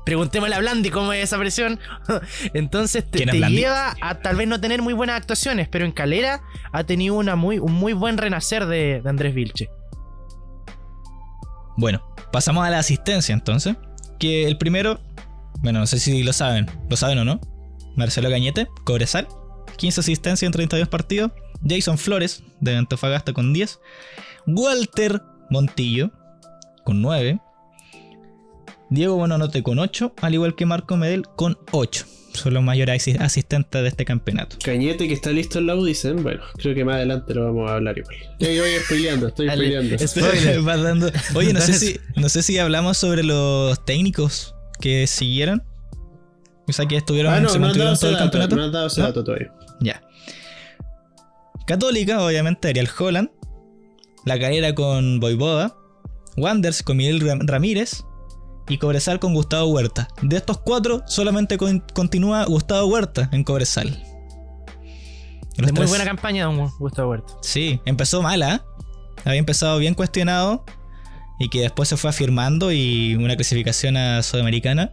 Preguntémosle 0.04 0.56
a 0.56 0.60
Blandi 0.60 0.89
cómo 0.89 1.13
es 1.13 1.24
esa 1.24 1.38
presión. 1.38 1.80
Entonces 2.54 3.10
te, 3.10 3.20
¿Quién 3.20 3.30
es 3.30 3.41
te 3.41 3.50
lleva 3.50 3.96
a 4.02 4.15
tal 4.15 4.36
vez 4.36 4.48
no 4.48 4.60
tener 4.60 4.82
muy 4.82 4.93
buenas 4.93 5.17
actuaciones, 5.17 5.70
pero 5.70 5.86
en 5.86 5.93
Calera 5.93 6.41
ha 6.74 6.84
tenido 6.84 7.15
una 7.15 7.36
muy, 7.38 7.58
un 7.58 7.74
muy 7.74 7.93
buen 7.93 8.17
renacer 8.17 8.65
de, 8.65 9.02
de 9.02 9.10
Andrés 9.10 9.34
Vilche. 9.34 9.70
Bueno, 11.78 12.04
pasamos 12.32 12.65
a 12.65 12.70
la 12.70 12.80
asistencia 12.80 13.34
entonces. 13.34 13.78
Que 14.20 14.48
el 14.48 14.58
primero, 14.58 15.00
bueno, 15.60 15.80
no 15.80 15.88
sé 15.88 16.00
si 16.00 16.24
lo 16.24 16.34
saben, 16.34 16.70
lo 16.89 16.98
saben 16.98 17.20
o 17.20 17.26
no. 17.26 17.39
Marcelo 17.96 18.30
Cañete, 18.30 18.67
Cobresal, 18.84 19.28
15 19.78 20.02
asistencias 20.02 20.48
en 20.48 20.52
32 20.52 20.89
partidos. 20.89 21.32
Jason 21.67 21.98
Flores, 21.98 22.43
de 22.60 22.76
Antofagasta, 22.76 23.34
con 23.34 23.54
10. 23.54 23.80
Walter 24.48 25.22
Montillo, 25.50 26.12
con 26.84 27.02
9. 27.02 27.40
Diego 28.90 29.16
Buenanote 29.16 29.64
con 29.64 29.80
8, 29.80 30.14
al 30.22 30.34
igual 30.34 30.56
que 30.56 30.66
Marco 30.66 30.96
Medel 30.96 31.24
con 31.36 31.58
8. 31.72 32.06
Son 32.34 32.54
los 32.54 32.62
mayores 32.64 33.02
asi- 33.02 33.18
asistentes 33.18 33.82
de 33.82 33.88
este 33.88 34.06
campeonato. 34.06 34.58
Cañete 34.64 35.08
que 35.08 35.14
está 35.14 35.32
listo 35.32 35.58
en 35.60 35.68
la 35.68 35.76
U, 35.76 35.84
dicen. 35.84 36.22
Bueno, 36.24 36.42
creo 36.58 36.76
que 36.76 36.86
más 36.86 36.96
adelante 36.96 37.34
lo 37.34 37.46
vamos 37.46 37.70
a 37.70 37.76
hablar 37.76 37.98
igual. 37.98 38.16
Ya 38.40 38.48
que 38.48 38.62
voy 38.62 38.70
spoileando, 38.86 39.28
estoy 39.28 39.50
spoileando. 39.50 39.96
dando- 40.84 41.12
Oye, 41.36 41.52
no 41.54 41.60
sé, 41.62 41.74
si, 41.74 42.00
no 42.16 42.30
sé 42.30 42.44
si 42.44 42.60
hablamos 42.60 42.98
sobre 42.98 43.24
los 43.24 43.84
técnicos 43.86 44.54
que 44.80 45.08
siguieron. 45.08 45.64
O 46.68 46.74
sea, 46.74 46.86
que 46.86 46.98
estuvieron, 46.98 47.34
Ah, 47.34 47.40
no, 47.40 47.50
se 47.50 47.58
no 47.60 47.66
mantuvieron 47.66 47.98
todo 47.98 48.10
el 48.12 48.14
dato, 48.18 48.24
campeonato. 48.26 48.56
no 48.56 48.64
han 48.64 48.72
dado 48.72 48.88
ese 48.88 49.02
¿No? 49.02 49.08
dato 49.08 49.24
todavía. 49.24 49.52
Ya. 49.82 50.02
Católica, 51.66 52.22
obviamente, 52.24 52.70
Ariel 52.70 52.88
Holland. 52.98 53.30
La 54.28 54.38
carrera 54.40 54.76
con 54.76 55.20
Boivoda. 55.20 55.76
Wanders 56.36 56.84
con 56.84 56.98
Miguel 56.98 57.22
Ram- 57.22 57.48
Ramírez. 57.48 58.04
Y 58.70 58.78
Cobresal 58.78 59.20
con 59.20 59.34
Gustavo 59.34 59.68
Huerta. 59.70 60.10
De 60.22 60.36
estos 60.36 60.58
cuatro, 60.60 61.02
solamente 61.08 61.58
con- 61.58 61.80
continúa 61.94 62.44
Gustavo 62.46 62.88
Huerta 62.88 63.30
en 63.32 63.46
Cobresal. 63.46 63.88
Los 65.56 65.68
De 65.68 65.72
muy 65.72 65.74
tres- 65.74 65.90
buena 65.90 66.04
campaña, 66.04 66.44
don 66.46 66.70
Gustavo 66.78 67.12
Huerta. 67.12 67.34
Sí, 67.42 67.80
empezó 67.86 68.22
mala. 68.22 68.66
Había 69.24 69.40
empezado 69.40 69.78
bien 69.80 69.94
cuestionado. 69.94 70.66
Y 71.40 71.50
que 71.50 71.62
después 71.62 71.88
se 71.88 71.96
fue 71.98 72.10
afirmando 72.10 72.72
y 72.72 73.16
una 73.16 73.36
clasificación 73.36 73.96
a 73.96 74.22
Sudamericana. 74.24 74.92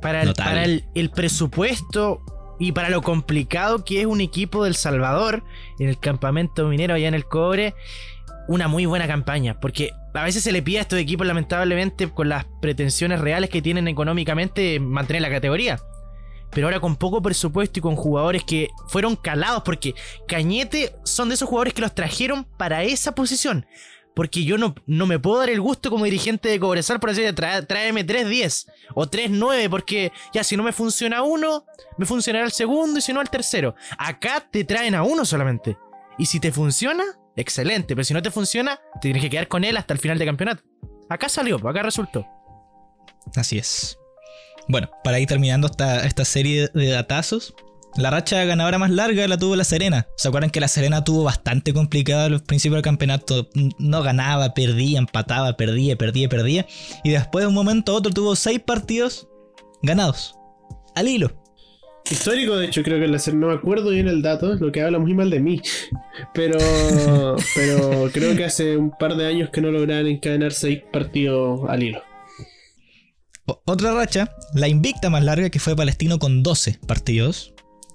Para, 0.00 0.22
el, 0.22 0.28
Notable. 0.28 0.50
para 0.50 0.64
el, 0.64 0.84
el 0.94 1.10
presupuesto 1.10 2.22
y 2.62 2.70
para 2.70 2.90
lo 2.90 3.02
complicado 3.02 3.84
que 3.84 4.02
es 4.02 4.06
un 4.06 4.20
equipo 4.20 4.62
del 4.62 4.76
Salvador 4.76 5.42
en 5.80 5.88
el 5.88 5.98
campamento 5.98 6.68
minero 6.68 6.94
allá 6.94 7.08
en 7.08 7.14
el 7.14 7.24
cobre, 7.24 7.74
una 8.46 8.68
muy 8.68 8.86
buena 8.86 9.08
campaña. 9.08 9.58
Porque 9.58 9.90
a 10.14 10.22
veces 10.22 10.44
se 10.44 10.52
le 10.52 10.62
pide 10.62 10.78
a 10.78 10.82
estos 10.82 11.00
equipos, 11.00 11.26
lamentablemente, 11.26 12.08
con 12.08 12.28
las 12.28 12.44
pretensiones 12.60 13.20
reales 13.20 13.50
que 13.50 13.62
tienen 13.62 13.88
económicamente, 13.88 14.78
mantener 14.78 15.22
la 15.22 15.30
categoría. 15.30 15.80
Pero 16.52 16.68
ahora 16.68 16.78
con 16.78 16.94
poco 16.94 17.20
presupuesto 17.20 17.80
y 17.80 17.82
con 17.82 17.96
jugadores 17.96 18.44
que 18.44 18.68
fueron 18.86 19.16
calados, 19.16 19.64
porque 19.64 19.96
Cañete 20.28 20.94
son 21.02 21.30
de 21.30 21.34
esos 21.34 21.48
jugadores 21.48 21.74
que 21.74 21.82
los 21.82 21.96
trajeron 21.96 22.44
para 22.44 22.84
esa 22.84 23.12
posición. 23.12 23.66
Porque 24.14 24.44
yo 24.44 24.58
no, 24.58 24.74
no 24.86 25.06
me 25.06 25.18
puedo 25.18 25.38
dar 25.38 25.48
el 25.50 25.60
gusto 25.60 25.88
como 25.90 26.04
dirigente 26.04 26.48
de 26.50 26.60
Cobresal 26.60 27.00
por 27.00 27.10
decir, 27.14 27.34
"Trae- 27.34 27.66
tráeme 27.66 28.04
3-10 28.04 28.66
o 28.94 29.06
3-9, 29.06 29.70
porque 29.70 30.12
ya 30.34 30.44
si 30.44 30.56
no 30.56 30.62
me 30.62 30.72
funciona 30.72 31.22
uno, 31.22 31.64
me 31.96 32.04
funcionará 32.04 32.44
el 32.44 32.52
segundo 32.52 32.98
y 32.98 33.02
si 33.02 33.12
no 33.12 33.20
el 33.22 33.30
tercero. 33.30 33.74
Acá 33.96 34.46
te 34.50 34.64
traen 34.64 34.94
a 34.94 35.02
uno 35.02 35.24
solamente. 35.24 35.78
Y 36.18 36.26
si 36.26 36.40
te 36.40 36.52
funciona, 36.52 37.04
excelente. 37.36 37.94
Pero 37.94 38.04
si 38.04 38.12
no 38.12 38.20
te 38.22 38.30
funciona, 38.30 38.76
te 38.94 39.00
tienes 39.00 39.22
que 39.22 39.30
quedar 39.30 39.48
con 39.48 39.64
él 39.64 39.76
hasta 39.78 39.94
el 39.94 40.00
final 40.00 40.18
de 40.18 40.26
campeonato. 40.26 40.62
Acá 41.08 41.28
salió, 41.30 41.56
acá 41.66 41.82
resultó. 41.82 42.26
Así 43.34 43.56
es. 43.58 43.98
Bueno, 44.68 44.90
para 45.02 45.18
ir 45.20 45.26
terminando 45.26 45.66
esta, 45.68 46.04
esta 46.06 46.24
serie 46.24 46.68
de 46.74 46.88
datazos, 46.88 47.54
la 47.96 48.10
racha 48.10 48.44
ganadora 48.44 48.78
más 48.78 48.90
larga 48.90 49.26
la 49.28 49.36
tuvo 49.38 49.56
la 49.56 49.64
Serena. 49.64 50.06
¿Se 50.16 50.28
acuerdan 50.28 50.50
que 50.50 50.60
la 50.60 50.68
Serena 50.68 51.04
tuvo 51.04 51.24
bastante 51.24 51.72
complicado 51.74 52.24
al 52.26 52.42
principio 52.42 52.74
del 52.76 52.82
campeonato? 52.82 53.48
No 53.78 54.02
ganaba, 54.02 54.54
perdía, 54.54 54.98
empataba, 54.98 55.56
perdía, 55.56 55.96
perdía, 55.96 56.28
perdía. 56.28 56.66
Y 57.04 57.10
después 57.10 57.42
de 57.42 57.48
un 57.48 57.54
momento 57.54 57.92
a 57.92 57.96
otro 57.96 58.12
tuvo 58.12 58.34
seis 58.36 58.60
partidos 58.60 59.28
ganados. 59.82 60.34
Al 60.94 61.08
hilo. 61.08 61.32
Histórico, 62.10 62.56
de 62.56 62.66
hecho, 62.66 62.82
creo 62.82 62.98
que 62.98 63.06
la 63.06 63.18
ser- 63.18 63.34
no 63.34 63.46
me 63.48 63.54
acuerdo 63.54 63.90
bien 63.90 64.08
el 64.08 64.22
dato, 64.22 64.54
lo 64.54 64.72
que 64.72 64.82
habla 64.82 64.98
muy 64.98 65.14
mal 65.14 65.30
de 65.30 65.38
mí. 65.40 65.62
Pero, 66.34 66.58
pero 67.54 68.10
creo 68.12 68.34
que 68.36 68.44
hace 68.44 68.76
un 68.76 68.90
par 68.90 69.16
de 69.16 69.26
años 69.28 69.50
que 69.50 69.60
no 69.60 69.70
lograban 69.70 70.06
encadenar 70.08 70.52
seis 70.52 70.80
partidos 70.92 71.60
al 71.68 71.82
hilo. 71.82 72.02
O- 73.46 73.62
Otra 73.66 73.92
racha, 73.94 74.34
la 74.54 74.68
invicta 74.68 75.10
más 75.10 75.22
larga 75.24 75.50
que 75.50 75.58
fue 75.60 75.76
Palestino 75.76 76.18
con 76.18 76.42
12 76.42 76.78
partidos. 76.86 77.54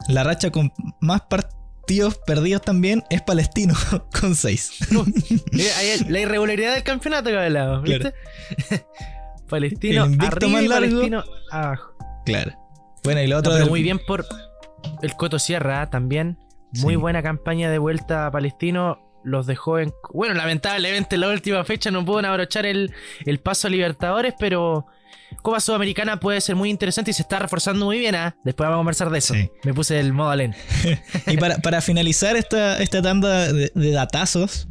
La 0.09 0.23
racha 0.23 0.51
con 0.51 0.71
más 1.01 1.21
partidos 1.21 2.17
perdidos 2.25 2.61
también 2.61 3.03
es 3.09 3.21
Palestino 3.21 3.73
con 4.21 4.35
6. 4.35 4.87
Mira, 5.51 5.77
ahí 5.77 5.87
es 5.89 6.09
la 6.09 6.19
irregularidad 6.19 6.73
del 6.75 6.83
campeonato 6.83 7.29
que 7.29 7.37
hablaba, 7.37 7.79
¿viste? 7.81 8.13
Palestino 9.49 10.05
El 10.05 10.11
invicto 10.13 10.35
arriba 10.45 10.61
y. 10.61 10.67
Palestino 10.69 11.23
abajo. 11.51 11.93
Claro. 12.25 12.51
Bueno, 13.03 13.21
y 13.21 13.27
lo 13.27 13.37
otro 13.37 13.51
No, 13.51 13.55
pero 13.55 13.65
del- 13.65 13.69
muy 13.71 13.83
bien 13.83 13.99
por 14.05 14.25
el 15.01 15.13
Coto 15.15 15.39
Sierra 15.39 15.81
¿ah? 15.83 15.89
también. 15.89 16.37
Muy 16.81 16.93
Sí. 16.93 16.97
buena 16.97 17.23
campaña 17.23 17.69
de 17.71 17.77
vuelta 17.79 18.25
a 18.27 18.31
Palestino. 18.31 19.03
Los 19.23 19.45
dejó 19.45 19.79
en. 19.79 19.93
Bueno, 20.13 20.33
lamentablemente 20.35 21.15
en 21.15 21.21
la 21.21 21.29
última 21.29 21.63
fecha 21.63 21.91
no 21.91 22.03
pudo 22.05 22.19
abrochar 22.27 22.65
el, 22.65 22.93
el 23.25 23.39
paso 23.39 23.67
a 23.67 23.69
Libertadores, 23.69 24.33
pero 24.39 24.85
Copa 25.41 25.59
Sudamericana 25.59 26.19
puede 26.19 26.41
ser 26.41 26.55
muy 26.55 26.69
interesante 26.69 27.11
y 27.11 27.13
se 27.13 27.21
está 27.21 27.39
reforzando 27.39 27.85
muy 27.85 27.99
bien. 27.99 28.15
¿ah? 28.15 28.35
Después 28.43 28.65
vamos 28.67 28.77
a 28.77 28.79
conversar 28.79 29.09
de 29.09 29.17
eso. 29.19 29.33
Sí. 29.33 29.49
Me 29.63 29.73
puse 29.73 29.99
el 29.99 30.13
modo 30.13 30.29
Alén. 30.29 30.55
Y 31.27 31.37
para, 31.37 31.57
para 31.57 31.81
finalizar 31.81 32.35
esta, 32.35 32.81
esta 32.81 33.01
tanda 33.01 33.51
de, 33.51 33.71
de 33.73 33.91
datazos, 33.91 34.67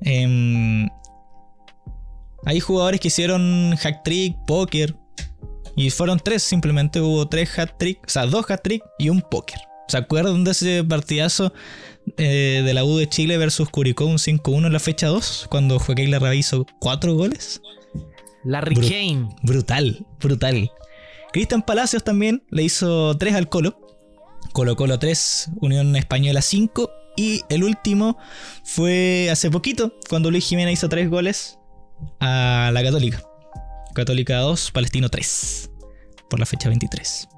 em, 0.00 0.88
hay 2.44 2.60
jugadores 2.60 3.00
que 3.00 3.08
hicieron 3.08 3.76
hack 3.76 4.02
trick, 4.02 4.36
póker, 4.46 4.96
y 5.76 5.90
fueron 5.90 6.18
tres 6.18 6.42
simplemente. 6.42 7.00
Hubo 7.00 7.28
tres 7.28 7.58
hat 7.58 7.78
trick, 7.78 8.00
o 8.06 8.08
sea, 8.08 8.26
dos 8.26 8.50
hat 8.50 8.60
trick 8.62 8.82
y 8.98 9.08
un 9.08 9.20
póker. 9.22 9.58
¿Se 9.88 9.96
acuerdan 9.96 10.44
de 10.44 10.52
ese 10.52 10.84
partidazo 10.84 11.52
eh, 12.16 12.62
de 12.64 12.74
la 12.74 12.84
U 12.84 12.96
de 12.96 13.08
Chile 13.08 13.36
versus 13.36 13.68
Curicó, 13.68 14.06
un 14.06 14.18
5-1 14.18 14.66
en 14.66 14.72
la 14.72 14.80
fecha 14.80 15.08
2? 15.08 15.48
Cuando 15.50 15.78
Joaquín 15.78 16.10
Larrabí 16.10 16.38
hizo 16.38 16.66
cuatro 16.80 17.14
goles. 17.14 17.60
Larry 18.44 18.74
Bru- 18.76 18.88
Kane. 18.88 19.28
Brutal, 19.42 20.06
brutal. 20.20 20.70
Cristian 21.32 21.62
Palacios 21.62 22.04
también 22.04 22.44
le 22.50 22.62
hizo 22.62 23.16
3 23.16 23.34
al 23.34 23.48
Colo. 23.48 23.78
Colo 24.52 24.76
Colo 24.76 24.98
3, 24.98 25.50
Unión 25.60 25.96
Española 25.96 26.42
5. 26.42 26.90
Y 27.16 27.42
el 27.50 27.62
último 27.64 28.18
fue 28.64 29.28
hace 29.30 29.50
poquito, 29.50 29.94
cuando 30.08 30.30
Luis 30.30 30.46
Jiménez 30.48 30.74
hizo 30.74 30.88
tres 30.88 31.10
goles 31.10 31.58
a 32.20 32.70
la 32.72 32.82
Católica. 32.82 33.22
Católica 33.94 34.38
2, 34.38 34.70
Palestino 34.72 35.08
3. 35.10 35.70
Por 36.30 36.40
la 36.40 36.46
fecha 36.46 36.68
23. 36.70 37.28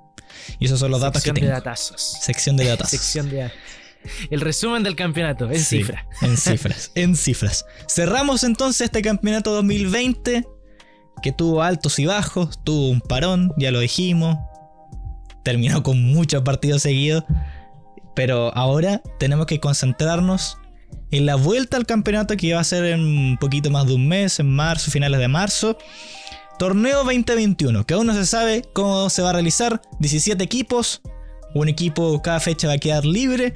Y 0.60 0.66
esos 0.66 0.78
son 0.78 0.90
los 0.92 1.00
datos 1.00 1.22
Sección 1.22 1.34
que 1.34 1.40
de 1.42 1.46
tengo. 1.48 1.58
datazos. 1.58 2.00
Sección 2.20 2.56
de 2.56 2.66
datos. 2.66 2.88
Sección 2.88 3.28
de 3.30 3.50
el 4.30 4.40
resumen 4.42 4.82
del 4.82 4.94
campeonato 4.96 5.50
en 5.50 5.58
Sí, 5.58 5.78
cifra. 5.78 6.06
En 6.20 6.36
cifras, 6.36 6.92
en 6.94 7.16
cifras. 7.16 7.64
Cerramos 7.88 8.44
entonces 8.44 8.82
este 8.82 9.00
campeonato 9.02 9.52
2020 9.54 10.46
que 11.22 11.32
tuvo 11.32 11.62
altos 11.62 11.98
y 11.98 12.06
bajos, 12.06 12.62
tuvo 12.64 12.90
un 12.90 13.00
parón, 13.00 13.52
ya 13.56 13.70
lo 13.70 13.80
dijimos. 13.80 14.38
Terminó 15.42 15.82
con 15.82 16.02
muchos 16.02 16.42
partidos 16.42 16.82
seguidos. 16.82 17.24
Pero 18.14 18.54
ahora 18.56 19.02
tenemos 19.18 19.46
que 19.46 19.58
concentrarnos 19.60 20.58
en 21.10 21.26
la 21.26 21.34
vuelta 21.34 21.76
al 21.76 21.86
campeonato 21.86 22.36
que 22.36 22.54
va 22.54 22.60
a 22.60 22.64
ser 22.64 22.84
en 22.84 23.00
un 23.00 23.36
poquito 23.38 23.70
más 23.70 23.86
de 23.86 23.94
un 23.94 24.06
mes, 24.08 24.38
en 24.40 24.48
marzo, 24.48 24.90
finales 24.90 25.20
de 25.20 25.28
marzo. 25.28 25.76
Torneo 26.58 27.04
2021, 27.04 27.84
que 27.84 27.94
aún 27.94 28.06
no 28.06 28.14
se 28.14 28.26
sabe 28.26 28.62
cómo 28.72 29.10
se 29.10 29.22
va 29.22 29.30
a 29.30 29.32
realizar. 29.32 29.82
17 29.98 30.42
equipos, 30.42 31.02
un 31.54 31.68
equipo 31.68 32.20
cada 32.22 32.40
fecha 32.40 32.68
va 32.68 32.74
a 32.74 32.78
quedar 32.78 33.04
libre. 33.04 33.54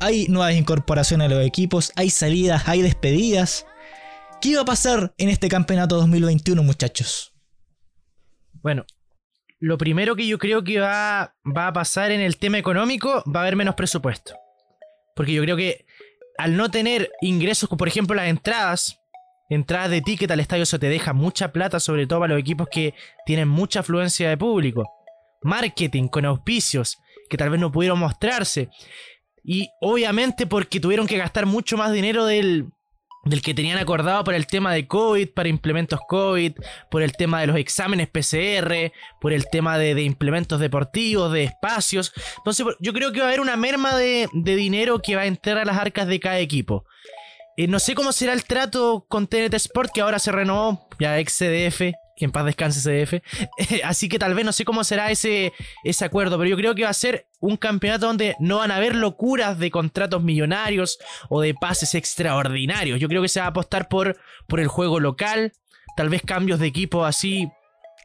Hay 0.00 0.28
nuevas 0.28 0.54
incorporaciones 0.54 1.26
a 1.26 1.34
los 1.34 1.46
equipos, 1.46 1.92
hay 1.96 2.10
salidas, 2.10 2.62
hay 2.66 2.82
despedidas. 2.82 3.66
¿Qué 4.42 4.56
va 4.56 4.62
a 4.62 4.64
pasar 4.64 5.14
en 5.18 5.28
este 5.28 5.48
campeonato 5.48 5.94
2021, 5.98 6.64
muchachos? 6.64 7.32
Bueno, 8.54 8.84
lo 9.60 9.78
primero 9.78 10.16
que 10.16 10.26
yo 10.26 10.36
creo 10.36 10.64
que 10.64 10.80
va, 10.80 11.32
a 11.44 11.72
pasar 11.72 12.10
en 12.10 12.20
el 12.20 12.38
tema 12.38 12.58
económico, 12.58 13.22
va 13.32 13.38
a 13.38 13.42
haber 13.44 13.54
menos 13.54 13.76
presupuesto. 13.76 14.34
Porque 15.14 15.32
yo 15.32 15.42
creo 15.42 15.56
que 15.56 15.86
al 16.38 16.56
no 16.56 16.72
tener 16.72 17.12
ingresos, 17.20 17.68
por 17.68 17.86
ejemplo 17.86 18.16
las 18.16 18.26
entradas, 18.26 18.98
entradas 19.48 19.90
de 19.90 20.02
ticket 20.02 20.32
al 20.32 20.40
estadio, 20.40 20.64
eso 20.64 20.80
te 20.80 20.88
deja 20.88 21.12
mucha 21.12 21.52
plata, 21.52 21.78
sobre 21.78 22.08
todo 22.08 22.18
para 22.18 22.32
los 22.32 22.40
equipos 22.40 22.66
que 22.68 22.94
tienen 23.24 23.46
mucha 23.46 23.78
afluencia 23.78 24.28
de 24.28 24.36
público. 24.36 24.90
Marketing 25.42 26.08
con 26.08 26.24
auspicios, 26.24 26.98
que 27.30 27.36
tal 27.36 27.50
vez 27.50 27.60
no 27.60 27.70
pudieron 27.70 28.00
mostrarse. 28.00 28.70
Y 29.44 29.68
obviamente 29.80 30.48
porque 30.48 30.80
tuvieron 30.80 31.06
que 31.06 31.16
gastar 31.16 31.46
mucho 31.46 31.76
más 31.76 31.92
dinero 31.92 32.26
del, 32.26 32.72
del 33.24 33.42
que 33.42 33.54
tenían 33.54 33.78
acordado 33.78 34.24
para 34.24 34.36
el 34.36 34.46
tema 34.46 34.72
de 34.72 34.86
COVID, 34.86 35.30
para 35.30 35.48
implementos 35.48 36.00
COVID, 36.08 36.52
por 36.90 37.02
el 37.02 37.12
tema 37.12 37.40
de 37.40 37.46
los 37.46 37.56
exámenes 37.56 38.08
PCR, 38.08 38.92
por 39.20 39.32
el 39.32 39.46
tema 39.48 39.78
de, 39.78 40.02
implementos 40.02 40.58
deportivos, 40.58 41.32
de 41.32 41.44
espacios. 41.44 42.12
Entonces 42.38 42.66
yo 42.80 42.92
creo 42.92 43.12
que 43.12 43.20
va 43.20 43.26
a 43.26 43.28
haber 43.28 43.40
una 43.40 43.56
merma 43.56 43.96
de, 43.96 44.28
de 44.32 44.56
dinero 44.56 45.00
que 45.00 45.16
va 45.16 45.22
a 45.22 45.26
entrar 45.26 45.58
a 45.58 45.64
las 45.64 45.76
arcas 45.76 46.06
de 46.08 46.20
cada 46.20 46.40
equipo. 46.40 46.84
Eh, 47.56 47.66
no 47.66 47.78
sé 47.78 47.94
cómo 47.94 48.12
será 48.12 48.32
el 48.32 48.44
trato 48.44 49.04
con 49.08 49.26
TNT 49.26 49.54
Sport, 49.54 49.92
que 49.92 50.00
ahora 50.00 50.18
se 50.18 50.32
renovó, 50.32 50.88
ya 50.98 51.18
ex 51.18 51.36
CDF, 51.36 51.92
que 52.16 52.24
en 52.24 52.32
paz 52.32 52.44
descanse 52.44 52.80
CDF. 52.80 53.22
Así 53.84 54.08
que 54.08 54.18
tal 54.18 54.34
vez 54.34 54.44
no 54.44 54.52
sé 54.52 54.64
cómo 54.64 54.84
será 54.84 55.10
ese, 55.10 55.52
ese 55.84 56.04
acuerdo, 56.04 56.38
pero 56.38 56.50
yo 56.50 56.56
creo 56.56 56.74
que 56.74 56.84
va 56.84 56.90
a 56.90 56.94
ser 56.94 57.26
un 57.40 57.56
campeonato 57.56 58.06
donde 58.06 58.36
no 58.38 58.58
van 58.58 58.70
a 58.70 58.76
haber 58.76 58.94
locuras 58.94 59.58
de 59.58 59.70
contratos 59.70 60.22
millonarios 60.22 60.98
o 61.28 61.40
de 61.40 61.54
pases 61.54 61.94
extraordinarios. 61.94 63.00
Yo 63.00 63.08
creo 63.08 63.22
que 63.22 63.28
se 63.28 63.40
va 63.40 63.46
a 63.46 63.50
apostar 63.50 63.88
por, 63.88 64.16
por 64.46 64.60
el 64.60 64.68
juego 64.68 65.00
local, 65.00 65.52
tal 65.96 66.08
vez 66.08 66.22
cambios 66.22 66.60
de 66.60 66.66
equipo 66.66 67.04
así. 67.04 67.48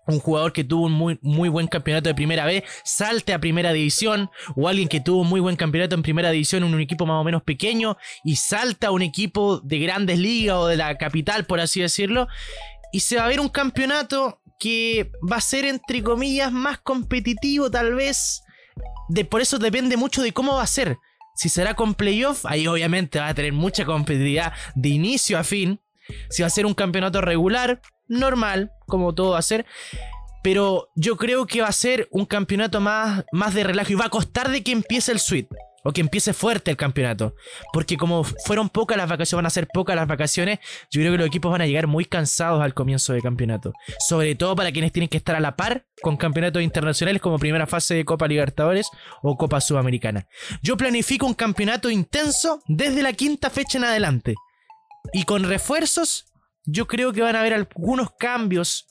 Un 0.08 0.20
jugador 0.22 0.54
que 0.54 0.64
tuvo 0.64 0.86
un 0.86 0.94
muy, 0.94 1.20
muy 1.22 1.50
buen 1.50 1.68
campeonato 1.68 2.08
de 2.08 2.16
primera 2.16 2.46
vez 2.46 2.64
salte 2.86 3.34
a 3.34 3.40
primera 3.40 3.74
división, 3.74 4.30
o 4.56 4.70
alguien 4.70 4.88
que 4.88 5.02
tuvo 5.02 5.24
un 5.24 5.28
muy 5.28 5.42
buen 5.42 5.58
campeonato 5.58 5.96
en 5.96 6.02
primera 6.02 6.32
división 6.32 6.64
en 6.64 6.74
un 6.74 6.80
equipo 6.80 7.06
más 7.06 7.20
o 7.20 7.26
menos 7.26 7.44
pequeño 7.44 7.98
y 8.24 8.38
salta 8.38 8.88
a 8.88 8.92
un 8.92 9.02
equipo 9.02 9.60
de 9.60 9.80
grandes 9.80 10.18
ligas 10.18 10.56
o 10.56 10.68
de 10.68 10.78
la 10.78 10.98
capital, 10.98 11.46
por 11.46 11.60
así 11.60 11.82
decirlo, 11.82 12.30
y 12.92 13.02
se 13.02 13.18
va 13.18 13.26
a 13.26 13.28
ver 13.28 13.40
un 13.40 13.50
campeonato 13.50 14.42
que 14.60 15.12
va 15.30 15.38
a 15.38 15.42
ser, 15.42 15.66
entre 15.66 16.04
comillas, 16.04 16.52
más 16.52 16.80
competitivo, 16.80 17.70
tal 17.70 17.96
vez. 17.96 18.44
De, 19.10 19.26
por 19.26 19.42
eso 19.42 19.60
depende 19.60 19.98
mucho 19.98 20.22
de 20.22 20.34
cómo 20.34 20.56
va 20.56 20.64
a 20.64 20.68
ser. 20.68 20.98
Si 21.36 21.50
será 21.50 21.76
con 21.76 21.94
playoff, 21.94 22.46
ahí 22.46 22.68
obviamente 22.68 23.20
va 23.20 23.28
a 23.28 23.34
tener 23.34 23.54
mucha 23.54 23.86
competitividad 23.86 24.54
de 24.76 24.90
inicio 24.90 25.38
a 25.38 25.44
fin. 25.44 25.80
Si 26.30 26.42
va 26.42 26.48
a 26.48 26.52
ser 26.52 26.66
un 26.66 26.74
campeonato 26.74 27.22
regular, 27.22 27.82
normal, 28.08 28.72
como 28.88 29.14
todo 29.14 29.32
va 29.32 29.40
a 29.40 29.44
ser. 29.44 29.66
Pero 30.44 30.90
yo 30.96 31.18
creo 31.18 31.46
que 31.46 31.62
va 31.62 31.68
a 31.68 31.74
ser 31.74 32.08
un 32.12 32.26
campeonato 32.26 32.80
más, 32.80 33.26
más 33.32 33.54
de 33.54 33.64
relajo 33.64 33.92
y 33.92 33.96
va 33.96 34.06
a 34.06 34.10
costar 34.10 34.50
de 34.50 34.64
que 34.64 34.72
empiece 34.72 35.12
el 35.12 35.20
suite. 35.20 35.50
O 35.88 35.94
que 35.94 36.02
empiece 36.02 36.34
fuerte 36.34 36.70
el 36.70 36.76
campeonato. 36.78 37.34
Porque 37.72 37.96
como 37.96 38.24
fueron 38.24 38.68
pocas 38.70 38.98
las 38.98 39.08
vacaciones, 39.08 39.38
van 39.44 39.46
a 39.46 39.50
ser 39.50 39.68
pocas 39.74 39.96
las 39.96 40.06
vacaciones, 40.08 40.60
yo 40.92 41.00
creo 41.02 41.14
que 41.14 41.18
los 41.20 41.28
equipos 41.28 41.50
van 41.52 41.62
a 41.62 41.66
llegar 41.66 41.88
muy 41.88 42.04
cansados 42.04 42.62
al 42.62 42.74
comienzo 42.74 43.14
del 43.14 43.22
campeonato. 43.22 43.72
Sobre 44.08 44.36
todo 44.36 44.56
para 44.56 44.72
quienes 44.72 44.92
tienen 44.92 45.08
que 45.08 45.18
estar 45.18 45.36
a 45.36 45.40
la 45.40 45.56
par 45.56 45.86
con 46.02 46.18
campeonatos 46.18 46.62
internacionales 46.62 47.22
como 47.22 47.40
primera 47.40 47.68
fase 47.68 47.96
de 47.96 48.04
Copa 48.06 48.28
Libertadores 48.28 48.90
o 49.24 49.38
Copa 49.38 49.62
Sudamericana. 49.62 50.28
Yo 50.62 50.76
planifico 50.76 51.26
un 51.26 51.34
campeonato 51.34 51.90
intenso 51.90 52.62
desde 52.68 53.02
la 53.02 53.14
quinta 53.14 53.50
fecha 53.50 53.78
en 53.78 53.86
adelante. 53.86 54.36
Y 55.14 55.24
con 55.24 55.44
refuerzos, 55.46 56.26
yo 56.66 56.86
creo 56.86 57.14
que 57.14 57.22
van 57.22 57.38
a 57.38 57.40
haber 57.40 57.54
algunos 57.54 58.10
cambios, 58.20 58.88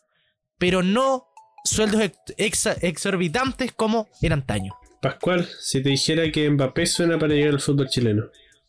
pero 0.59 0.83
no 0.83 1.27
sueldos 1.65 2.01
ex- 2.01 2.17
ex- 2.39 2.83
exorbitantes 2.83 3.73
como 3.73 4.09
en 4.23 4.33
antaño. 4.33 4.73
Pascual, 5.07 5.49
si 5.61 5.81
te 5.85 5.91
dijera 5.91 6.33
que 6.33 6.51
Mbappé 6.51 6.85
suena 6.85 7.17
para 7.17 7.33
llegar 7.33 7.55
al 7.55 7.61
fútbol 7.61 7.89
chileno, 7.89 8.25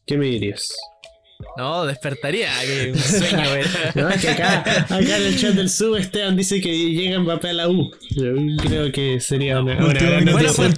¿qué 0.06 0.20
me 0.20 0.28
dirías? 0.28 0.72
No, 1.58 1.84
despertaría 1.88 2.52
que 2.62 2.92
un 2.92 3.00
sueño, 3.00 3.44
No, 3.96 4.08
es 4.10 4.22
que 4.22 4.30
acá, 4.30 4.60
acá 4.60 5.18
en 5.18 5.24
el 5.24 5.40
chat 5.40 5.56
del 5.56 5.68
sub 5.68 5.96
Esteban 5.96 6.36
dice 6.38 6.62
que 6.62 6.72
llega 6.92 7.20
Mbappé 7.20 7.50
a 7.50 7.54
la 7.54 7.70
U. 7.70 7.92
Yo 8.12 8.34
creo 8.62 8.92
que 8.92 9.20
sería 9.20 9.60
una, 9.60 9.84
una 9.84 9.94
gran 9.94 10.26
noticia. 10.26 10.70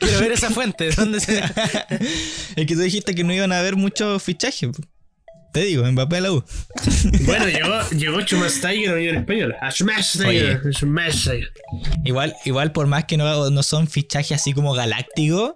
Quiero 0.00 0.20
ver 0.20 0.32
esa 0.32 0.50
fuente. 0.50 0.90
¿Dónde 0.90 1.20
se.? 1.20 1.38
Es 2.56 2.66
que 2.66 2.74
tú 2.74 2.80
dijiste 2.80 3.14
que 3.14 3.22
no 3.22 3.32
iban 3.32 3.52
a 3.52 3.60
haber 3.60 3.76
muchos 3.76 4.20
fichajes. 4.20 4.70
Te 5.52 5.60
digo, 5.64 5.84
Mbappé 5.84 6.16
a 6.16 6.20
la 6.20 6.32
U. 6.32 6.44
Bueno, 7.26 7.46
llegó, 7.46 7.80
llegó 7.90 8.20
Schumasteiger 8.20 8.90
a 8.90 8.92
la 8.92 8.98
Unión 8.98 9.16
Española. 9.16 9.56
A 9.60 9.70
Schumasteiger. 9.70 10.60
Schumasteiger. 10.72 11.50
Igual, 12.04 12.34
igual 12.44 12.70
por 12.72 12.86
más 12.86 13.04
que 13.06 13.16
no, 13.16 13.50
no 13.50 13.62
son 13.62 13.88
fichajes 13.88 14.32
así 14.40 14.52
como 14.52 14.72
galácticos, 14.74 15.54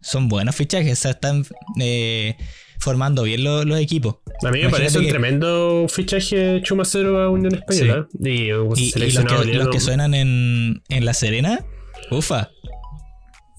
son 0.00 0.28
buenos 0.28 0.56
fichajes. 0.56 0.98
O 0.98 1.02
sea, 1.02 1.10
están 1.12 1.46
eh, 1.80 2.36
formando 2.80 3.22
bien 3.22 3.44
lo- 3.44 3.64
los 3.64 3.78
equipos. 3.78 4.16
A 4.42 4.50
mí 4.50 4.58
me 4.58 4.58
Imagínate 4.64 4.70
parece 4.72 4.98
un 4.98 5.04
que- 5.04 5.10
tremendo 5.10 5.86
fichaje 5.88 6.60
Chumacero 6.62 7.22
a 7.22 7.30
Unión 7.30 7.54
Española. 7.54 8.08
Y, 8.18 8.50
un 8.50 8.76
Y, 8.76 8.92
y 8.96 9.10
los, 9.12 9.24
que, 9.24 9.54
los 9.54 9.68
que 9.68 9.80
suenan 9.80 10.14
en, 10.14 10.82
en 10.88 11.04
La 11.04 11.14
Serena, 11.14 11.64
ufa. 12.10 12.50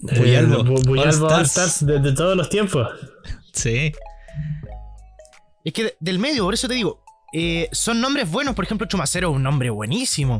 Eh, 0.10 0.20
Buyalbo, 0.20 0.64
Bu- 0.66 0.86
Buyalbo 0.86 1.28
All 1.28 1.34
All 1.34 1.42
Stars. 1.46 1.82
Stars 1.82 1.86
de, 1.86 2.00
de 2.00 2.14
todos 2.16 2.36
los 2.36 2.50
tiempos. 2.50 2.88
Sí. 3.54 3.94
Es 5.66 5.74
que 5.74 5.84
de- 5.84 5.98
del 6.00 6.20
medio, 6.20 6.44
por 6.46 6.54
eso 6.54 6.68
te 6.70 6.76
digo. 6.76 7.02
eh, 7.34 7.68
son 7.74 8.00
nombres 8.00 8.32
buenos. 8.32 8.56
Por 8.56 8.64
ejemplo, 8.64 8.88
Chumacero 8.88 9.30
es 9.32 9.36
un 9.36 9.44
nombre 9.44 9.70
buenísimo. 9.70 10.40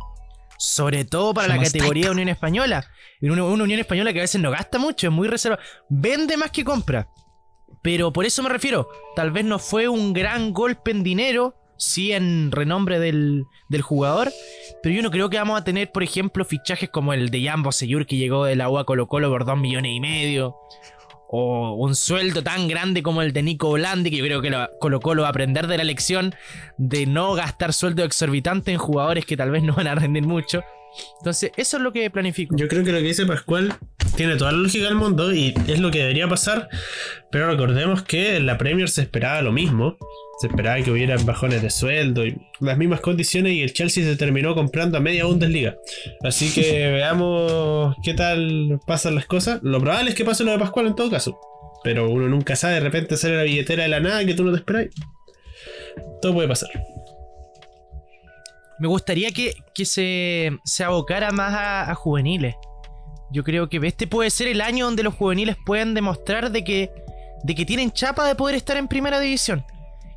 Sobre 0.58 1.04
todo 1.04 1.34
para 1.34 1.50
la 1.50 1.56
categoría 1.62 2.06
de 2.06 2.12
Unión 2.12 2.30
Española. 2.30 2.88
Una, 3.22 3.44
una 3.44 3.64
Unión 3.66 3.82
Española 3.82 4.14
que 4.14 4.20
a 4.20 4.22
veces 4.22 4.40
no 4.40 4.50
gasta 4.52 4.78
mucho, 4.80 5.08
es 5.08 5.12
muy 5.14 5.28
reservada. 5.28 5.62
Vende 5.90 6.38
más 6.38 6.52
que 6.52 6.64
compra. 6.64 7.10
Pero 7.82 8.14
por 8.14 8.24
eso 8.26 8.42
me 8.44 8.50
refiero. 8.50 8.88
Tal 9.16 9.32
vez 9.32 9.44
no 9.44 9.60
fue 9.60 9.90
un 9.90 10.14
gran 10.14 10.54
golpe 10.54 10.92
en 10.92 11.04
dinero. 11.04 11.56
Sí 11.78 12.14
en 12.14 12.52
renombre 12.54 13.00
del, 13.00 13.44
del 13.68 13.82
jugador. 13.82 14.32
Pero 14.82 14.96
yo 14.96 15.02
no 15.02 15.12
creo 15.12 15.30
que 15.30 15.38
vamos 15.38 15.60
a 15.60 15.66
tener, 15.66 15.92
por 15.92 16.04
ejemplo, 16.04 16.46
fichajes 16.46 16.90
como 16.90 17.12
el 17.12 17.30
de 17.30 17.44
Jambo 17.44 17.74
Seyur 17.74 18.06
que 18.06 18.16
llegó 18.16 18.46
de 18.46 18.56
la 18.56 18.70
UA 18.70 18.86
Colo 18.86 19.08
Colo 19.08 19.30
por 19.30 19.44
2 19.44 19.58
millones 19.58 19.92
y 19.94 20.00
medio. 20.00 20.56
O 21.38 21.74
un 21.74 21.96
sueldo 21.96 22.44
tan 22.44 22.70
grande 22.70 23.04
como 23.04 23.22
el 23.22 23.34
de 23.34 23.44
Nico 23.44 23.70
Blandi, 23.74 24.10
que 24.10 24.18
yo 24.18 24.24
creo 24.24 24.42
que 24.42 24.50
lo- 24.50 24.70
Colo 25.02 25.22
va 25.24 25.28
a 25.28 25.32
aprender 25.32 25.68
de 25.68 25.78
la 25.78 25.84
lección 25.84 26.34
de 26.78 27.06
no 27.06 27.34
gastar 27.34 27.74
sueldo 27.74 28.06
exorbitante 28.06 28.72
en 28.72 28.78
jugadores 28.78 29.26
que 29.26 29.36
tal 29.36 29.52
vez 29.52 29.62
no 29.62 29.74
van 29.76 29.88
a 29.88 29.96
rendir 29.96 30.24
mucho. 30.24 30.64
Entonces, 31.20 31.52
eso 31.58 31.78
es 31.78 31.84
lo 31.84 31.92
que 31.92 32.10
planifico. 32.10 32.56
Yo 32.58 32.68
creo 32.68 32.84
que 32.84 32.92
lo 32.92 33.00
que 33.00 33.06
dice 33.06 33.26
Pascual 33.26 33.74
tiene 34.16 34.36
toda 34.38 34.52
la 34.52 34.60
lógica 34.60 34.86
del 34.86 34.96
mundo 34.96 35.34
y 35.34 35.54
es 35.68 35.80
lo 35.80 35.92
que 35.92 36.00
debería 36.00 36.28
pasar. 36.28 36.70
Pero 37.32 37.48
recordemos 37.48 38.04
que 38.04 38.38
en 38.38 38.46
la 38.46 38.58
Premier 38.58 38.90
se 38.90 39.02
esperaba 39.02 39.42
lo 39.42 39.52
mismo. 39.52 39.98
Se 40.40 40.48
esperaba 40.48 40.82
que 40.82 40.92
hubiera 40.92 41.16
bajones 41.18 41.62
de 41.62 41.70
sueldo 41.70 42.26
y 42.26 42.38
las 42.60 42.78
mismas 42.78 43.00
condiciones 43.00 43.54
y 43.54 43.62
el 43.62 43.74
Chelsea 43.74 44.04
se 44.04 44.18
terminó 44.18 44.54
comprando 44.54 44.98
a 44.98 45.02
media 45.02 45.26
Bundesliga. 45.26 45.78
Así 46.24 46.54
que 46.54 46.88
veamos 46.92 47.96
qué 48.04 48.14
tal 48.14 48.80
pasan 48.86 49.16
las 49.16 49.26
cosas. 49.26 49.60
Lo 49.64 49.80
probable 49.80 50.10
es 50.10 50.16
que 50.16 50.26
pase 50.26 50.44
lo 50.44 50.52
de 50.52 50.60
Pascual 50.60 50.88
en 50.88 50.96
todo 50.96 51.10
caso. 51.10 51.40
Pero 51.84 52.10
uno 52.10 52.28
nunca 52.28 52.56
sabe, 52.56 52.76
de 52.76 52.80
repente 52.82 53.16
sale 53.16 53.38
la 53.38 53.44
billetera 53.44 53.84
de 53.84 53.90
la 53.90 54.00
nada 54.00 54.26
que 54.26 54.34
tú 54.34 54.44
no 54.44 54.52
te 54.52 54.58
esperas. 54.58 54.88
Todo 56.22 56.34
puede 56.34 56.48
pasar. 56.48 56.70
Me 58.80 58.88
gustaría 58.88 59.32
que, 59.32 59.54
que 59.74 59.86
se, 59.86 60.52
se 60.64 60.84
abocara 60.84 61.32
más 61.32 61.54
a, 61.90 61.96
juveniles. 61.96 62.56
Yo 63.32 63.44
creo 63.44 63.70
que 63.70 63.78
este 63.84 64.08
puede 64.08 64.30
ser 64.30 64.48
el 64.48 64.62
año 64.62 64.86
donde 64.86 65.04
los 65.04 65.16
juveniles 65.16 65.56
puedan 65.66 65.94
demostrar 65.94 66.52
de 66.52 66.64
que, 66.64 66.92
de 67.44 67.56
que 67.56 67.66
tienen 67.66 67.92
chapa 67.92 68.28
de 68.28 68.36
poder 68.36 68.56
estar 68.56 68.78
en 68.78 68.88
primera 68.88 69.20
división. 69.20 69.66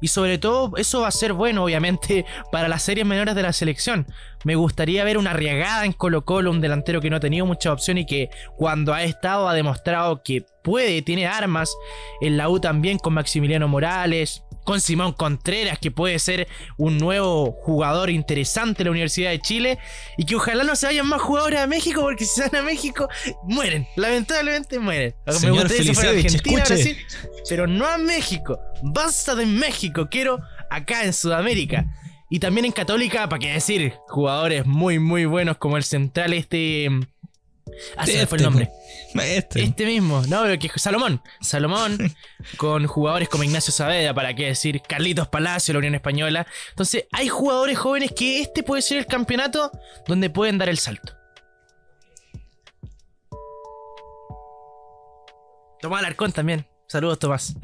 Y 0.00 0.08
sobre 0.08 0.38
todo, 0.38 0.76
eso 0.76 1.00
va 1.00 1.08
a 1.08 1.12
ser 1.12 1.32
bueno, 1.32 1.64
obviamente, 1.64 2.24
para 2.52 2.68
las 2.68 2.82
series 2.82 3.06
menores 3.06 3.34
de 3.34 3.42
la 3.42 3.52
selección. 3.52 4.06
Me 4.44 4.54
gustaría 4.54 5.04
ver 5.04 5.18
una 5.18 5.30
arriagada 5.30 5.84
en 5.84 5.92
Colo 5.92 6.24
Colo, 6.24 6.50
un 6.50 6.60
delantero 6.60 7.00
que 7.00 7.10
no 7.10 7.16
ha 7.16 7.20
tenido 7.20 7.46
mucha 7.46 7.72
opción 7.72 7.98
y 7.98 8.06
que 8.06 8.30
cuando 8.56 8.94
ha 8.94 9.02
estado 9.02 9.48
ha 9.48 9.54
demostrado 9.54 10.22
que 10.22 10.44
puede, 10.62 11.02
tiene 11.02 11.26
armas. 11.26 11.74
En 12.20 12.36
la 12.36 12.48
U 12.48 12.60
también 12.60 12.98
con 12.98 13.14
Maximiliano 13.14 13.66
Morales, 13.66 14.44
con 14.68 14.82
Simón 14.82 15.14
Contreras, 15.14 15.78
que 15.78 15.90
puede 15.90 16.18
ser 16.18 16.46
un 16.76 16.98
nuevo 16.98 17.52
jugador 17.52 18.10
interesante 18.10 18.82
en 18.82 18.88
la 18.88 18.90
Universidad 18.90 19.30
de 19.30 19.40
Chile. 19.40 19.78
Y 20.18 20.26
que 20.26 20.36
ojalá 20.36 20.62
no 20.62 20.76
se 20.76 20.84
vayan 20.84 21.06
más 21.06 21.22
jugadores 21.22 21.60
a 21.60 21.66
México, 21.66 22.02
porque 22.02 22.26
si 22.26 22.42
se 22.42 22.50
van 22.50 22.56
a 22.56 22.62
México, 22.62 23.08
mueren. 23.44 23.88
Lamentablemente 23.96 24.78
mueren. 24.78 25.14
Señor 25.26 25.62
gustaría 25.62 25.94
fuera 25.94 26.10
Argentina. 26.10 26.64
Brasil, 26.66 26.98
pero 27.48 27.66
no 27.66 27.86
a 27.86 27.96
México. 27.96 28.60
Basta 28.82 29.34
de 29.34 29.46
México, 29.46 30.06
quiero 30.10 30.38
acá 30.68 31.02
en 31.02 31.14
Sudamérica. 31.14 31.86
Y 32.28 32.38
también 32.38 32.66
en 32.66 32.72
Católica, 32.72 33.26
para 33.26 33.40
qué 33.40 33.52
decir, 33.54 33.94
jugadores 34.06 34.66
muy, 34.66 34.98
muy 34.98 35.24
buenos 35.24 35.56
como 35.56 35.78
el 35.78 35.82
central 35.82 36.34
este... 36.34 36.90
Ah, 37.96 38.06
se 38.06 38.16
me 38.18 38.26
fue 38.26 38.38
el 38.38 38.44
Este, 38.44 38.44
nombre. 38.44 38.70
Este. 39.36 39.62
Este 39.62 39.86
mismo, 39.86 40.22
no, 40.28 40.42
pero 40.42 40.58
que 40.58 40.70
Salomón. 40.78 41.22
Salomón, 41.40 41.96
con 42.56 42.86
jugadores 42.86 43.28
como 43.28 43.44
Ignacio 43.44 43.72
Saavedra, 43.72 44.14
para 44.14 44.34
qué 44.34 44.46
decir, 44.46 44.80
Carlitos 44.86 45.28
Palacio, 45.28 45.72
la 45.74 45.78
Unión 45.78 45.94
Española. 45.94 46.46
Entonces, 46.70 47.06
hay 47.12 47.28
jugadores 47.28 47.78
jóvenes 47.78 48.12
que 48.16 48.40
este 48.40 48.62
puede 48.62 48.82
ser 48.82 48.98
el 48.98 49.06
campeonato 49.06 49.70
donde 50.06 50.30
pueden 50.30 50.58
dar 50.58 50.68
el 50.68 50.78
salto. 50.78 51.14
Tomás 55.80 56.00
Alarcón 56.00 56.32
también. 56.32 56.66
Saludos, 56.88 57.18
Tomás. 57.18 57.54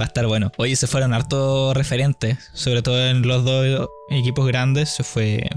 Va 0.00 0.04
a 0.04 0.06
estar 0.06 0.26
bueno. 0.26 0.52
Oye, 0.56 0.76
se 0.76 0.86
fueron 0.86 1.12
hartos 1.12 1.76
referentes, 1.76 2.50
sobre 2.54 2.82
todo 2.82 3.04
en 3.08 3.26
los 3.26 3.44
dos 3.44 3.88
equipos 4.10 4.46
grandes. 4.46 4.90
Se 4.90 5.02
fue 5.04 5.48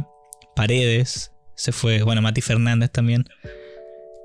Paredes, 0.55 1.31
se 1.55 1.71
fue, 1.71 2.03
bueno, 2.03 2.21
Mati 2.21 2.41
Fernández 2.41 2.91
también. 2.91 3.25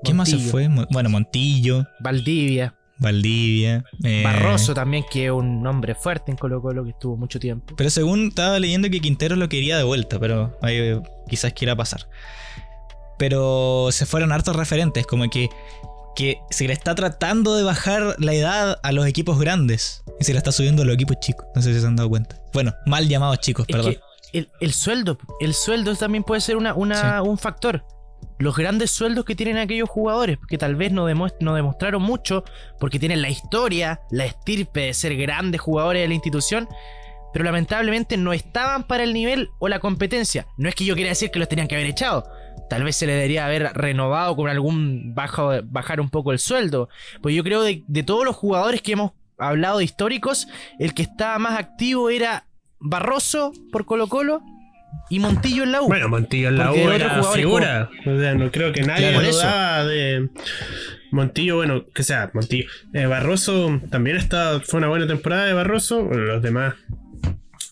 ¿Quién 0.03 0.17
más 0.17 0.29
se 0.29 0.37
fue? 0.37 0.67
Bueno, 0.89 1.09
Montillo, 1.09 1.85
Valdivia. 1.99 2.75
Valdivia. 2.97 3.83
eh, 4.03 4.21
Barroso 4.23 4.73
también, 4.75 5.03
que 5.11 5.25
es 5.25 5.31
un 5.31 5.65
hombre 5.65 5.95
fuerte 5.95 6.29
en 6.31 6.37
Colo 6.37 6.61
Colo 6.61 6.83
que 6.83 6.91
estuvo 6.91 7.17
mucho 7.17 7.39
tiempo. 7.39 7.75
Pero 7.75 7.89
según 7.89 8.27
estaba 8.27 8.59
leyendo 8.59 8.89
que 8.91 8.99
Quintero 9.01 9.35
lo 9.35 9.49
quería 9.49 9.77
de 9.77 9.83
vuelta, 9.83 10.19
pero 10.19 10.57
ahí 10.61 10.99
quizás 11.27 11.53
quiera 11.53 11.75
pasar. 11.75 12.07
Pero 13.17 13.89
se 13.91 14.05
fueron 14.05 14.31
hartos 14.31 14.55
referentes, 14.55 15.05
como 15.05 15.29
que, 15.29 15.49
que 16.15 16.37
se 16.49 16.67
le 16.67 16.73
está 16.73 16.95
tratando 16.95 17.55
de 17.55 17.63
bajar 17.63 18.15
la 18.19 18.33
edad 18.33 18.79
a 18.83 18.91
los 18.91 19.05
equipos 19.05 19.39
grandes 19.39 20.03
y 20.19 20.23
se 20.23 20.33
le 20.33 20.37
está 20.39 20.51
subiendo 20.51 20.81
a 20.81 20.85
los 20.85 20.95
equipos 20.95 21.17
chicos. 21.19 21.45
No 21.55 21.61
sé 21.61 21.73
si 21.73 21.79
se 21.79 21.87
han 21.87 21.95
dado 21.95 22.09
cuenta. 22.09 22.37
Bueno, 22.53 22.73
mal 22.85 23.07
llamados 23.07 23.39
chicos, 23.39 23.65
Es 23.67 23.75
perdón. 23.75 23.93
que 23.93 23.99
el, 24.33 24.49
el 24.59 24.73
sueldo, 24.73 25.17
el 25.39 25.53
sueldo 25.53 25.95
también 25.95 26.23
puede 26.23 26.41
ser 26.41 26.57
una, 26.57 26.73
una- 26.73 27.21
un 27.21 27.37
factor. 27.37 27.85
Los 28.39 28.55
grandes 28.55 28.89
sueldos 28.91 29.25
que 29.25 29.35
tienen 29.35 29.57
aquellos 29.57 29.87
jugadores, 29.89 30.39
que 30.47 30.57
tal 30.57 30.75
vez 30.75 30.91
no, 30.91 31.05
demostraron 31.05 32.01
mucho, 32.01 32.43
porque 32.79 32.97
tienen 32.99 33.21
la 33.21 33.29
historia, 33.29 34.01
la 34.09 34.25
estirpe 34.25 34.81
de 34.81 34.93
ser 34.95 35.15
grandes 35.15 35.61
jugadores 35.61 36.01
de 36.01 36.07
la 36.07 36.13
institución, 36.15 36.67
pero 37.33 37.45
lamentablemente 37.45 38.17
no 38.17 38.33
estaban 38.33 38.83
para 38.87 39.03
el 39.03 39.13
nivel 39.13 39.49
o 39.59 39.69
la 39.69 39.79
competencia. 39.79 40.47
No 40.57 40.69
es 40.69 40.75
que 40.75 40.85
yo 40.85 40.95
quiera 40.95 41.09
decir 41.11 41.29
que 41.29 41.39
los 41.39 41.47
tenían 41.49 41.67
que 41.67 41.75
haber 41.75 41.87
echado. 41.87 42.29
Tal 42.69 42.83
vez 42.83 42.95
se 42.95 43.05
le 43.05 43.13
debería 43.13 43.45
haber 43.45 43.73
renovado 43.73 44.35
con 44.35 44.49
algún 44.49 45.13
bajo, 45.13 45.51
bajar 45.65 46.01
un 46.01 46.09
poco 46.09 46.31
el 46.31 46.39
sueldo. 46.39 46.89
Pues 47.21 47.35
yo 47.35 47.43
creo 47.43 47.61
de, 47.61 47.83
de 47.87 48.03
todos 48.03 48.25
los 48.25 48.35
jugadores 48.35 48.81
que 48.81 48.93
hemos 48.93 49.11
hablado 49.37 49.77
de 49.79 49.83
históricos, 49.85 50.47
el 50.79 50.93
que 50.93 51.03
estaba 51.03 51.37
más 51.37 51.57
activo 51.59 52.09
era 52.09 52.45
Barroso 52.81 53.53
por 53.71 53.85
Colo 53.85 54.07
Colo 54.07 54.41
y 55.09 55.19
Montillo 55.19 55.63
en 55.63 55.71
la 55.71 55.81
U. 55.81 55.87
Bueno, 55.87 56.09
Montillo 56.09 56.49
en 56.49 56.57
la 56.57 56.71
U 56.71 56.75
era 56.75 57.23
figura. 57.23 57.89
O 58.05 58.19
sea, 58.19 58.33
no 58.35 58.51
creo 58.51 58.71
que 58.73 58.81
nadie 58.81 59.11
Claro, 59.11 59.31
dudaba 59.31 59.85
de 59.85 60.29
Montillo, 61.11 61.57
bueno, 61.57 61.85
que 61.93 62.03
sea, 62.03 62.31
Montillo. 62.33 62.67
Eh, 62.93 63.05
Barroso 63.05 63.81
también 63.89 64.17
está, 64.17 64.59
fue 64.61 64.79
una 64.79 64.87
buena 64.87 65.07
temporada 65.07 65.45
de 65.45 65.53
Barroso. 65.53 66.03
Bueno, 66.03 66.23
los 66.23 66.41
demás 66.41 66.75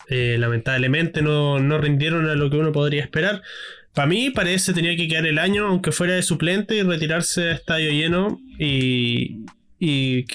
eh, 0.08 0.36
lamentablemente 0.38 1.22
no, 1.22 1.58
no 1.58 1.78
rindieron 1.78 2.28
a 2.28 2.34
lo 2.34 2.50
que 2.50 2.56
uno 2.56 2.72
podría 2.72 3.02
esperar. 3.02 3.42
Para 3.94 4.06
mí, 4.06 4.30
parece 4.30 4.72
tenía 4.72 4.96
que 4.96 5.08
quedar 5.08 5.26
el 5.26 5.38
año, 5.38 5.66
aunque 5.66 5.92
fuera 5.92 6.14
de 6.14 6.22
suplente, 6.22 6.76
y 6.76 6.82
retirarse 6.82 7.48
a 7.48 7.52
estadio 7.52 7.90
lleno 7.90 8.38
y, 8.58 9.44
y 9.78 10.26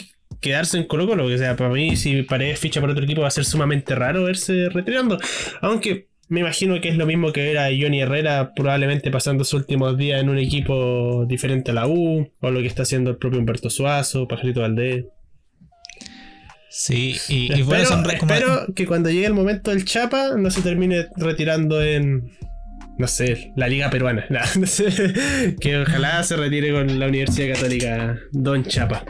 quedarse 0.42 0.78
en 0.78 0.86
Colo 0.86 1.08
Colo. 1.08 1.28
Que 1.28 1.38
sea, 1.38 1.56
para 1.56 1.70
mí, 1.70 1.96
si 1.96 2.24
Paredes 2.24 2.60
ficha 2.60 2.82
por 2.82 2.90
otro 2.90 3.04
equipo, 3.04 3.22
va 3.22 3.28
a 3.28 3.32
ser 3.32 3.46
sumamente 3.46 3.96
raro 3.96 4.24
verse 4.24 4.70
retirando. 4.70 5.18
Aunque 5.62 6.08
me 6.28 6.40
imagino 6.40 6.82
que 6.82 6.90
es 6.90 6.98
lo 6.98 7.06
mismo 7.06 7.32
que 7.32 7.44
ver 7.44 7.58
a 7.60 7.66
Johnny 7.68 8.02
Herrera 8.02 8.54
probablemente 8.56 9.12
pasando 9.12 9.44
sus 9.44 9.54
últimos 9.62 9.96
días 9.98 10.22
en 10.22 10.30
un 10.30 10.40
equipo 10.40 11.26
diferente 11.28 11.70
a 11.72 11.76
la 11.76 11.88
U, 11.88 12.32
o 12.40 12.52
lo 12.52 12.60
que 12.62 12.68
está 12.68 12.82
haciendo 12.84 13.12
el 13.12 13.18
propio 13.18 13.40
Humberto 13.40 13.70
Suazo, 13.70 14.28
Pajarito 14.28 14.62
Valdés. 14.62 15.06
Sí, 16.70 17.16
y, 17.30 17.36
y 17.54 17.62
Espero, 17.62 17.66
bueno, 17.66 17.90
como- 18.20 18.34
espero 18.34 18.66
que 18.76 18.86
cuando 18.86 19.10
llegue 19.10 19.28
el 19.28 19.34
momento 19.34 19.72
del 19.72 19.86
Chapa 19.86 20.32
no 20.38 20.52
se 20.52 20.62
termine 20.62 21.06
retirando 21.16 21.82
en, 21.82 22.32
no 22.98 23.08
sé, 23.08 23.54
la 23.56 23.68
Liga 23.70 23.90
Peruana. 23.90 24.26
Nah, 24.30 24.44
no 24.60 24.68
sé. 24.68 25.56
que 25.62 25.78
ojalá 25.78 26.22
se 26.24 26.36
retire 26.36 26.72
con 26.74 27.00
la 27.00 27.08
Universidad 27.08 27.54
Católica 27.54 28.18
Don 28.34 28.66
Chapa. 28.66 29.06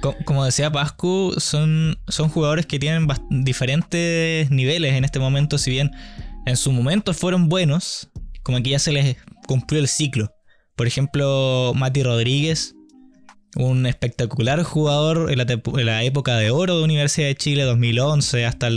Co- 0.00 0.16
como 0.24 0.44
decía 0.44 0.70
Pascu, 0.70 1.34
son, 1.38 1.98
son 2.08 2.28
jugadores 2.28 2.66
que 2.66 2.78
tienen 2.78 3.06
diferentes 3.30 4.50
niveles 4.50 4.94
en 4.94 5.04
este 5.04 5.18
momento, 5.18 5.58
si 5.58 5.70
bien 5.70 5.90
en 6.46 6.56
su 6.56 6.72
momento 6.72 7.14
fueron 7.14 7.48
buenos, 7.48 8.10
como 8.42 8.62
que 8.62 8.70
ya 8.70 8.78
se 8.78 8.92
les 8.92 9.16
cumplió 9.46 9.80
el 9.80 9.88
ciclo. 9.88 10.32
Por 10.76 10.86
ejemplo, 10.86 11.72
Mati 11.74 12.02
Rodríguez, 12.02 12.74
un 13.56 13.86
espectacular 13.86 14.62
jugador 14.62 15.30
en 15.30 15.86
la, 15.86 16.04
época 16.04 16.36
de 16.36 16.50
oro 16.50 16.78
de 16.78 16.84
Universidad 16.84 17.26
de 17.26 17.34
Chile 17.34 17.64
2011 17.64 18.46
hasta, 18.46 18.68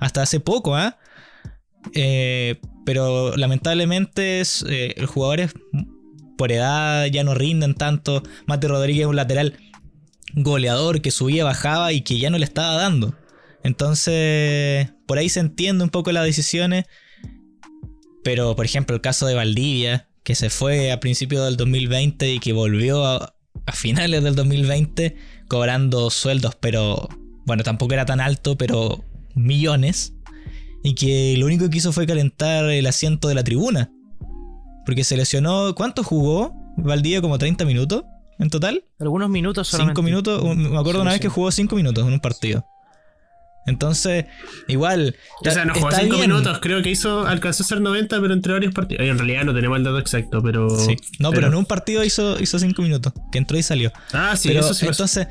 hasta 0.00 0.22
hace 0.22 0.40
poco, 0.40 0.74
¿ah? 0.74 0.98
Eh, 1.94 2.60
pero 2.84 3.36
lamentablemente 3.36 4.42
eh, 4.68 4.94
los 4.96 5.10
jugadores 5.10 5.52
por 6.36 6.52
edad 6.52 7.06
ya 7.06 7.24
no 7.24 7.34
rinden 7.34 7.74
tanto. 7.74 8.22
Mati 8.46 8.66
Rodríguez 8.66 9.02
es 9.02 9.06
un 9.06 9.16
lateral 9.16 9.58
goleador 10.34 11.00
que 11.00 11.10
subía, 11.10 11.44
bajaba 11.44 11.92
y 11.92 12.02
que 12.02 12.18
ya 12.18 12.30
no 12.30 12.38
le 12.38 12.44
estaba 12.44 12.74
dando. 12.74 13.14
Entonces, 13.62 14.90
por 15.06 15.18
ahí 15.18 15.28
se 15.28 15.40
entiende 15.40 15.84
un 15.84 15.90
poco 15.90 16.12
las 16.12 16.24
decisiones. 16.24 16.84
Pero, 18.22 18.56
por 18.56 18.64
ejemplo, 18.64 18.94
el 18.94 19.02
caso 19.02 19.26
de 19.26 19.34
Valdivia, 19.34 20.08
que 20.24 20.34
se 20.34 20.50
fue 20.50 20.92
a 20.92 21.00
principios 21.00 21.44
del 21.44 21.56
2020 21.56 22.34
y 22.34 22.40
que 22.40 22.52
volvió 22.52 23.04
a, 23.04 23.34
finales 23.72 24.22
del 24.22 24.36
2020 24.36 25.16
cobrando 25.48 26.10
sueldos, 26.10 26.54
pero 26.60 27.08
bueno, 27.46 27.64
tampoco 27.64 27.94
era 27.94 28.06
tan 28.06 28.20
alto, 28.20 28.56
pero 28.56 29.04
millones. 29.34 30.14
Y 30.84 30.94
que 30.94 31.36
lo 31.36 31.46
único 31.46 31.68
que 31.68 31.78
hizo 31.78 31.92
fue 31.92 32.06
calentar 32.06 32.66
el 32.70 32.86
asiento 32.86 33.26
de 33.28 33.34
la 33.34 33.42
tribuna. 33.42 33.90
Porque 34.84 35.02
se 35.02 35.16
lesionó. 35.16 35.74
¿Cuánto 35.74 36.04
jugó? 36.04 36.54
Valdivia 36.76 37.20
como 37.20 37.38
30 37.38 37.64
minutos 37.64 38.04
en 38.38 38.50
total. 38.50 38.84
Algunos 39.00 39.28
minutos 39.30 39.68
solamente. 39.68 39.92
5 39.98 40.02
minutos. 40.02 40.42
un- 40.42 40.58
Me 40.70 40.78
acuerdo 40.78 41.00
Sí, 41.00 41.02
una 41.02 41.10
vez 41.10 41.14
sí. 41.18 41.22
que 41.22 41.28
jugó 41.28 41.50
5 41.50 41.76
minutos 41.76 42.06
en 42.06 42.12
un 42.12 42.20
partido. 42.20 42.64
Entonces, 43.66 44.26
igual. 44.68 45.16
O 45.44 45.50
sea, 45.50 45.64
no 45.64 45.74
jugó 45.74 45.88
está 45.88 46.00
5 46.02 46.16
bien. 46.18 46.30
minutos, 46.30 46.58
creo 46.62 46.82
que 46.82 46.90
hizo, 46.90 47.26
alcanzó 47.26 47.64
a 47.64 47.66
ser 47.66 47.80
90, 47.80 48.20
pero 48.20 48.32
entre 48.32 48.52
varios 48.52 48.72
partidos. 48.72 49.00
Oye, 49.02 49.10
En 49.10 49.18
realidad 49.18 49.42
no 49.44 49.52
tenemos 49.54 49.76
el 49.78 49.84
dato 49.84 49.98
exacto, 49.98 50.40
pero. 50.42 50.70
Sí. 50.70 50.94
No, 51.18 51.32
pero, 51.32 51.48
en 51.48 51.54
un 51.56 51.66
partido 51.66 52.04
hizo 52.04 52.36
5 52.38 52.82
minutos. 52.82 53.12
Que 53.32 53.38
entró 53.38 53.58
y 53.58 53.62
salió. 53.64 53.92
Ah, 54.12 54.36
sí, 54.36 54.48
Pero 54.48 54.60
eso 54.60 54.72
sí 54.72 54.86
pasó. 54.86 55.02
entonces, 55.02 55.26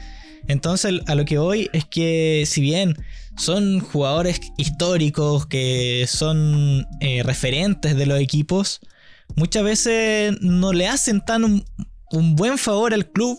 entonces 0.48 1.00
a 1.08 1.16
lo 1.16 1.24
que 1.24 1.38
voy 1.38 1.70
es 1.72 1.86
que 1.86 2.44
si 2.46 2.60
bien 2.60 2.98
son 3.38 3.80
jugadores 3.80 4.42
históricos 4.58 5.46
que 5.48 6.06
son 6.08 6.86
eh, 7.00 7.24
referentes 7.24 7.96
de 7.96 8.06
los 8.06 8.20
equipos, 8.20 8.82
muchas 9.38 9.64
veces 9.64 10.36
no 10.42 10.74
le 10.74 10.88
hacen 10.90 11.22
tan 11.24 11.46
un, 11.46 11.66
un 12.16 12.36
buen 12.36 12.58
favor 12.58 12.94
al 12.94 13.12
club 13.12 13.38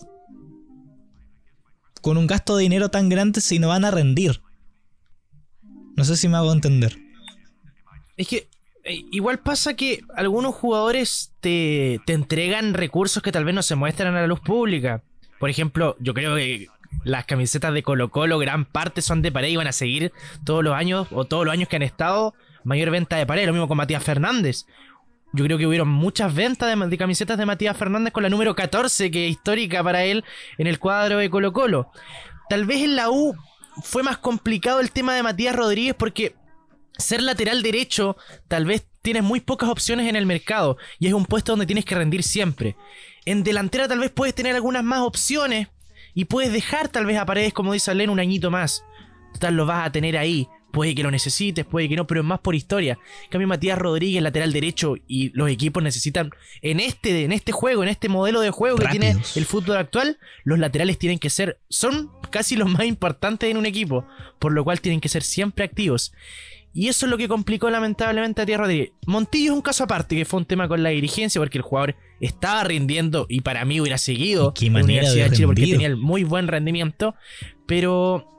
con 2.01 2.17
un 2.17 2.27
gasto 2.27 2.55
de 2.55 2.63
dinero 2.63 2.89
tan 2.89 3.09
grande 3.09 3.41
si 3.41 3.59
no 3.59 3.69
van 3.69 3.85
a 3.85 3.91
rendir. 3.91 4.41
No 5.95 6.03
sé 6.03 6.15
si 6.15 6.27
me 6.27 6.37
hago 6.37 6.53
entender. 6.53 6.97
Es 8.15 8.27
que 8.27 8.47
eh, 8.83 9.03
igual 9.11 9.39
pasa 9.39 9.75
que 9.75 10.01
algunos 10.15 10.55
jugadores 10.55 11.33
te, 11.41 11.99
te 12.05 12.13
entregan 12.13 12.73
recursos 12.73 13.21
que 13.23 13.31
tal 13.31 13.45
vez 13.45 13.55
no 13.55 13.63
se 13.63 13.75
muestran 13.75 14.15
a 14.15 14.21
la 14.21 14.27
luz 14.27 14.39
pública. 14.39 15.03
Por 15.39 15.49
ejemplo, 15.49 15.97
yo 15.99 16.13
creo 16.13 16.35
que 16.35 16.67
las 17.03 17.25
camisetas 17.25 17.73
de 17.73 17.83
Colo 17.83 18.09
Colo, 18.09 18.39
gran 18.39 18.65
parte 18.65 19.01
son 19.01 19.21
de 19.21 19.31
pared 19.31 19.49
y 19.49 19.55
van 19.55 19.67
a 19.67 19.71
seguir 19.71 20.11
todos 20.45 20.63
los 20.63 20.73
años 20.73 21.07
o 21.11 21.25
todos 21.25 21.45
los 21.45 21.53
años 21.53 21.67
que 21.67 21.75
han 21.75 21.83
estado 21.83 22.33
mayor 22.63 22.91
venta 22.91 23.17
de 23.17 23.25
pared. 23.25 23.45
Lo 23.45 23.53
mismo 23.53 23.67
con 23.67 23.77
Matías 23.77 24.03
Fernández. 24.03 24.65
Yo 25.33 25.43
creo 25.45 25.57
que 25.57 25.67
hubieron 25.67 25.89
muchas 25.89 26.33
ventas 26.33 26.89
de, 26.89 26.97
camisetas 26.97 27.37
de 27.37 27.45
Matías 27.45 27.77
Fernández 27.77 28.13
con 28.13 28.23
la 28.23 28.29
número 28.29 28.55
14, 28.55 29.11
que 29.11 29.25
es 29.25 29.31
histórica 29.31 29.83
para 29.83 30.03
él 30.03 30.23
en 30.57 30.67
el 30.67 30.79
cuadro 30.79 31.17
de 31.17 31.29
Colo 31.29 31.53
Colo. 31.53 31.91
Tal 32.49 32.65
vez 32.65 32.83
en 32.83 32.95
la 32.95 33.09
U 33.09 33.35
fue 33.83 34.03
más 34.03 34.17
complicado 34.17 34.79
el 34.79 34.91
tema 34.91 35.13
de 35.13 35.23
Matías 35.23 35.55
Rodríguez 35.55 35.95
porque 35.97 36.35
ser 36.97 37.21
lateral 37.21 37.61
derecho 37.61 38.17
tal 38.47 38.65
vez 38.65 38.87
tienes 39.01 39.23
muy 39.23 39.39
pocas 39.39 39.69
opciones 39.69 40.09
en 40.09 40.15
el 40.15 40.25
mercado 40.25 40.77
y 40.99 41.07
es 41.07 41.13
un 41.13 41.25
puesto 41.25 41.51
donde 41.51 41.65
tienes 41.65 41.85
que 41.85 41.95
rendir 41.95 42.23
siempre. 42.23 42.75
En 43.25 43.43
delantera 43.43 43.87
tal 43.87 43.99
vez 43.99 44.11
puedes 44.11 44.33
tener 44.33 44.55
algunas 44.55 44.83
más 44.83 45.01
opciones 45.01 45.67
y 46.13 46.25
puedes 46.25 46.51
dejar 46.51 46.87
tal 46.87 47.05
vez 47.05 47.17
a 47.17 47.25
Paredes, 47.25 47.53
como 47.53 47.73
dice 47.73 47.91
Alen, 47.91 48.09
un 48.09 48.19
añito 48.19 48.49
más. 48.49 48.83
Total, 49.33 49.55
lo 49.55 49.65
vas 49.65 49.85
a 49.85 49.91
tener 49.91 50.17
ahí. 50.17 50.47
Puede 50.77 50.93
que 50.93 51.01
lo 51.01 51.09
necesites, 51.09 51.65
puede 51.65 51.89
que 51.89 51.95
no, 51.95 52.05
pero 52.05 52.21
es 52.21 52.27
más 52.27 52.39
por 52.39 52.53
historia. 52.53 52.99
En 53.23 53.29
cambio, 53.31 53.47
Matías 53.47 53.79
Rodríguez, 53.79 54.21
lateral 54.21 54.53
derecho, 54.53 54.93
y 55.07 55.31
los 55.31 55.49
equipos 55.49 55.81
necesitan, 55.81 56.29
en 56.61 56.79
este, 56.79 57.23
en 57.23 57.31
este 57.31 57.51
juego, 57.51 57.81
en 57.81 57.89
este 57.89 58.09
modelo 58.09 58.41
de 58.41 58.51
juego 58.51 58.77
que 58.77 58.87
tiene 58.89 59.17
el 59.35 59.45
fútbol 59.47 59.77
actual, 59.77 60.19
los 60.43 60.59
laterales 60.59 60.99
tienen 60.99 61.17
que 61.17 61.31
ser, 61.31 61.59
son 61.67 62.11
casi 62.29 62.55
los 62.55 62.69
más 62.69 62.85
importantes 62.85 63.49
en 63.49 63.57
un 63.57 63.65
equipo, 63.65 64.05
por 64.37 64.51
lo 64.51 64.63
cual 64.63 64.79
tienen 64.79 65.01
que 65.01 65.09
ser 65.09 65.23
siempre 65.23 65.65
activos. 65.65 66.13
Y 66.75 66.89
eso 66.89 67.07
es 67.07 67.09
lo 67.09 67.17
que 67.17 67.27
complicó 67.27 67.71
lamentablemente 67.71 68.39
a 68.39 68.43
Matías 68.43 68.59
Rodríguez. 68.59 68.91
Montillo 69.07 69.53
es 69.53 69.55
un 69.55 69.63
caso 69.63 69.85
aparte, 69.85 70.15
que 70.15 70.25
fue 70.25 70.41
un 70.41 70.45
tema 70.45 70.67
con 70.67 70.83
la 70.83 70.89
dirigencia, 70.89 71.41
porque 71.41 71.57
el 71.57 71.63
jugador 71.63 71.95
estaba 72.21 72.63
rindiendo 72.63 73.25
y 73.29 73.41
para 73.41 73.65
mí 73.65 73.81
hubiera 73.81 73.97
seguido 73.97 74.53
¿Y 74.55 74.59
qué 74.59 74.65
en 74.67 74.73
la 74.73 74.79
de 74.81 74.85
Universidad 74.85 75.29
de 75.31 75.35
Chile 75.35 75.47
porque 75.47 75.61
rendir? 75.61 75.75
tenía 75.75 75.87
el 75.87 75.97
muy 75.97 76.23
buen 76.23 76.47
rendimiento, 76.47 77.15
pero 77.65 78.36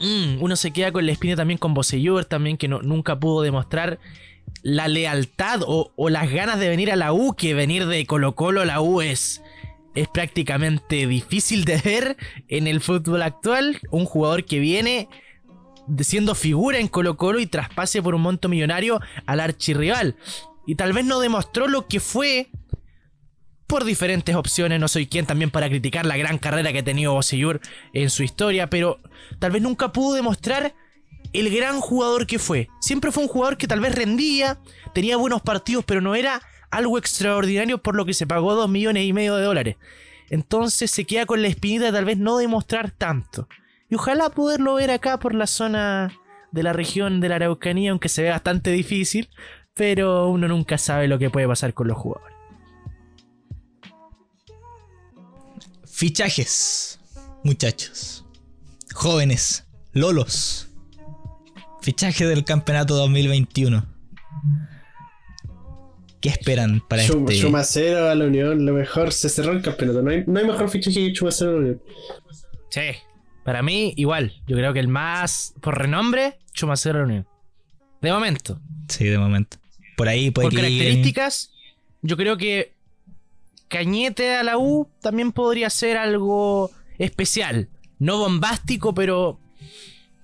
mm, 0.00 0.42
uno 0.42 0.56
se 0.56 0.72
queda 0.72 0.92
con 0.92 1.06
la 1.06 1.12
espina 1.12 1.36
también 1.36 1.58
con 1.58 1.74
Bosellur, 1.74 2.24
también 2.24 2.56
que 2.56 2.68
no, 2.68 2.82
nunca 2.82 3.18
pudo 3.18 3.42
demostrar 3.42 3.98
la 4.62 4.88
lealtad 4.88 5.62
o, 5.66 5.92
o 5.96 6.08
las 6.08 6.30
ganas 6.30 6.58
de 6.58 6.68
venir 6.68 6.90
a 6.90 6.96
la 6.96 7.12
U, 7.12 7.34
que 7.34 7.54
venir 7.54 7.86
de 7.86 8.04
Colo 8.06 8.34
Colo 8.34 8.60
a 8.60 8.64
la 8.64 8.80
U 8.80 9.00
es, 9.00 9.42
es 9.94 10.08
prácticamente 10.08 11.06
difícil 11.06 11.64
de 11.64 11.78
ver 11.78 12.16
en 12.48 12.66
el 12.66 12.80
fútbol 12.80 13.22
actual. 13.22 13.80
Un 13.90 14.04
jugador 14.04 14.44
que 14.44 14.58
viene 14.58 15.08
siendo 16.00 16.34
figura 16.34 16.78
en 16.78 16.88
Colo 16.88 17.16
Colo 17.16 17.40
y 17.40 17.46
traspase 17.46 18.02
por 18.02 18.14
un 18.14 18.22
monto 18.22 18.48
millonario 18.48 19.00
al 19.26 19.40
archirrival. 19.40 20.16
Y 20.66 20.76
tal 20.76 20.92
vez 20.92 21.04
no 21.04 21.20
demostró 21.20 21.66
lo 21.66 21.86
que 21.88 22.00
fue 22.00 22.50
por 23.70 23.84
diferentes 23.84 24.34
opciones. 24.34 24.80
No 24.80 24.88
soy 24.88 25.06
quien 25.06 25.26
también 25.26 25.52
para 25.52 25.68
criticar 25.68 26.04
la 26.04 26.16
gran 26.16 26.38
carrera 26.38 26.72
que 26.72 26.80
ha 26.80 26.84
tenido 26.84 27.12
Bosellur 27.12 27.60
en 27.92 28.10
su 28.10 28.24
historia, 28.24 28.68
pero 28.68 28.98
tal 29.38 29.52
vez 29.52 29.62
nunca 29.62 29.92
pudo 29.92 30.14
demostrar 30.14 30.74
el 31.32 31.54
gran 31.54 31.80
jugador 31.80 32.26
que 32.26 32.40
fue. 32.40 32.68
Siempre 32.80 33.12
fue 33.12 33.22
un 33.22 33.28
jugador 33.28 33.56
que 33.56 33.68
tal 33.68 33.78
vez 33.78 33.94
rendía, 33.94 34.58
tenía 34.92 35.16
buenos 35.16 35.40
partidos, 35.40 35.84
pero 35.84 36.00
no 36.00 36.16
era 36.16 36.42
algo 36.72 36.98
extraordinario 36.98 37.78
por 37.78 37.94
lo 37.94 38.04
que 38.04 38.12
se 38.12 38.26
pagó 38.26 38.56
2 38.56 38.68
millones 38.68 39.04
y 39.04 39.12
medio 39.12 39.36
de 39.36 39.44
dólares. 39.44 39.76
Entonces 40.30 40.90
se 40.90 41.04
queda 41.04 41.24
con 41.24 41.40
la 41.40 41.46
espinita 41.46 41.84
de 41.86 41.92
tal 41.92 42.04
vez 42.04 42.18
no 42.18 42.38
demostrar 42.38 42.90
tanto. 42.90 43.46
Y 43.88 43.94
ojalá 43.94 44.30
poderlo 44.30 44.74
ver 44.74 44.90
acá 44.90 45.20
por 45.20 45.32
la 45.32 45.46
zona 45.46 46.12
de 46.50 46.64
la 46.64 46.72
región 46.72 47.20
de 47.20 47.28
la 47.28 47.36
Araucanía, 47.36 47.92
aunque 47.92 48.08
se 48.08 48.22
ve 48.22 48.30
bastante 48.30 48.72
difícil, 48.72 49.30
pero 49.74 50.28
uno 50.28 50.48
nunca 50.48 50.76
sabe 50.76 51.06
lo 51.06 51.20
que 51.20 51.30
puede 51.30 51.46
pasar 51.46 51.72
con 51.72 51.86
los 51.86 51.96
jugadores. 51.96 52.39
Fichajes, 56.00 56.98
muchachos. 57.44 58.24
Jóvenes, 58.94 59.66
lolos. 59.92 60.70
Fichaje 61.82 62.24
del 62.26 62.42
campeonato 62.42 62.94
2021. 62.94 63.84
¿Qué 66.22 66.30
esperan 66.30 66.80
para 66.88 67.02
Chum- 67.06 67.28
este? 67.30 67.42
Chumacero 67.42 68.08
a 68.08 68.14
la 68.14 68.24
Unión, 68.24 68.64
lo 68.64 68.72
mejor, 68.72 69.12
se 69.12 69.28
cerró 69.28 69.52
el 69.52 69.60
campeonato. 69.60 70.00
No 70.00 70.10
hay, 70.10 70.24
no 70.26 70.40
hay 70.40 70.46
mejor 70.46 70.70
fichaje 70.70 70.94
que 71.08 71.12
Chumacero 71.12 71.50
a 71.50 71.52
la 71.52 71.58
Unión. 71.60 71.82
Sí. 72.70 72.80
Para 73.44 73.62
mí, 73.62 73.92
igual. 73.98 74.32
Yo 74.46 74.56
creo 74.56 74.72
que 74.72 74.80
el 74.80 74.88
más 74.88 75.52
por 75.60 75.76
renombre, 75.76 76.38
Chumacero 76.54 77.04
Unión. 77.04 77.26
De 78.00 78.10
momento. 78.10 78.58
Sí, 78.88 79.04
de 79.04 79.18
momento. 79.18 79.58
Por 79.98 80.08
ahí 80.08 80.30
puede 80.30 80.46
por 80.48 80.54
que 80.58 80.62
llegue- 80.62 80.78
características, 80.78 81.50
yo 82.00 82.16
creo 82.16 82.38
que 82.38 82.72
Cañete 83.70 84.34
a 84.34 84.42
la 84.42 84.58
U 84.58 84.88
también 85.00 85.30
podría 85.30 85.70
ser 85.70 85.96
algo 85.96 86.72
especial. 86.98 87.68
No 88.00 88.18
bombástico, 88.18 88.92
pero 88.92 89.38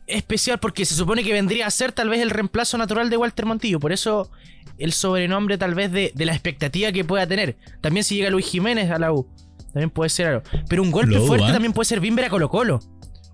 especial 0.08 0.58
porque 0.58 0.84
se 0.84 0.96
supone 0.96 1.22
que 1.22 1.32
vendría 1.32 1.68
a 1.68 1.70
ser 1.70 1.92
tal 1.92 2.08
vez 2.08 2.20
el 2.20 2.30
reemplazo 2.30 2.76
natural 2.76 3.08
de 3.08 3.16
Walter 3.16 3.46
Montillo. 3.46 3.78
Por 3.78 3.92
eso 3.92 4.32
el 4.78 4.92
sobrenombre 4.92 5.58
tal 5.58 5.76
vez 5.76 5.92
de, 5.92 6.10
de 6.12 6.26
la 6.26 6.32
expectativa 6.32 6.90
que 6.90 7.04
pueda 7.04 7.24
tener. 7.24 7.56
También 7.80 8.02
si 8.02 8.16
llega 8.16 8.30
Luis 8.30 8.46
Jiménez 8.46 8.90
a 8.90 8.98
la 8.98 9.12
U. 9.12 9.28
También 9.72 9.90
puede 9.90 10.10
ser 10.10 10.26
algo. 10.26 10.42
Pero 10.68 10.82
un 10.82 10.90
golpe 10.90 11.14
Lobo, 11.14 11.28
fuerte 11.28 11.46
¿ah? 11.46 11.52
también 11.52 11.72
puede 11.72 11.86
ser 11.86 12.00
Bimber 12.00 12.24
a 12.24 12.30
Colo 12.30 12.48
Colo. 12.48 12.80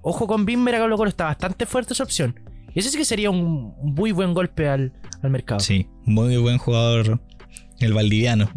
Ojo 0.03 0.27
con 0.27 0.45
Bimber 0.45 0.75
a 0.75 0.81
Colo 0.81 0.99
Colo. 0.99 1.09
Está 1.09 1.25
bastante 1.25 1.65
fuerte 1.65 1.95
esa 1.95 2.05
opción. 2.05 2.39
Y 2.75 2.81
ese 2.81 2.91
sí 2.91 2.99
que 2.99 3.07
sería 3.07 3.31
un 3.31 3.75
muy 3.81 4.13
buen 4.13 4.35
golpe 4.35 4.69
al, 4.69 4.93
al 5.23 5.31
mercado. 5.31 5.61
Sí, 5.61 5.89
muy 6.05 6.37
buen 6.37 6.59
jugador 6.59 7.19
el 7.87 7.93
valdiviano. 7.95 8.51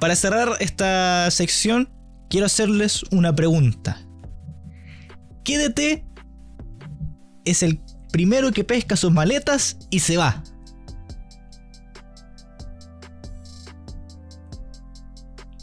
Para 0.00 0.14
cerrar 0.16 0.50
esta 0.60 1.30
sección, 1.30 1.88
quiero 2.28 2.46
hacerles 2.46 3.02
una 3.10 3.34
pregunta. 3.34 4.00
¿Qué 5.44 5.58
DT 5.58 6.04
es 7.44 7.62
el 7.62 7.80
primero 8.12 8.52
que 8.52 8.64
pesca 8.64 8.96
sus 8.96 9.12
maletas 9.12 9.76
y 9.90 10.00
se 10.00 10.16
va? 10.16 10.42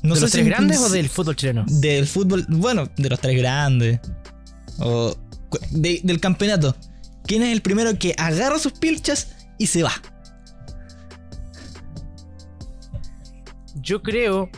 No 0.01 0.15
¿De 0.15 0.21
los 0.21 0.31
si 0.31 0.37
tres 0.37 0.47
grandes 0.47 0.79
o 0.79 0.89
del 0.89 1.09
fútbol 1.09 1.35
chileno? 1.35 1.65
Del 1.67 2.05
fútbol, 2.07 2.45
bueno, 2.49 2.89
de 2.97 3.09
los 3.09 3.19
tres 3.19 3.37
grandes. 3.37 3.99
O 4.79 5.15
de- 5.71 6.01
del 6.03 6.19
campeonato. 6.19 6.75
¿Quién 7.25 7.41
es 7.43 7.53
el 7.53 7.61
primero 7.61 7.97
que 7.97 8.13
agarra 8.17 8.59
sus 8.59 8.73
pilchas 8.73 9.29
y 9.57 9.67
se 9.67 9.81
va? 9.83 9.91
Yo 13.83 14.01
creo, 14.01 14.49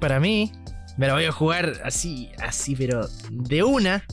para 0.00 0.20
mí, 0.20 0.52
me 0.96 1.06
la 1.06 1.14
voy 1.14 1.24
a 1.24 1.32
jugar 1.32 1.74
así, 1.84 2.30
así, 2.42 2.74
pero 2.76 3.08
de 3.30 3.62
una. 3.62 4.04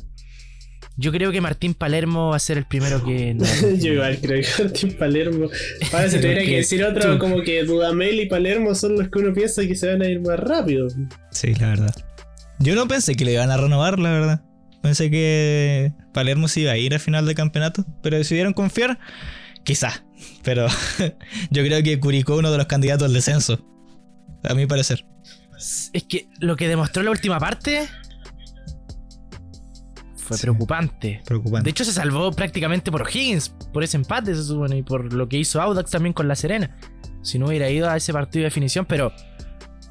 Yo 0.95 1.11
creo 1.11 1.31
que 1.31 1.41
Martín 1.41 1.73
Palermo 1.73 2.29
va 2.29 2.35
a 2.35 2.39
ser 2.39 2.57
el 2.59 2.65
primero 2.65 3.03
que. 3.03 3.33
no- 3.35 3.45
Yo 3.79 3.93
igual 3.93 4.19
creo 4.21 4.41
que 4.41 4.63
Martín 4.63 4.95
Palermo. 4.97 5.49
Ahora 5.91 6.09
si 6.09 6.17
tuviera 6.17 6.41
que 6.41 6.47
Que 6.47 6.55
decir 6.57 6.83
otro, 6.83 7.13
tú- 7.13 7.19
como 7.19 7.41
que 7.41 7.63
Dudamel 7.63 8.19
y 8.19 8.25
Palermo 8.27 8.75
son 8.75 8.95
los 8.97 9.09
que 9.09 9.19
uno 9.19 9.33
piensa 9.33 9.63
que 9.65 9.75
se 9.75 9.87
van 9.87 10.01
a 10.03 10.07
ir 10.09 10.19
más 10.21 10.39
rápido. 10.39 10.87
Sí, 11.31 11.53
la 11.55 11.69
verdad. 11.69 11.95
Yo 12.59 12.75
no 12.75 12.87
pensé 12.87 13.15
que 13.15 13.25
le 13.25 13.33
iban 13.33 13.49
a 13.51 13.57
renovar, 13.57 13.97
la 13.99 14.11
verdad. 14.11 14.41
Pensé 14.83 15.09
que 15.09 15.93
Palermo 16.13 16.47
se 16.47 16.61
iba 16.61 16.71
a 16.73 16.77
ir 16.77 16.93
al 16.93 16.99
final 16.99 17.25
del 17.25 17.35
campeonato, 17.35 17.85
pero 18.03 18.17
decidieron 18.17 18.53
confiar. 18.53 18.99
Quizá. 19.63 20.05
Pero 20.43 20.67
yo 21.51 21.63
creo 21.63 21.81
que 21.81 21.99
Curicó 21.99 22.33
es 22.33 22.39
uno 22.39 22.51
de 22.51 22.57
los 22.57 22.67
candidatos 22.67 23.07
al 23.07 23.13
descenso. 23.13 23.65
A 24.43 24.53
mi 24.53 24.65
parecer. 24.65 25.05
Es 25.57 26.03
que 26.07 26.27
lo 26.39 26.55
que 26.55 26.67
demostró 26.67 27.03
la 27.03 27.11
última 27.11 27.39
parte. 27.39 27.87
Fue 30.17 30.37
Sí. 30.37 30.43
preocupante. 30.43 31.21
Preocupante. 31.25 31.65
De 31.65 31.69
hecho, 31.71 31.83
se 31.85 31.91
salvó 31.91 32.31
prácticamente 32.31 32.91
por 32.91 33.07
Higgins, 33.09 33.49
por 33.73 33.83
ese 33.83 33.97
empate, 33.97 34.33
se 34.35 34.43
supone, 34.43 34.77
y 34.77 34.83
por 34.83 35.11
lo 35.13 35.27
que 35.27 35.37
hizo 35.37 35.61
Audax 35.61 35.91
también 35.91 36.13
con 36.13 36.27
La 36.27 36.35
Serena. 36.35 36.75
Si 37.21 37.37
no 37.39 37.47
hubiera 37.47 37.69
ido 37.69 37.89
a 37.89 37.97
ese 37.97 38.13
partido 38.13 38.41
de 38.43 38.45
definición, 38.45 38.85
pero 38.85 39.11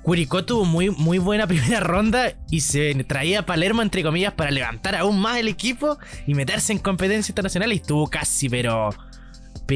Curicó 0.02 0.44
tuvo 0.44 0.64
muy, 0.64 0.90
muy 0.90 1.18
buena 1.18 1.46
primera 1.48 1.80
ronda 1.80 2.32
y 2.50 2.60
se 2.60 2.94
traía 3.04 3.40
a 3.40 3.46
Palermo, 3.46 3.82
entre 3.82 4.02
comillas, 4.02 4.32
para 4.34 4.50
levantar 4.50 4.94
aún 4.96 5.18
más 5.20 5.38
el 5.38 5.48
equipo 5.48 5.98
y 6.26 6.34
meterse 6.34 6.72
en 6.72 6.78
competencia 6.78 7.30
internacional. 7.30 7.72
Y 7.72 7.76
estuvo 7.76 8.08
casi, 8.08 8.48
pero 8.48 8.90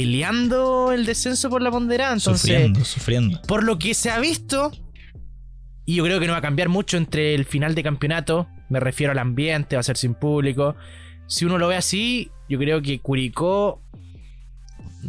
peleando 0.00 0.92
el 0.92 1.06
descenso 1.06 1.48
por 1.48 1.62
la 1.62 1.70
ponderada. 1.70 2.12
Entonces, 2.12 2.42
sufriendo, 2.42 2.84
sufriendo. 2.84 3.40
por 3.48 3.64
lo 3.64 3.78
que 3.78 3.94
se 3.94 4.10
ha 4.10 4.18
visto, 4.20 4.70
y 5.86 5.94
yo 5.94 6.04
creo 6.04 6.20
que 6.20 6.26
no 6.26 6.32
va 6.34 6.40
a 6.40 6.42
cambiar 6.42 6.68
mucho 6.68 6.98
entre 6.98 7.34
el 7.34 7.46
final 7.46 7.74
de 7.74 7.82
campeonato, 7.82 8.46
me 8.68 8.78
refiero 8.78 9.12
al 9.12 9.18
ambiente, 9.18 9.74
va 9.76 9.80
a 9.80 9.82
ser 9.82 9.96
sin 9.96 10.12
público. 10.14 10.76
Si 11.28 11.46
uno 11.46 11.56
lo 11.56 11.68
ve 11.68 11.76
así, 11.76 12.30
yo 12.46 12.58
creo 12.58 12.82
que 12.82 12.98
Curicó, 13.00 13.80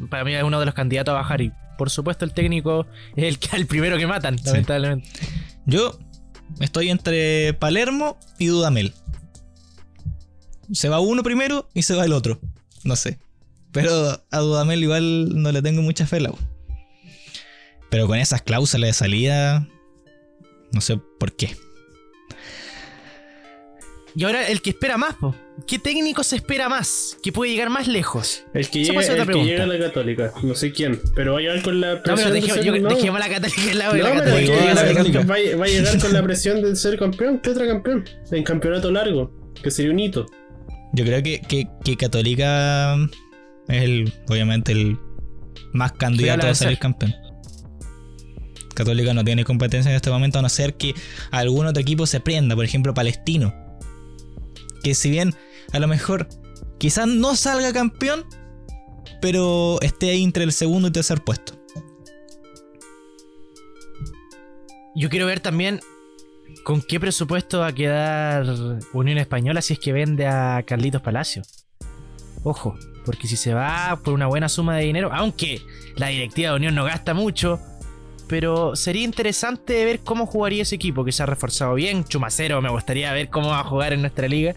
para 0.09 0.23
mí 0.23 0.33
es 0.33 0.43
uno 0.43 0.57
de 0.57 0.65
los 0.65 0.73
candidatos 0.73 1.11
a 1.11 1.15
bajar. 1.15 1.41
Y 1.41 1.51
por 1.77 1.89
supuesto, 1.89 2.23
el 2.23 2.31
técnico 2.33 2.87
es 3.17 3.25
el, 3.25 3.39
que- 3.39 3.55
el 3.57 3.67
primero 3.67 3.97
que 3.97 4.07
matan, 4.07 4.37
lamentablemente. 4.45 5.09
Yo 5.65 5.99
estoy 6.61 6.89
entre 6.91 7.53
Palermo 7.55 8.17
y 8.39 8.45
Dudamel. 8.45 8.93
Se 10.71 10.87
va 10.87 11.01
uno 11.01 11.23
primero 11.23 11.67
y 11.73 11.81
se 11.81 11.93
va 11.93 12.05
el 12.05 12.13
otro. 12.13 12.39
No 12.85 12.95
sé. 12.95 13.19
Pero 13.71 14.21
a 14.31 14.39
Dudamel 14.39 14.81
igual 14.83 15.41
no 15.41 15.51
le 15.51 15.61
tengo 15.61 15.81
mucha 15.81 16.05
fe, 16.07 16.19
la 16.19 16.31
U. 16.31 16.37
Pero 17.89 18.07
con 18.07 18.17
esas 18.17 18.41
cláusulas 18.41 18.89
de 18.89 18.93
salida, 18.93 19.67
no 20.71 20.81
sé 20.81 20.99
por 21.19 21.35
qué. 21.35 21.55
Y 24.15 24.23
ahora 24.23 24.47
el 24.47 24.61
que 24.63 24.71
espera 24.71 24.97
más, 24.97 25.13
po. 25.15 25.35
¿qué 25.67 25.77
técnico 25.77 26.23
se 26.23 26.37
espera 26.37 26.69
más? 26.69 27.17
Que 27.21 27.31
puede 27.31 27.51
llegar 27.51 27.69
más 27.69 27.87
lejos. 27.87 28.43
El 28.55 28.67
que, 28.67 28.83
llega, 28.83 28.99
el 28.99 29.27
que 29.27 29.43
llega 29.43 29.63
a 29.63 29.67
la 29.67 29.77
Católica, 29.77 30.33
no 30.41 30.55
sé 30.55 30.71
quién, 30.71 30.99
pero 31.15 31.33
va 31.33 31.39
a 31.39 31.41
llegar 31.43 31.61
con 31.61 31.79
la 31.79 31.95
No, 31.95 32.01
presión 32.03 32.31
pero 32.33 32.63
yo- 32.63 32.77
no. 32.81 32.89
dejemos 32.89 33.19
la 33.19 33.29
católica 33.29 33.61
al 33.71 33.77
lado 33.77 33.93
de 33.93 33.99
No, 33.99 34.05
la 34.05 34.11
pero 34.11 34.25
católica. 34.25 34.53
que 34.53 34.59
a 34.59 34.73
la 34.73 34.81
va, 34.81 34.87
Católica. 34.87 35.19
va 35.19 35.35
a- 35.35 35.55
va 35.57 35.65
a 35.65 35.67
llegar 35.67 35.99
con 35.99 36.13
la 36.13 36.23
presión 36.23 36.61
de 36.63 36.75
ser 36.75 36.97
campeón. 36.97 37.39
¿Qué 37.43 37.51
otro 37.51 37.67
campeón? 37.67 38.05
En 38.31 38.43
campeonato 38.43 38.89
largo, 38.91 39.31
que 39.61 39.69
sería 39.69 39.91
un 39.91 39.99
hito. 39.99 40.25
Yo 40.93 41.05
creo 41.05 41.21
que, 41.21 41.39
que, 41.41 41.67
que 41.85 41.95
Católica 41.95 42.95
es 43.67 43.83
el, 43.83 44.13
obviamente, 44.29 44.71
el 44.71 44.97
más 45.73 45.93
candidato 45.93 46.47
a 46.47 46.55
salir 46.55 46.79
campeón. 46.79 47.15
Católica 48.73 49.13
no 49.13 49.23
tiene 49.23 49.43
competencia 49.43 49.89
en 49.89 49.95
este 49.95 50.11
momento, 50.11 50.39
a 50.39 50.41
no 50.41 50.49
ser 50.49 50.75
que 50.75 50.93
algún 51.31 51.65
otro 51.65 51.81
equipo 51.81 52.05
se 52.05 52.19
prenda, 52.19 52.55
por 52.55 52.63
ejemplo, 52.63 52.93
Palestino. 52.93 53.53
Que 54.83 54.93
si 54.93 55.09
bien 55.09 55.33
a 55.73 55.79
lo 55.79 55.87
mejor 55.87 56.27
quizás 56.77 57.07
no 57.07 57.35
salga 57.35 57.73
campeón, 57.73 58.25
pero 59.21 59.79
esté 59.81 60.11
ahí 60.11 60.23
entre 60.23 60.43
el 60.43 60.51
segundo 60.51 60.89
y 60.89 60.91
tercer 60.91 61.21
puesto. 61.23 61.53
Yo 64.95 65.09
quiero 65.09 65.25
ver 65.25 65.39
también 65.39 65.79
con 66.63 66.81
qué 66.81 66.99
presupuesto 66.99 67.59
va 67.59 67.67
a 67.67 67.73
quedar 67.73 68.45
Unión 68.93 69.17
Española 69.17 69.61
si 69.61 69.73
es 69.73 69.79
que 69.79 69.93
vende 69.93 70.27
a 70.27 70.63
Carlitos 70.65 71.01
Palacio. 71.01 71.43
Ojo, 72.43 72.77
porque 73.07 73.25
si 73.25 73.37
se 73.37 73.53
va 73.53 73.97
por 74.03 74.13
una 74.13 74.27
buena 74.27 74.49
suma 74.49 74.75
de 74.75 74.83
dinero, 74.83 75.09
aunque 75.13 75.61
la 75.95 76.07
directiva 76.07 76.51
de 76.51 76.57
Unión 76.57 76.75
no 76.75 76.83
gasta 76.83 77.13
mucho, 77.13 77.57
pero 78.27 78.75
sería 78.75 79.03
interesante 79.03 79.85
ver 79.85 80.01
cómo 80.01 80.25
jugaría 80.25 80.63
ese 80.63 80.75
equipo 80.75 81.05
que 81.05 81.13
se 81.13 81.23
ha 81.23 81.25
reforzado 81.25 81.73
bien. 81.75 82.03
Chumacero, 82.03 82.61
me 82.61 82.69
gustaría 82.69 83.13
ver 83.13 83.29
cómo 83.29 83.47
va 83.47 83.61
a 83.61 83.63
jugar 83.63 83.93
en 83.93 84.01
nuestra 84.01 84.27
liga. 84.27 84.53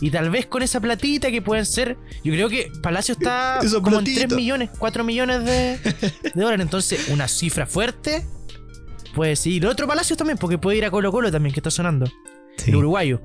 Y 0.00 0.10
tal 0.10 0.30
vez 0.30 0.46
con 0.46 0.62
esa 0.62 0.80
platita 0.80 1.30
que 1.30 1.42
pueden 1.42 1.66
ser. 1.66 1.98
Yo 2.24 2.32
creo 2.32 2.48
que 2.48 2.72
Palacio 2.82 3.12
está 3.12 3.60
como 3.82 3.98
en 3.98 4.04
platita. 4.04 4.28
3 4.28 4.34
millones, 4.34 4.70
4 4.78 5.04
millones 5.04 5.44
de, 5.44 5.78
de 5.78 6.40
dólares. 6.40 6.64
Entonces, 6.64 7.10
una 7.10 7.28
cifra 7.28 7.66
fuerte. 7.66 8.24
Pues 9.14 9.40
sí, 9.40 9.56
y 9.56 9.58
el 9.58 9.66
otro 9.66 9.86
Palacio 9.86 10.16
también, 10.16 10.38
porque 10.38 10.56
puede 10.56 10.78
ir 10.78 10.86
a 10.86 10.90
Colo 10.90 11.12
Colo 11.12 11.30
también, 11.30 11.52
que 11.52 11.60
está 11.60 11.70
sonando. 11.70 12.06
Sí. 12.56 12.70
El 12.70 12.76
uruguayo. 12.76 13.20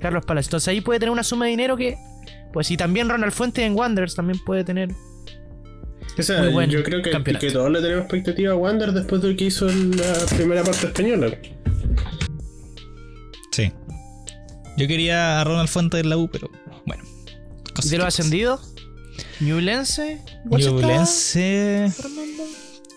Carlos 0.00 0.26
Palacio. 0.26 0.48
Entonces 0.48 0.68
ahí 0.68 0.82
puede 0.82 1.00
tener 1.00 1.12
una 1.12 1.22
suma 1.22 1.46
de 1.46 1.52
dinero 1.52 1.78
que. 1.78 1.96
Pues 2.52 2.70
y 2.70 2.76
también 2.76 3.08
Ronald 3.08 3.32
Fuentes 3.32 3.64
en 3.64 3.74
Wanderers 3.76 4.14
también 4.14 4.38
puede 4.44 4.64
tener. 4.64 4.90
O 6.18 6.22
sea, 6.22 6.42
Muy 6.42 6.52
buen 6.52 6.70
yo 6.70 6.82
creo 6.82 7.00
que, 7.00 7.10
que 7.38 7.50
todos 7.50 7.70
le 7.70 7.80
tenemos 7.80 8.04
expectativa 8.04 8.52
a 8.52 8.56
Wander 8.56 8.92
después 8.92 9.22
de 9.22 9.30
lo 9.30 9.36
que 9.36 9.44
hizo 9.44 9.68
en 9.68 9.96
la 9.96 10.14
primera 10.36 10.64
parte 10.64 10.86
española. 10.86 11.30
Sí. 13.52 13.72
Yo 14.76 14.88
quería 14.88 15.40
a 15.40 15.44
Ronald 15.44 15.68
Fuentes 15.68 16.02
de 16.02 16.08
la 16.08 16.16
U, 16.16 16.28
pero 16.28 16.50
bueno. 16.86 17.04
¿Y 17.68 17.72
cosas 17.72 17.90
de 17.90 17.96
que 17.96 17.98
lo 17.98 18.04
pasan. 18.04 18.26
ascendido? 18.26 18.60
Ñublense. 19.40 20.20
Guachita, 20.44 20.70
Ñublense 20.70 21.92
Fernando. 21.94 22.44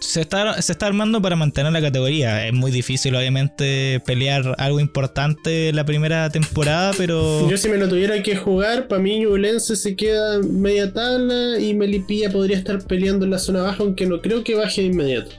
Se 0.01 0.21
está, 0.21 0.59
se 0.61 0.71
está 0.71 0.87
armando 0.87 1.21
para 1.21 1.35
mantener 1.35 1.71
la 1.71 1.79
categoría. 1.79 2.47
Es 2.47 2.53
muy 2.53 2.71
difícil, 2.71 3.15
obviamente, 3.15 4.01
pelear 4.05 4.55
algo 4.57 4.79
importante 4.79 5.69
en 5.69 5.75
la 5.75 5.85
primera 5.85 6.29
temporada, 6.29 6.91
pero. 6.97 7.47
Yo 7.49 7.55
si 7.55 7.69
me 7.69 7.77
lo 7.77 7.87
tuviera 7.87 8.21
que 8.23 8.35
jugar, 8.35 8.87
para 8.87 9.01
mí 9.01 9.19
Ñublense 9.19 9.75
se 9.75 9.95
queda 9.95 10.39
media 10.39 10.91
tabla 10.91 11.59
y 11.59 11.75
Melipilla 11.75 12.31
podría 12.31 12.57
estar 12.57 12.85
peleando 12.85 13.25
en 13.25 13.31
la 13.31 13.39
zona 13.39 13.61
baja, 13.61 13.83
aunque 13.83 14.07
no 14.07 14.21
creo 14.21 14.43
que 14.43 14.55
baje 14.55 14.81
de 14.81 14.87
inmediato. 14.87 15.31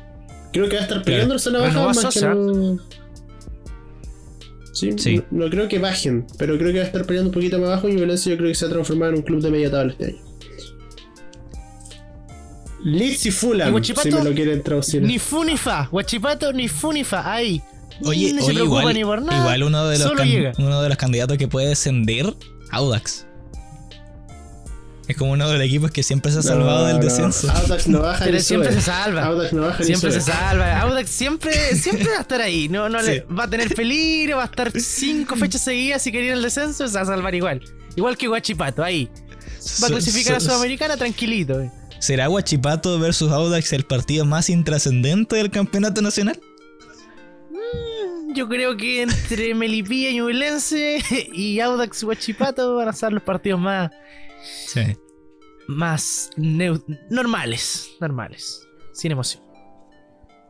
Creo 0.52 0.68
que 0.68 0.76
va 0.76 0.82
a 0.82 0.84
estar 0.84 1.02
peleando 1.02 1.34
en 1.34 1.36
la 1.36 1.42
zona 1.42 1.58
baja 1.58 1.82
a 1.82 1.86
más 1.86 2.14
que 2.14 2.20
no... 2.20 2.78
Sí, 4.72 4.92
Sí. 4.96 5.22
No, 5.30 5.44
no 5.44 5.50
creo 5.50 5.68
que 5.68 5.78
bajen, 5.78 6.24
pero 6.38 6.56
creo 6.56 6.72
que 6.72 6.78
va 6.78 6.84
a 6.84 6.86
estar 6.86 7.04
peleando 7.04 7.28
un 7.28 7.34
poquito 7.34 7.58
más 7.58 7.68
abajo 7.68 7.88
y 7.88 7.94
Ñublense 7.94 8.30
yo 8.30 8.36
creo 8.36 8.48
que 8.48 8.54
se 8.54 8.66
ha 8.66 8.68
transformado 8.68 9.12
en 9.12 9.18
un 9.18 9.22
club 9.22 9.42
de 9.42 9.50
media 9.50 9.70
tabla 9.70 9.92
este 9.92 10.06
año. 10.06 10.32
Leeds 12.85 13.26
y 13.26 13.28
¿Y 13.28 13.33
Fulham, 13.33 13.72
Huachipato? 13.74 14.09
si 14.09 14.14
me 14.14 14.24
lo 14.24 14.35
quieren 14.35 14.62
traducir. 14.62 15.03
Ni 15.03 15.18
fu 15.18 15.45
ni 15.45 15.57
fa. 15.57 15.89
Guachipato 15.91 16.53
ni 16.53 16.68
fu 16.68 16.93
ni 16.93 17.05
fa. 17.05 17.33
Ahí. 17.33 17.62
Oye, 18.05 18.33
no 18.33 18.43
se 18.43 18.51
oye, 18.51 18.62
igual, 18.64 18.95
ni 18.95 19.05
por 19.05 19.22
nada. 19.22 19.39
igual 19.41 19.62
uno, 19.62 19.87
de 19.87 19.99
los 19.99 20.09
solo 20.09 20.18
can- 20.18 20.28
llega. 20.28 20.53
uno 20.59 20.83
de 20.83 20.89
los 20.89 20.99
candidatos 20.99 21.39
que 21.39 21.47
puede 21.47 21.68
descender, 21.68 22.35
Audax. 22.72 23.26
Es 25.09 25.16
como 25.16 25.33
uno 25.33 25.49
de 25.49 25.59
los 25.59 25.66
equipos 25.66 25.91
que 25.91 26.03
siempre 26.03 26.33
se 26.33 26.39
ha 26.39 26.43
salvado 26.43 26.80
No, 26.83 26.87
del 26.87 26.97
no. 26.99 27.03
descenso. 27.05 27.51
Audax 27.51 27.87
no 27.89 28.01
baja 28.01 28.24
Pero 28.24 28.37
ni 28.37 28.43
siempre 28.43 28.70
sube. 28.70 28.80
se 28.80 28.87
salva. 28.87 29.24
Audax 29.26 29.53
no 29.53 29.62
baja 29.62 29.78
ni 29.80 29.85
Siempre 29.87 30.12
se 30.12 30.20
sube. 30.20 30.33
salva. 30.33 30.80
Audax 30.80 31.11
siempre, 31.11 31.76
siempre 31.76 32.09
va 32.11 32.18
a 32.18 32.20
estar 32.22 32.41
ahí. 32.41 32.68
No, 32.68 32.89
no 32.89 33.03
le, 33.03 33.20
va 33.22 33.45
a 33.45 33.51
tener 33.51 33.74
peligro, 33.74 34.37
va 34.39 34.45
a 34.45 34.47
estar 34.47 34.70
cinco 34.80 35.37
fechas 35.37 35.62
seguidas 35.62 36.03
si 36.03 36.12
quería 36.12 36.33
el 36.35 36.43
descenso, 36.43 36.87
se 36.89 36.95
va 36.95 37.01
a 37.03 37.07
salvar 37.07 37.35
igual. 37.35 37.61
Igual 37.97 38.16
que 38.16 38.28
Guachipato, 38.28 38.83
ahí. 38.83 39.07
Va 39.07 39.12
a 39.18 39.61
So- 39.61 39.87
clasificar 39.89 40.37
a 40.37 40.41
so- 40.41 40.47
Sudamericana 40.51 40.97
tranquilito. 40.97 41.61
eh. 41.61 41.70
¿Será 42.03 42.26
Guachipato 42.26 42.98
versus 42.98 43.30
Audax 43.30 43.72
el 43.74 43.84
partido 43.84 44.24
más 44.24 44.50
intrascendente 44.50 45.36
del 45.36 45.53
campeonato 45.53 46.03
nacional? 46.03 46.36
Yo 48.34 48.48
creo 48.48 48.76
que 48.76 49.03
entre 49.03 49.55
Melipilla 49.55 50.11
y 50.11 50.16
Ñublense 50.16 50.98
y 51.32 51.61
Audax 51.61 52.03
Guachipato 52.03 52.74
van 52.74 52.88
a 52.88 52.92
ser 52.92 53.12
los 53.12 53.22
partidos 53.22 53.61
más, 53.61 53.92
Sí. 54.66 54.96
más 55.68 56.30
normales. 56.36 57.88
Normales. 58.00 58.66
Sin 58.92 59.12
emoción. 59.12 59.44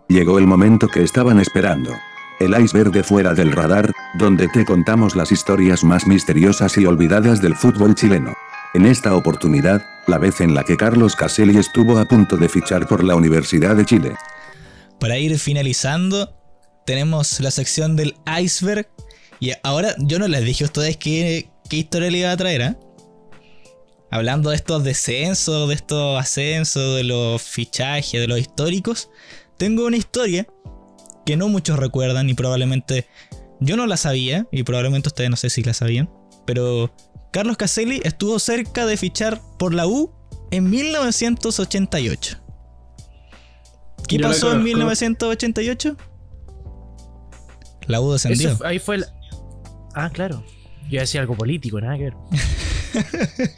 Llegó 0.08 0.38
el 0.38 0.46
momento 0.46 0.88
que 0.88 1.02
estaban 1.02 1.38
esperando. 1.38 1.92
El 2.40 2.58
iceberg 2.58 2.92
de 2.92 3.02
fuera 3.02 3.34
del 3.34 3.52
radar, 3.52 3.92
donde 4.14 4.48
te 4.48 4.64
contamos 4.64 5.14
las 5.16 5.30
historias 5.30 5.84
más 5.84 6.06
misteriosas 6.06 6.78
y 6.78 6.86
olvidadas 6.86 7.42
del 7.42 7.54
fútbol 7.54 7.94
chileno. 7.94 8.32
En 8.74 8.86
esta 8.86 9.14
oportunidad, 9.14 9.84
la 10.06 10.16
vez 10.16 10.40
en 10.40 10.54
la 10.54 10.64
que 10.64 10.78
Carlos 10.78 11.14
Caselli 11.14 11.58
estuvo 11.58 11.98
a 11.98 12.06
punto 12.06 12.38
de 12.38 12.48
fichar 12.48 12.88
por 12.88 13.04
la 13.04 13.14
Universidad 13.14 13.76
de 13.76 13.84
Chile. 13.84 14.16
Para 14.98 15.18
ir 15.18 15.38
finalizando, 15.38 16.34
tenemos 16.86 17.38
la 17.40 17.50
sección 17.50 17.96
del 17.96 18.16
iceberg. 18.40 18.88
Y 19.40 19.52
ahora 19.62 19.94
yo 19.98 20.18
no 20.18 20.26
les 20.26 20.42
dije 20.42 20.64
a 20.64 20.68
ustedes 20.68 20.96
qué, 20.96 21.50
historia 21.70 22.10
le 22.10 22.18
iba 22.18 22.32
a 22.32 22.36
traer, 22.38 22.62
¿ah? 22.62 22.76
Hablando 24.10 24.48
de 24.48 24.56
estos 24.56 24.84
descensos, 24.84 25.68
de 25.68 25.74
estos 25.74 26.18
ascensos, 26.18 26.96
de 26.96 27.04
los 27.04 27.42
fichajes, 27.42 28.20
de 28.20 28.28
los 28.28 28.38
históricos. 28.38 29.10
Tengo 29.58 29.84
una 29.84 29.98
historia 29.98 30.46
que 31.26 31.36
no 31.36 31.48
muchos 31.48 31.78
recuerdan 31.78 32.30
y 32.30 32.34
probablemente 32.34 33.06
yo 33.60 33.76
no 33.76 33.86
la 33.86 33.98
sabía 33.98 34.46
y 34.50 34.62
probablemente 34.62 35.08
ustedes 35.08 35.28
no 35.28 35.36
sé 35.36 35.50
si 35.50 35.62
la 35.62 35.74
sabían. 35.74 36.10
Pero 36.46 36.90
Carlos 37.32 37.56
Caselli 37.56 38.00
estuvo 38.04 38.38
cerca 38.38 38.86
de 38.86 38.96
fichar 38.96 39.40
por 39.58 39.74
la 39.74 39.86
U 39.86 40.12
en 40.50 40.70
1988. 40.70 42.38
¿Qué 44.06 44.18
Yo 44.18 44.22
pasó 44.28 44.46
en 44.48 44.52
conozco. 44.60 44.64
1988? 44.64 45.96
La 47.86 48.00
U 48.00 48.12
descendió. 48.12 48.58
Ahí 48.64 48.78
fue 48.78 48.96
el. 48.96 49.06
Ah, 49.94 50.10
claro. 50.12 50.44
Yo 50.90 51.00
decía 51.00 51.20
algo 51.20 51.34
político, 51.36 51.80
nada 51.80 51.96
que 51.96 52.04
ver. 52.04 52.14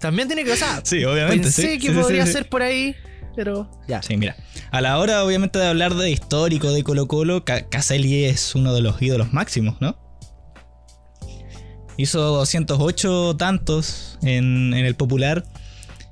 También 0.00 0.28
tiene 0.28 0.44
que. 0.44 0.56
Sea, 0.56 0.80
Sí, 0.84 1.04
obviamente. 1.04 1.44
pensé 1.44 1.62
sí, 1.62 1.78
que 1.78 1.88
sí, 1.88 1.94
podría 1.94 2.26
sí. 2.26 2.32
ser 2.32 2.48
por 2.48 2.62
ahí, 2.62 2.96
pero 3.36 3.70
ya. 3.86 4.02
Sí, 4.02 4.16
mira. 4.16 4.36
A 4.72 4.80
la 4.80 4.98
hora, 4.98 5.22
obviamente, 5.24 5.58
de 5.58 5.66
hablar 5.68 5.94
de 5.94 6.10
histórico 6.10 6.72
de 6.72 6.82
Colo 6.82 7.06
Colo, 7.06 7.44
Ca- 7.44 7.68
Caselli 7.68 8.24
es 8.24 8.54
uno 8.56 8.74
de 8.74 8.80
los 8.80 9.00
ídolos 9.00 9.32
máximos, 9.32 9.80
¿no? 9.80 9.96
Hizo 11.96 12.20
208 12.20 13.36
tantos 13.36 14.18
en, 14.22 14.74
el 14.74 14.94
popular. 14.94 15.44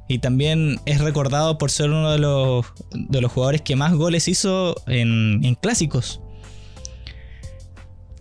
Y 0.08 0.18
también 0.18 0.80
es 0.86 1.00
recordado 1.00 1.56
por 1.56 1.70
ser 1.70 1.90
uno 1.90 2.10
de 2.10 2.18
los, 2.18 2.66
de 2.92 3.20
los 3.20 3.30
jugadores 3.30 3.62
que 3.62 3.76
más 3.76 3.94
goles 3.94 4.26
hizo 4.26 4.74
en, 4.86 5.44
en 5.44 5.54
clásicos. 5.54 6.20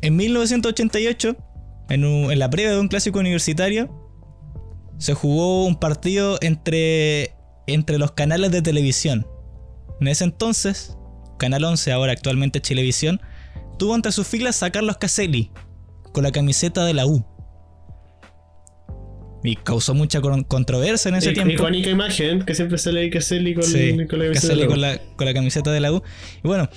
En 0.02 0.16
1988, 0.16 1.36
en, 1.90 2.04
en 2.04 2.40
la 2.40 2.50
previa 2.50 2.72
de 2.72 2.80
un 2.80 2.88
clásico 2.88 3.20
universitario, 3.20 3.90
se 5.00 5.14
jugó 5.14 5.66
un 5.66 5.78
partido 5.78 6.38
entre, 6.42 7.34
entre 7.66 7.98
los 7.98 8.12
canales 8.12 8.52
de 8.52 8.62
televisión. 8.62 9.26
En 10.00 10.08
ese 10.08 10.26
entonces, 10.26 10.96
Canal 11.40 11.64
11, 11.64 11.92
ahora 11.92 12.12
actualmente 12.12 12.62
Chilevisión, 12.62 13.20
tuvo 13.80 13.96
entre 13.96 14.12
sus 14.12 14.28
filas 14.28 14.62
a 14.62 14.72
Carlos 14.72 14.98
Caselli 14.98 15.52
con 16.14 16.24
la 16.24 16.32
camiseta 16.32 16.86
de 16.86 16.94
la 16.94 17.08
U. 17.08 17.26
Y 19.44 19.56
causó 19.56 19.94
mucha 19.94 20.20
con- 20.22 20.44
controversia 20.44 21.10
en 21.10 21.16
ese 21.16 21.32
I- 21.32 21.34
tiempo. 21.34 21.54
Icónica 21.54 21.90
imagen 21.90 22.44
que 22.44 22.54
siempre 22.56 22.78
sale 22.78 23.00
ahí 23.02 23.10
Caselli 23.10 23.54
con, 23.54 23.64
Sí, 23.64 23.96
con 24.10 24.20
la 24.20 24.26
camiseta. 24.26 24.68
con 24.68 24.82
la, 24.82 24.98
con 25.16 25.26
la 25.26 25.34
camiseta 25.34 25.72
de 25.72 25.80
la 25.80 25.94
U. 25.94 26.02
Y 26.44 26.48
bueno, 26.48 26.70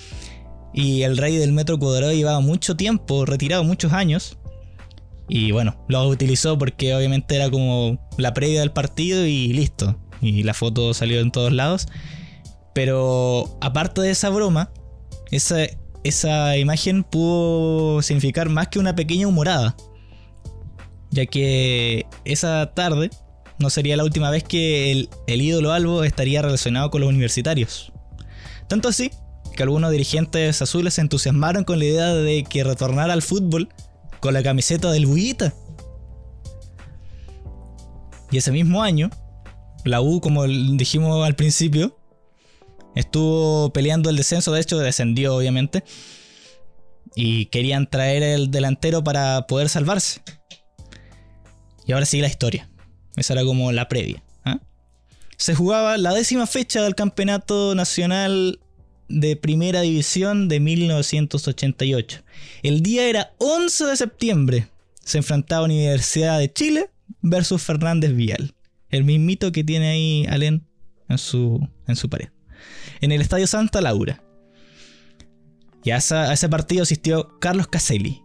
y 0.73 1.03
el 1.03 1.17
rey 1.17 1.37
del 1.37 1.53
metro 1.53 1.79
cuadrado 1.79 2.13
llevaba 2.13 2.41
mucho 2.41 2.77
tiempo, 2.77 3.27
retirado 3.27 3.65
muchos 3.65 3.93
años. 3.93 4.39
Y 5.29 5.51
bueno, 5.51 5.85
lo 5.89 6.07
utilizó 6.09 6.57
porque 6.59 6.95
obviamente 6.95 7.35
era 7.37 7.51
como 7.51 7.99
la 8.19 8.33
previa 8.35 8.61
del 8.61 8.71
partido 8.71 9.27
y 9.27 9.53
listo. 9.53 9.99
Y 10.21 10.45
la 10.45 10.55
foto 10.55 10.95
salió 10.95 11.21
en 11.21 11.31
todos 11.33 11.53
lados. 11.53 11.89
Pero 12.75 13.59
aparte 13.61 14.01
de 14.01 14.11
esa 14.11 14.31
broma, 14.31 14.71
esa, 15.31 15.57
esa 16.05 16.57
imagen 16.57 17.03
pudo 17.05 18.03
significar 18.03 18.49
más 18.49 18.69
que 18.69 18.79
una 18.79 18.95
pequeña 18.95 19.27
humorada. 19.27 19.77
Ya 21.13 21.27
que 21.27 22.07
esa 22.25 22.73
tarde 22.75 23.11
no 23.59 23.71
sería 23.71 23.97
la 23.97 24.05
última 24.05 24.31
vez 24.31 24.43
que 24.43 24.91
el, 24.91 25.09
ídolo 25.41 25.73
Albo 25.73 26.03
estaría 26.05 26.43
relacionado 26.43 26.91
con 26.91 27.03
los 27.03 27.11
universitarios. 27.11 27.93
Tanto 28.69 28.89
así 28.89 29.11
que 29.55 29.63
algunos 29.63 29.93
dirigentes 29.93 30.61
azules 30.63 30.95
se 30.95 31.03
entusiasmaron 31.03 31.65
con 31.65 31.79
la 31.79 31.85
idea 31.85 32.15
de 32.15 32.45
que 32.45 32.65
retornara 32.65 33.13
al 33.13 33.23
fútbol 33.23 33.69
con 34.21 34.35
la 34.35 34.43
camiseta 34.43 34.91
del 34.91 35.07
Bullita. 35.07 35.55
Y 38.31 38.39
ese 38.39 38.51
mismo 38.51 38.83
año, 38.83 39.11
la 39.85 40.01
U, 40.01 40.21
como 40.21 40.47
dijimos 40.47 41.25
al 41.27 41.37
principio, 41.37 41.99
estuvo 42.95 43.71
peleando 43.75 44.09
el 44.09 44.17
descenso, 44.17 44.53
de 44.53 44.63
hecho 44.63 44.79
descendió 44.79 45.37
obviamente, 45.37 45.85
y 47.15 47.47
querían 47.47 47.91
traer 47.91 48.23
el 48.23 48.51
delantero 48.51 49.05
para 49.05 49.47
poder 49.47 49.69
salvarse. 49.69 50.23
Y 51.87 51.93
ahora 51.93 52.07
sigue 52.07 52.23
la 52.23 52.29
historia. 52.29 52.69
Esa 53.17 53.35
era 53.35 53.45
como 53.45 53.73
la 53.73 53.89
previa. 53.89 54.23
¿ah? 54.45 54.61
Se 55.37 55.55
jugaba 55.55 55.99
la 55.99 56.15
décima 56.15 56.47
fecha 56.47 56.83
del 56.83 56.95
Campeonato 56.95 57.75
Nacional 57.75 58.61
de 59.09 59.37
Primera 59.37 59.83
División 59.83 60.49
de 60.49 60.61
1988. 60.61 62.23
El 62.63 62.83
día 62.83 63.09
era 63.09 63.35
11 63.39 63.85
de 63.87 63.97
septiembre. 63.97 64.69
Se 65.05 65.19
enfrentaba 65.19 65.65
Universidad 65.65 66.39
de 66.39 66.53
Chile 66.53 66.91
versus 67.21 67.63
Fernández 67.63 68.15
Vial. 68.15 68.55
El 68.89 69.05
mismito 69.05 69.53
que 69.53 69.65
tiene 69.65 69.89
ahí 69.89 70.27
Alén 70.29 70.67
en 71.09 71.19
su, 71.19 71.69
en 71.87 71.97
su 71.97 72.09
pared. 72.09 72.29
En 73.01 73.13
el 73.13 73.21
Estadio 73.21 73.47
Santa 73.47 73.81
Laura. 73.81 74.23
Y 75.85 75.91
a, 75.91 75.97
ese 75.97 76.49
partido 76.49 76.83
asistió 76.83 77.39
Carlos 77.41 77.67
Caselli. 77.67 78.22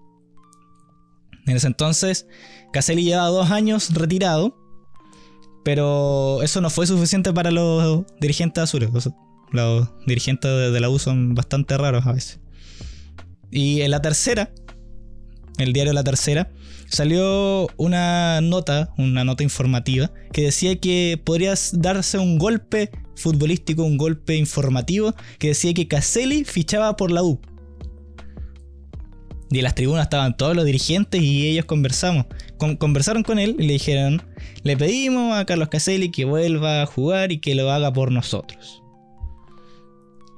En 1.47 1.55
ese 1.57 1.67
entonces, 1.67 2.27
Caselli 2.71 3.03
llevaba 3.03 3.29
dos 3.29 3.51
años 3.51 3.93
retirado. 3.93 4.55
Pero 5.63 6.43
eso 6.43 6.61
no 6.61 6.69
fue 6.69 6.87
suficiente 6.87 7.33
para 7.33 7.51
los 7.51 8.05
dirigentes 8.21 8.63
azules. 8.63 8.89
Los 9.51 9.89
dirigentes 10.05 10.71
de, 10.71 10.79
la 10.79 10.89
U 10.89 10.99
son 10.99 11.35
bastante 11.35 11.77
raros 11.77 12.05
a 12.05 12.13
veces. 12.13 12.39
Y 13.51 13.81
en 13.81 13.91
la 13.91 14.01
tercera, 14.01 14.51
el 15.57 15.73
diario 15.73 15.93
La 15.93 16.03
Tercera, 16.03 16.51
salió 16.89 17.67
una 17.77 18.41
nota, 18.41 18.93
una 18.97 19.23
nota 19.23 19.43
informativa, 19.43 20.11
que 20.31 20.43
decía 20.43 20.77
que 20.79 21.19
podría 21.23 21.53
darse 21.73 22.17
un 22.17 22.37
golpe 22.37 22.91
futbolístico, 23.15 23.83
un 23.83 23.97
golpe 23.97 24.35
informativo, 24.35 25.15
que 25.39 25.49
decía 25.49 25.73
que 25.73 25.87
Caselli 25.87 26.43
fichaba 26.45 26.95
por 26.95 27.11
la 27.11 27.23
U. 27.23 27.41
Y 29.49 29.57
en 29.59 29.63
las 29.63 29.75
tribunas 29.75 30.03
estaban 30.03 30.35
todos 30.35 30.55
los 30.55 30.65
dirigentes 30.65 31.21
y 31.21 31.47
ellos 31.47 31.65
conversamos. 31.65 32.25
conversaron 32.79 33.23
con 33.23 33.39
él 33.39 33.55
y 33.59 33.67
le 33.67 33.73
dijeron, 33.73 34.21
le 34.63 34.75
pedimos 34.75 35.37
a 35.37 35.45
Carlos 35.45 35.69
Caselli 35.69 36.11
que 36.11 36.25
vuelva 36.25 36.81
a 36.81 36.85
jugar 36.85 37.31
y 37.31 37.39
que 37.39 37.55
lo 37.55 37.71
haga 37.71 37.93
por 37.93 38.11
nosotros. 38.11 38.83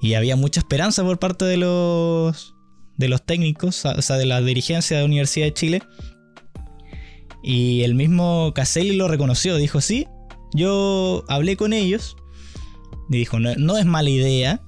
Y 0.01 0.13
había 0.13 0.35
mucha 0.35 0.59
esperanza 0.59 1.03
por 1.03 1.19
parte 1.19 1.45
de 1.45 1.57
los, 1.57 2.55
de 2.97 3.09
los 3.09 3.25
técnicos, 3.25 3.85
o 3.85 4.01
sea, 4.01 4.17
de 4.17 4.25
la 4.25 4.41
dirigencia 4.41 4.97
de 4.97 5.03
la 5.03 5.07
Universidad 5.07 5.47
de 5.47 5.53
Chile. 5.53 5.81
Y 7.43 7.81
el 7.83 7.95
mismo 7.95 8.53
Caselli 8.53 8.95
lo 8.95 9.07
reconoció, 9.07 9.57
dijo, 9.57 9.81
sí, 9.81 10.07
yo 10.53 11.25
hablé 11.27 11.57
con 11.57 11.73
ellos. 11.73 12.15
Y 13.09 13.17
dijo, 13.17 13.39
no, 13.39 13.77
es 13.77 13.85
mala 13.85 14.09
idea, 14.09 14.61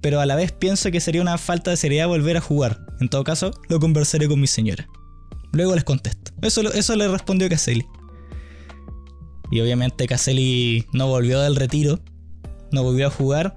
pero 0.00 0.20
a 0.20 0.26
la 0.26 0.36
vez 0.36 0.52
pienso 0.52 0.90
que 0.90 1.00
sería 1.00 1.20
una 1.20 1.36
falta 1.36 1.70
de 1.70 1.76
seriedad 1.76 2.06
volver 2.06 2.36
a 2.36 2.40
jugar. 2.40 2.86
En 3.00 3.08
todo 3.08 3.24
caso, 3.24 3.52
lo 3.68 3.80
conversaré 3.80 4.28
con 4.28 4.40
mi 4.40 4.46
señora. 4.46 4.88
Luego 5.52 5.74
les 5.74 5.84
contesto. 5.84 6.32
Eso, 6.42 6.62
eso 6.72 6.96
le 6.96 7.08
respondió 7.08 7.48
Caselli. 7.48 7.86
Y 9.50 9.60
obviamente 9.60 10.06
Caselli 10.06 10.86
no 10.92 11.06
volvió 11.06 11.40
del 11.40 11.56
retiro, 11.56 12.00
no 12.70 12.82
volvió 12.82 13.06
a 13.06 13.10
jugar 13.10 13.54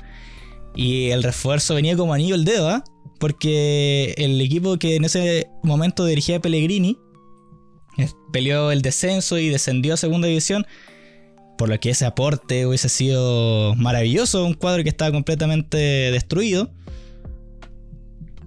y 0.76 1.10
el 1.10 1.24
refuerzo 1.24 1.76
venía 1.76 1.98
como 1.98 2.14
anillo 2.14 2.36
el 2.36 2.46
dedo, 2.46 2.70
¿ah? 2.70 2.84
Porque 3.20 4.16
el 4.18 4.40
equipo 4.42 4.78
que 4.78 4.96
en 4.96 5.06
ese 5.06 5.48
momento 5.64 6.06
dirigía 6.06 6.40
Pellegrini 6.40 6.98
eh, 7.98 8.10
peleó 8.32 8.72
el 8.72 8.82
descenso 8.82 9.38
y 9.38 9.50
descendió 9.50 9.94
a 9.94 9.98
segunda 9.98 10.28
división. 10.28 10.66
Por 11.58 11.70
lo 11.70 11.80
que 11.80 11.92
ese 11.92 12.06
aporte 12.06 12.66
hubiese 12.66 12.90
sido 12.90 13.76
maravilloso, 13.76 14.46
un 14.46 14.56
cuadro 14.56 14.82
que 14.84 14.90
estaba 14.90 15.12
completamente 15.12 15.78
destruido. 15.78 16.72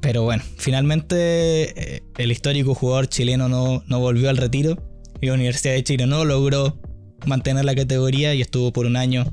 Pero 0.04 0.22
bueno, 0.22 0.42
finalmente 0.58 1.96
eh, 1.96 2.02
el 2.18 2.30
histórico 2.30 2.74
jugador 2.74 3.06
chileno 3.06 3.48
no, 3.48 3.82
no 3.86 4.00
volvió 4.00 4.28
al 4.28 4.36
retiro 4.36 4.76
y 5.22 5.28
la 5.28 5.32
Universidad 5.32 5.72
de 5.72 5.82
Chile 5.82 6.06
no 6.06 6.26
logró 6.26 6.78
mantener 7.24 7.64
la 7.64 7.74
categoría 7.74 8.34
y 8.34 8.42
estuvo 8.42 8.70
por 8.70 8.84
un 8.84 8.96
año 8.96 9.24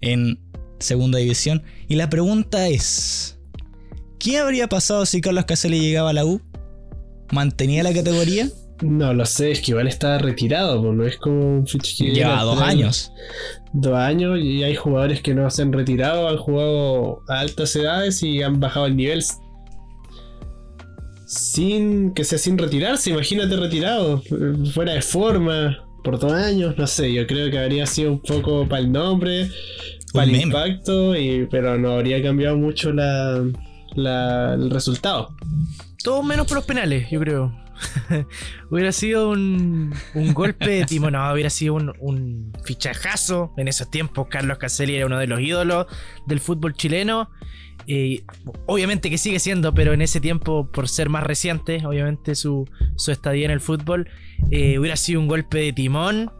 en 0.00 0.40
segunda 0.80 1.20
división. 1.20 1.62
Y 1.86 1.94
la 1.94 2.10
pregunta 2.10 2.66
es, 2.66 3.38
¿qué 4.18 4.38
habría 4.38 4.66
pasado 4.66 5.06
si 5.06 5.20
Carlos 5.20 5.44
Caselli 5.44 5.78
llegaba 5.78 6.10
a 6.10 6.14
la 6.14 6.24
U? 6.24 6.42
¿Mantenía 7.30 7.84
la 7.84 7.94
categoría? 7.94 8.48
No 8.82 9.14
lo 9.14 9.24
sé, 9.24 9.52
es 9.52 9.60
que 9.60 9.70
igual 9.70 9.86
está 9.86 10.18
retirado, 10.18 10.82
pues 10.82 10.94
no 10.96 11.06
es 11.06 11.16
como 11.16 11.58
un 11.58 11.66
fichaje 11.68 12.12
Lleva 12.12 12.42
dos 12.42 12.60
años. 12.60 13.12
Dos 13.72 13.94
años 13.94 14.40
y 14.42 14.64
hay 14.64 14.74
jugadores 14.74 15.22
que 15.22 15.32
no 15.32 15.48
se 15.48 15.62
han 15.62 15.72
retirado, 15.72 16.28
han 16.28 16.38
jugado 16.38 17.22
a 17.28 17.38
altas 17.38 17.76
edades 17.76 18.20
y 18.24 18.42
han 18.42 18.58
bajado 18.58 18.86
el 18.86 18.96
nivel 18.96 19.22
sin 21.28 22.14
que 22.14 22.24
sea 22.24 22.38
sin 22.38 22.56
retirarse, 22.56 23.10
imagínate 23.10 23.54
retirado, 23.54 24.22
fuera 24.72 24.94
de 24.94 25.02
forma, 25.02 25.86
por 26.02 26.18
dos 26.18 26.32
años, 26.32 26.74
no 26.78 26.86
sé, 26.86 27.12
yo 27.12 27.26
creo 27.26 27.50
que 27.50 27.58
habría 27.58 27.84
sido 27.84 28.12
un 28.12 28.20
poco 28.20 28.66
para 28.66 28.80
el 28.80 28.90
nombre, 28.90 29.50
para 30.14 30.24
el 30.24 30.36
impacto, 30.36 31.14
y, 31.14 31.46
pero 31.50 31.76
no 31.76 31.92
habría 31.92 32.22
cambiado 32.22 32.56
mucho 32.56 32.92
la, 32.92 33.44
el 33.94 34.70
resultado. 34.70 35.36
Todo 36.02 36.22
menos 36.22 36.46
por 36.46 36.56
los 36.56 36.64
penales, 36.64 37.10
yo 37.10 37.20
creo. 37.20 37.54
hubiera 38.70 38.90
sido 38.90 39.28
un, 39.28 39.94
un 40.14 40.34
golpe 40.34 40.70
de 40.70 40.84
timón, 40.86 41.12
no, 41.12 41.30
hubiera 41.30 41.50
sido 41.50 41.74
un, 41.74 41.92
un, 42.00 42.52
fichajazo. 42.64 43.52
En 43.58 43.68
esos 43.68 43.90
tiempos, 43.90 44.28
Carlos 44.30 44.56
Caselli 44.56 44.96
era 44.96 45.04
uno 45.04 45.18
de 45.18 45.26
los 45.26 45.40
ídolos 45.40 45.86
del 46.26 46.40
fútbol 46.40 46.72
chileno. 46.72 47.28
Obviamente 48.66 49.08
que 49.08 49.18
sigue 49.18 49.38
siendo, 49.38 49.72
pero 49.72 49.92
en 49.92 50.02
ese 50.02 50.20
tiempo, 50.20 50.70
por 50.70 50.88
ser 50.88 51.08
más 51.08 51.22
reciente, 51.22 51.84
obviamente 51.86 52.34
su, 52.34 52.68
su 52.96 53.12
estadía 53.12 53.46
en 53.46 53.50
el 53.50 53.60
fútbol, 53.60 54.10
eh, 54.50 54.78
hubiera 54.78 54.96
sido 54.96 55.20
un 55.20 55.28
golpe 55.28 55.58
de 55.58 55.72
timón 55.72 56.30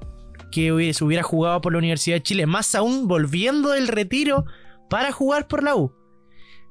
que 0.52 0.72
hubiese, 0.72 1.04
hubiera 1.04 1.22
jugado 1.22 1.60
por 1.60 1.72
la 1.72 1.78
Universidad 1.78 2.16
de 2.16 2.22
Chile, 2.22 2.46
más 2.46 2.74
aún 2.74 3.08
volviendo 3.08 3.70
del 3.70 3.88
retiro 3.88 4.44
para 4.90 5.12
jugar 5.12 5.48
por 5.48 5.62
la 5.62 5.74
U. 5.74 5.94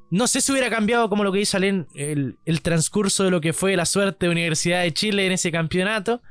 No 0.10 0.28
sé 0.28 0.42
si 0.42 0.52
hubiera 0.52 0.70
cambiado, 0.70 1.10
como 1.10 1.24
lo 1.24 1.32
que 1.32 1.40
dice 1.40 1.58
Alén, 1.58 1.88
el, 1.94 2.38
el, 2.46 2.62
transcurso 2.62 3.24
de 3.24 3.32
lo 3.32 3.42
que 3.42 3.54
fue 3.54 3.76
la 3.76 3.86
suerte 3.86 4.26
de 4.26 4.32
Universidad 4.32 4.84
de 4.84 4.94
Chile 4.94 5.26
en 5.26 5.34
ese 5.34 5.52
campeonato. 5.52 6.22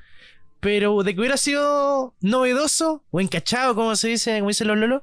Pero 0.61 1.03
de 1.03 1.15
que 1.15 1.21
hubiera 1.21 1.37
sido 1.37 2.15
novedoso 2.21 3.05
o 3.11 3.21
encachado, 3.21 3.75
como 3.75 3.95
se 3.95 4.09
dice, 4.09 4.39
como 4.39 4.49
dicen 4.49 4.69
los 4.69 4.79
lolos, 4.79 5.03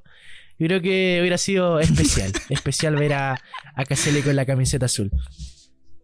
yo 0.64 0.68
creo 0.68 0.82
que 0.82 1.18
hubiera 1.20 1.38
sido 1.38 1.82
especial. 1.82 2.32
especial 2.49 2.95
ver 2.95 3.14
a, 3.14 3.41
a 3.76 3.86
Caselli 3.86 4.22
con 4.22 4.36
la 4.36 4.45
camiseta 4.45 4.86
azul. 4.86 5.11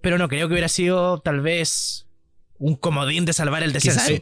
Pero 0.01 0.17
no, 0.17 0.27
creo 0.27 0.47
que 0.49 0.53
hubiera 0.53 0.67
sido 0.67 1.19
tal 1.19 1.39
vez 1.39 2.07
un 2.57 2.75
comodín 2.75 3.23
de 3.23 3.31
salvar 3.31 3.63
el 3.63 3.71
descenso. 3.71 4.21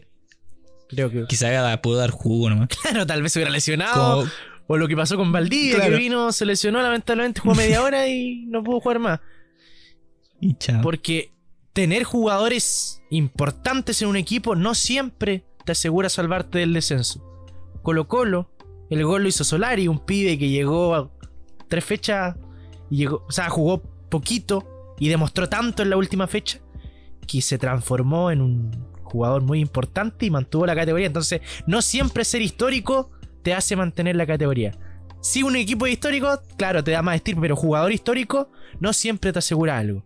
Creo 0.90 1.10
que. 1.10 1.26
Quizá 1.26 1.82
pudo 1.82 1.98
dar 1.98 2.12
jugo 2.12 2.52
nomás. 2.52 2.70
Claro, 2.82 3.08
tal 3.08 3.24
vez 3.24 3.34
se 3.34 3.40
hubiera 3.40 3.52
lesionado. 3.52 4.28
O 4.68 4.78
lo 4.78 4.88
que 4.88 4.96
pasó 4.96 5.18
con 5.18 5.32
Valdivia, 5.32 5.82
que 5.82 5.90
vino, 5.90 6.32
se 6.32 6.46
lesionó, 6.46 6.82
lamentablemente 6.82 7.42
jugó 7.42 7.56
media 7.56 7.82
hora 7.82 8.08
y 8.08 8.46
no 8.46 8.64
pudo 8.64 8.80
jugar 8.80 9.00
más. 9.00 9.20
Y 10.40 10.56
chao. 10.56 10.82
Porque 10.84 11.32
tener 11.74 12.04
jugadores 12.04 13.02
importantes 13.10 14.04
en 14.04 14.10
un 14.10 14.18
equipo 14.18 14.56
no 14.56 14.76
siempre 14.76 15.46
te 15.66 15.72
asegura 15.72 16.10
salvarte 16.10 16.60
del 16.60 16.74
descenso. 16.74 17.24
Colo 17.82 18.08
Colo, 18.08 18.52
el 18.90 19.06
gol 19.06 19.24
lo 19.24 19.30
hizo 19.30 19.44
Solari, 19.44 19.88
un 19.88 20.00
pibe 20.00 20.38
que 20.38 20.50
llegó 20.50 20.96
a 20.96 21.12
tres 21.68 21.84
fechas 21.84 22.36
y 22.90 22.98
llegó, 22.98 23.24
o 23.28 23.32
sea, 23.32 23.50
jugó 23.50 23.82
poquito 24.10 24.96
y 25.00 25.10
demostró 25.10 25.50
tanto 25.50 25.84
en 25.84 25.90
la 25.90 25.98
última 25.98 26.28
fecha 26.28 26.60
que 27.28 27.42
se 27.42 27.58
transformó 27.58 28.32
en 28.32 28.42
un 28.42 28.72
jugador 29.04 29.42
muy 29.42 29.60
importante 29.60 30.26
y 30.26 30.30
mantuvo 30.30 30.66
la 30.66 30.76
categoría. 30.76 31.08
Entonces, 31.08 31.42
no 31.66 31.82
siempre 31.82 32.24
ser 32.26 32.42
histórico 32.42 33.12
te 33.44 33.54
hace 33.54 33.76
mantener 33.76 34.16
la 34.16 34.26
categoría. 34.26 34.78
Si 35.22 35.44
un 35.44 35.56
equipo 35.56 35.88
histórico, 35.88 36.42
claro, 36.58 36.84
te 36.84 36.92
da 36.92 37.02
más 37.02 37.16
estilo, 37.16 37.42
pero 37.42 37.56
jugador 37.56 37.92
histórico 37.92 38.50
no 38.80 38.94
siempre 38.94 39.34
te 39.34 39.40
asegura 39.40 39.78
algo. 39.78 40.04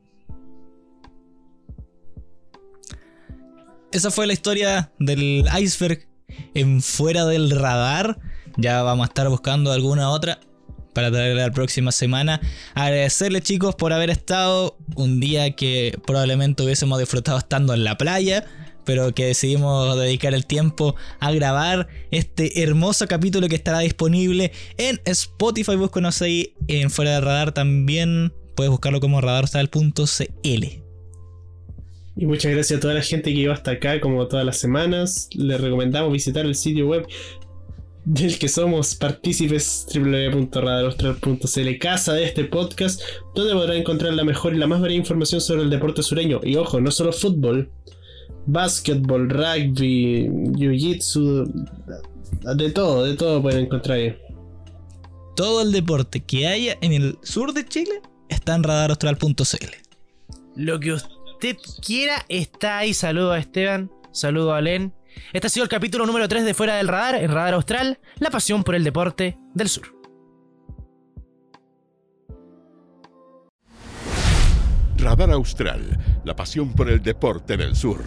Esa 3.92 4.10
fue 4.10 4.26
la 4.26 4.34
historia 4.34 4.92
del 5.00 5.46
iceberg 5.60 6.08
en 6.54 6.82
fuera 6.82 7.26
del 7.26 7.52
radar. 7.52 8.18
Ya 8.62 8.84
vamos 8.84 9.05
a 9.05 9.07
estar 9.07 9.28
buscando 9.28 9.72
alguna 9.72 10.12
otra 10.12 10.39
para 10.93 11.12
traerla 11.12 11.47
la 11.47 11.51
próxima 11.51 11.91
semana. 11.91 12.39
Agradecerle 12.76 13.41
chicos 13.41 13.76
por 13.76 13.91
haber 13.91 14.12
estado 14.12 14.78
un 14.95 15.20
día 15.20 15.55
que 15.55 15.97
probablemente 16.05 16.64
hubiésemos 16.64 16.99
disfrutado 16.99 17.39
estando 17.39 17.74
en 17.74 17.84
la 17.84 17.97
playa 17.97 18.45
pero 18.86 19.14
que 19.14 19.26
decidimos 19.26 19.97
dedicar 19.97 20.34
el 20.34 20.45
tiempo 20.45 20.95
a 21.20 21.32
grabar 21.32 21.88
este 22.09 22.64
hermoso 22.64 23.07
capítulo 23.07 23.47
que 23.47 23.55
estará 23.55 23.80
disponible 23.80 24.51
en 24.78 24.99
Spotify. 25.05 25.76
Búscanos 25.76 26.22
ahí 26.22 26.55
en 26.68 26.89
Fuera 26.89 27.12
de 27.12 27.22
Radar 27.22 27.53
también. 27.53 28.34
Puedes 28.55 28.72
buscarlo 28.72 28.99
como 28.99 29.22
radarstal.cl. 29.22 30.82
Y 32.18 32.26
muchas 32.26 32.51
gracias 32.51 32.78
a 32.78 32.82
toda 32.82 32.93
la 32.93 33.01
gente 33.01 33.34
que 33.34 33.39
iba 33.39 33.53
hasta 33.53 33.72
acá, 33.72 34.01
como 34.01 34.28
todas 34.28 34.45
las 34.45 34.57
semanas. 34.57 35.30
Les 35.34 35.59
recomendamos 35.62 36.12
visitar 36.12 36.45
el 36.45 36.55
sitio 36.55 36.88
web 36.88 37.07
del 38.06 38.39
que 38.39 38.47
somos 38.47 38.95
partícipes 38.95 39.86
www.radaraustral.cl, 39.93 41.78
casa 41.80 42.14
de 42.14 42.26
este 42.26 42.45
podcast, 42.45 43.02
donde 43.36 43.54
podrán 43.54 43.78
encontrar 43.78 44.14
la 44.14 44.24
mejor 44.24 44.54
y 44.54 44.58
la 44.58 44.68
más 44.68 44.82
variada 44.82 44.99
información 44.99 45.41
sobre 45.41 45.64
el 45.64 45.70
deporte 45.70 46.02
sureño. 46.04 46.39
Y 46.43 46.56
ojo, 46.56 46.82
no 46.82 46.91
solo 46.91 47.14
fútbol, 47.14 47.72
básquetbol, 48.47 49.30
rugby, 49.30 50.28
jiu-jitsu, 50.28 51.45
de 52.56 52.72
todo, 52.72 53.06
de 53.06 53.16
todo 53.16 53.41
pueden 53.41 53.66
encontrar 53.66 53.97
ahí. 53.97 54.16
Todo 55.36 55.62
el 55.62 55.72
deporte 55.72 56.22
que 56.22 56.47
haya 56.47 56.78
en 56.82 56.93
el 56.93 57.18
sur 57.22 57.54
de 57.54 57.66
Chile 57.66 58.02
está 58.30 58.56
en 58.56 58.64
radaraustral.cl. 58.64 59.36
Lo 60.56 60.80
que 60.80 60.93
usted 60.93 61.56
quiera 61.86 62.26
está 62.30 62.80
ahí. 62.80 62.93
Saludo 62.93 63.32
a 63.32 63.39
Esteban, 63.39 63.91
saludo 64.12 64.54
a 64.54 64.62
Len. 64.62 64.93
Este 65.34 65.47
ha 65.47 65.49
sido 65.49 65.64
el 65.64 65.70
capítulo 65.70 66.05
número 66.05 66.28
3 66.28 66.45
de 66.45 66.53
Fuera 66.53 66.76
del 66.76 66.88
Radar, 66.88 67.16
en 67.16 67.32
Radar 67.32 67.53
Austral, 67.53 67.99
la 68.20 68.30
pasión 68.30 68.64
por 68.64 68.76
el 68.76 68.84
deporte 68.84 69.38
del 69.53 69.70
sur. 69.70 70.01
Radar 74.97 75.32
Austral, 75.32 76.22
la 76.24 76.36
pasión 76.36 76.74
por 76.74 76.89
el 76.89 77.01
deporte 77.01 77.57
del 77.57 77.76
sur. 77.76 78.03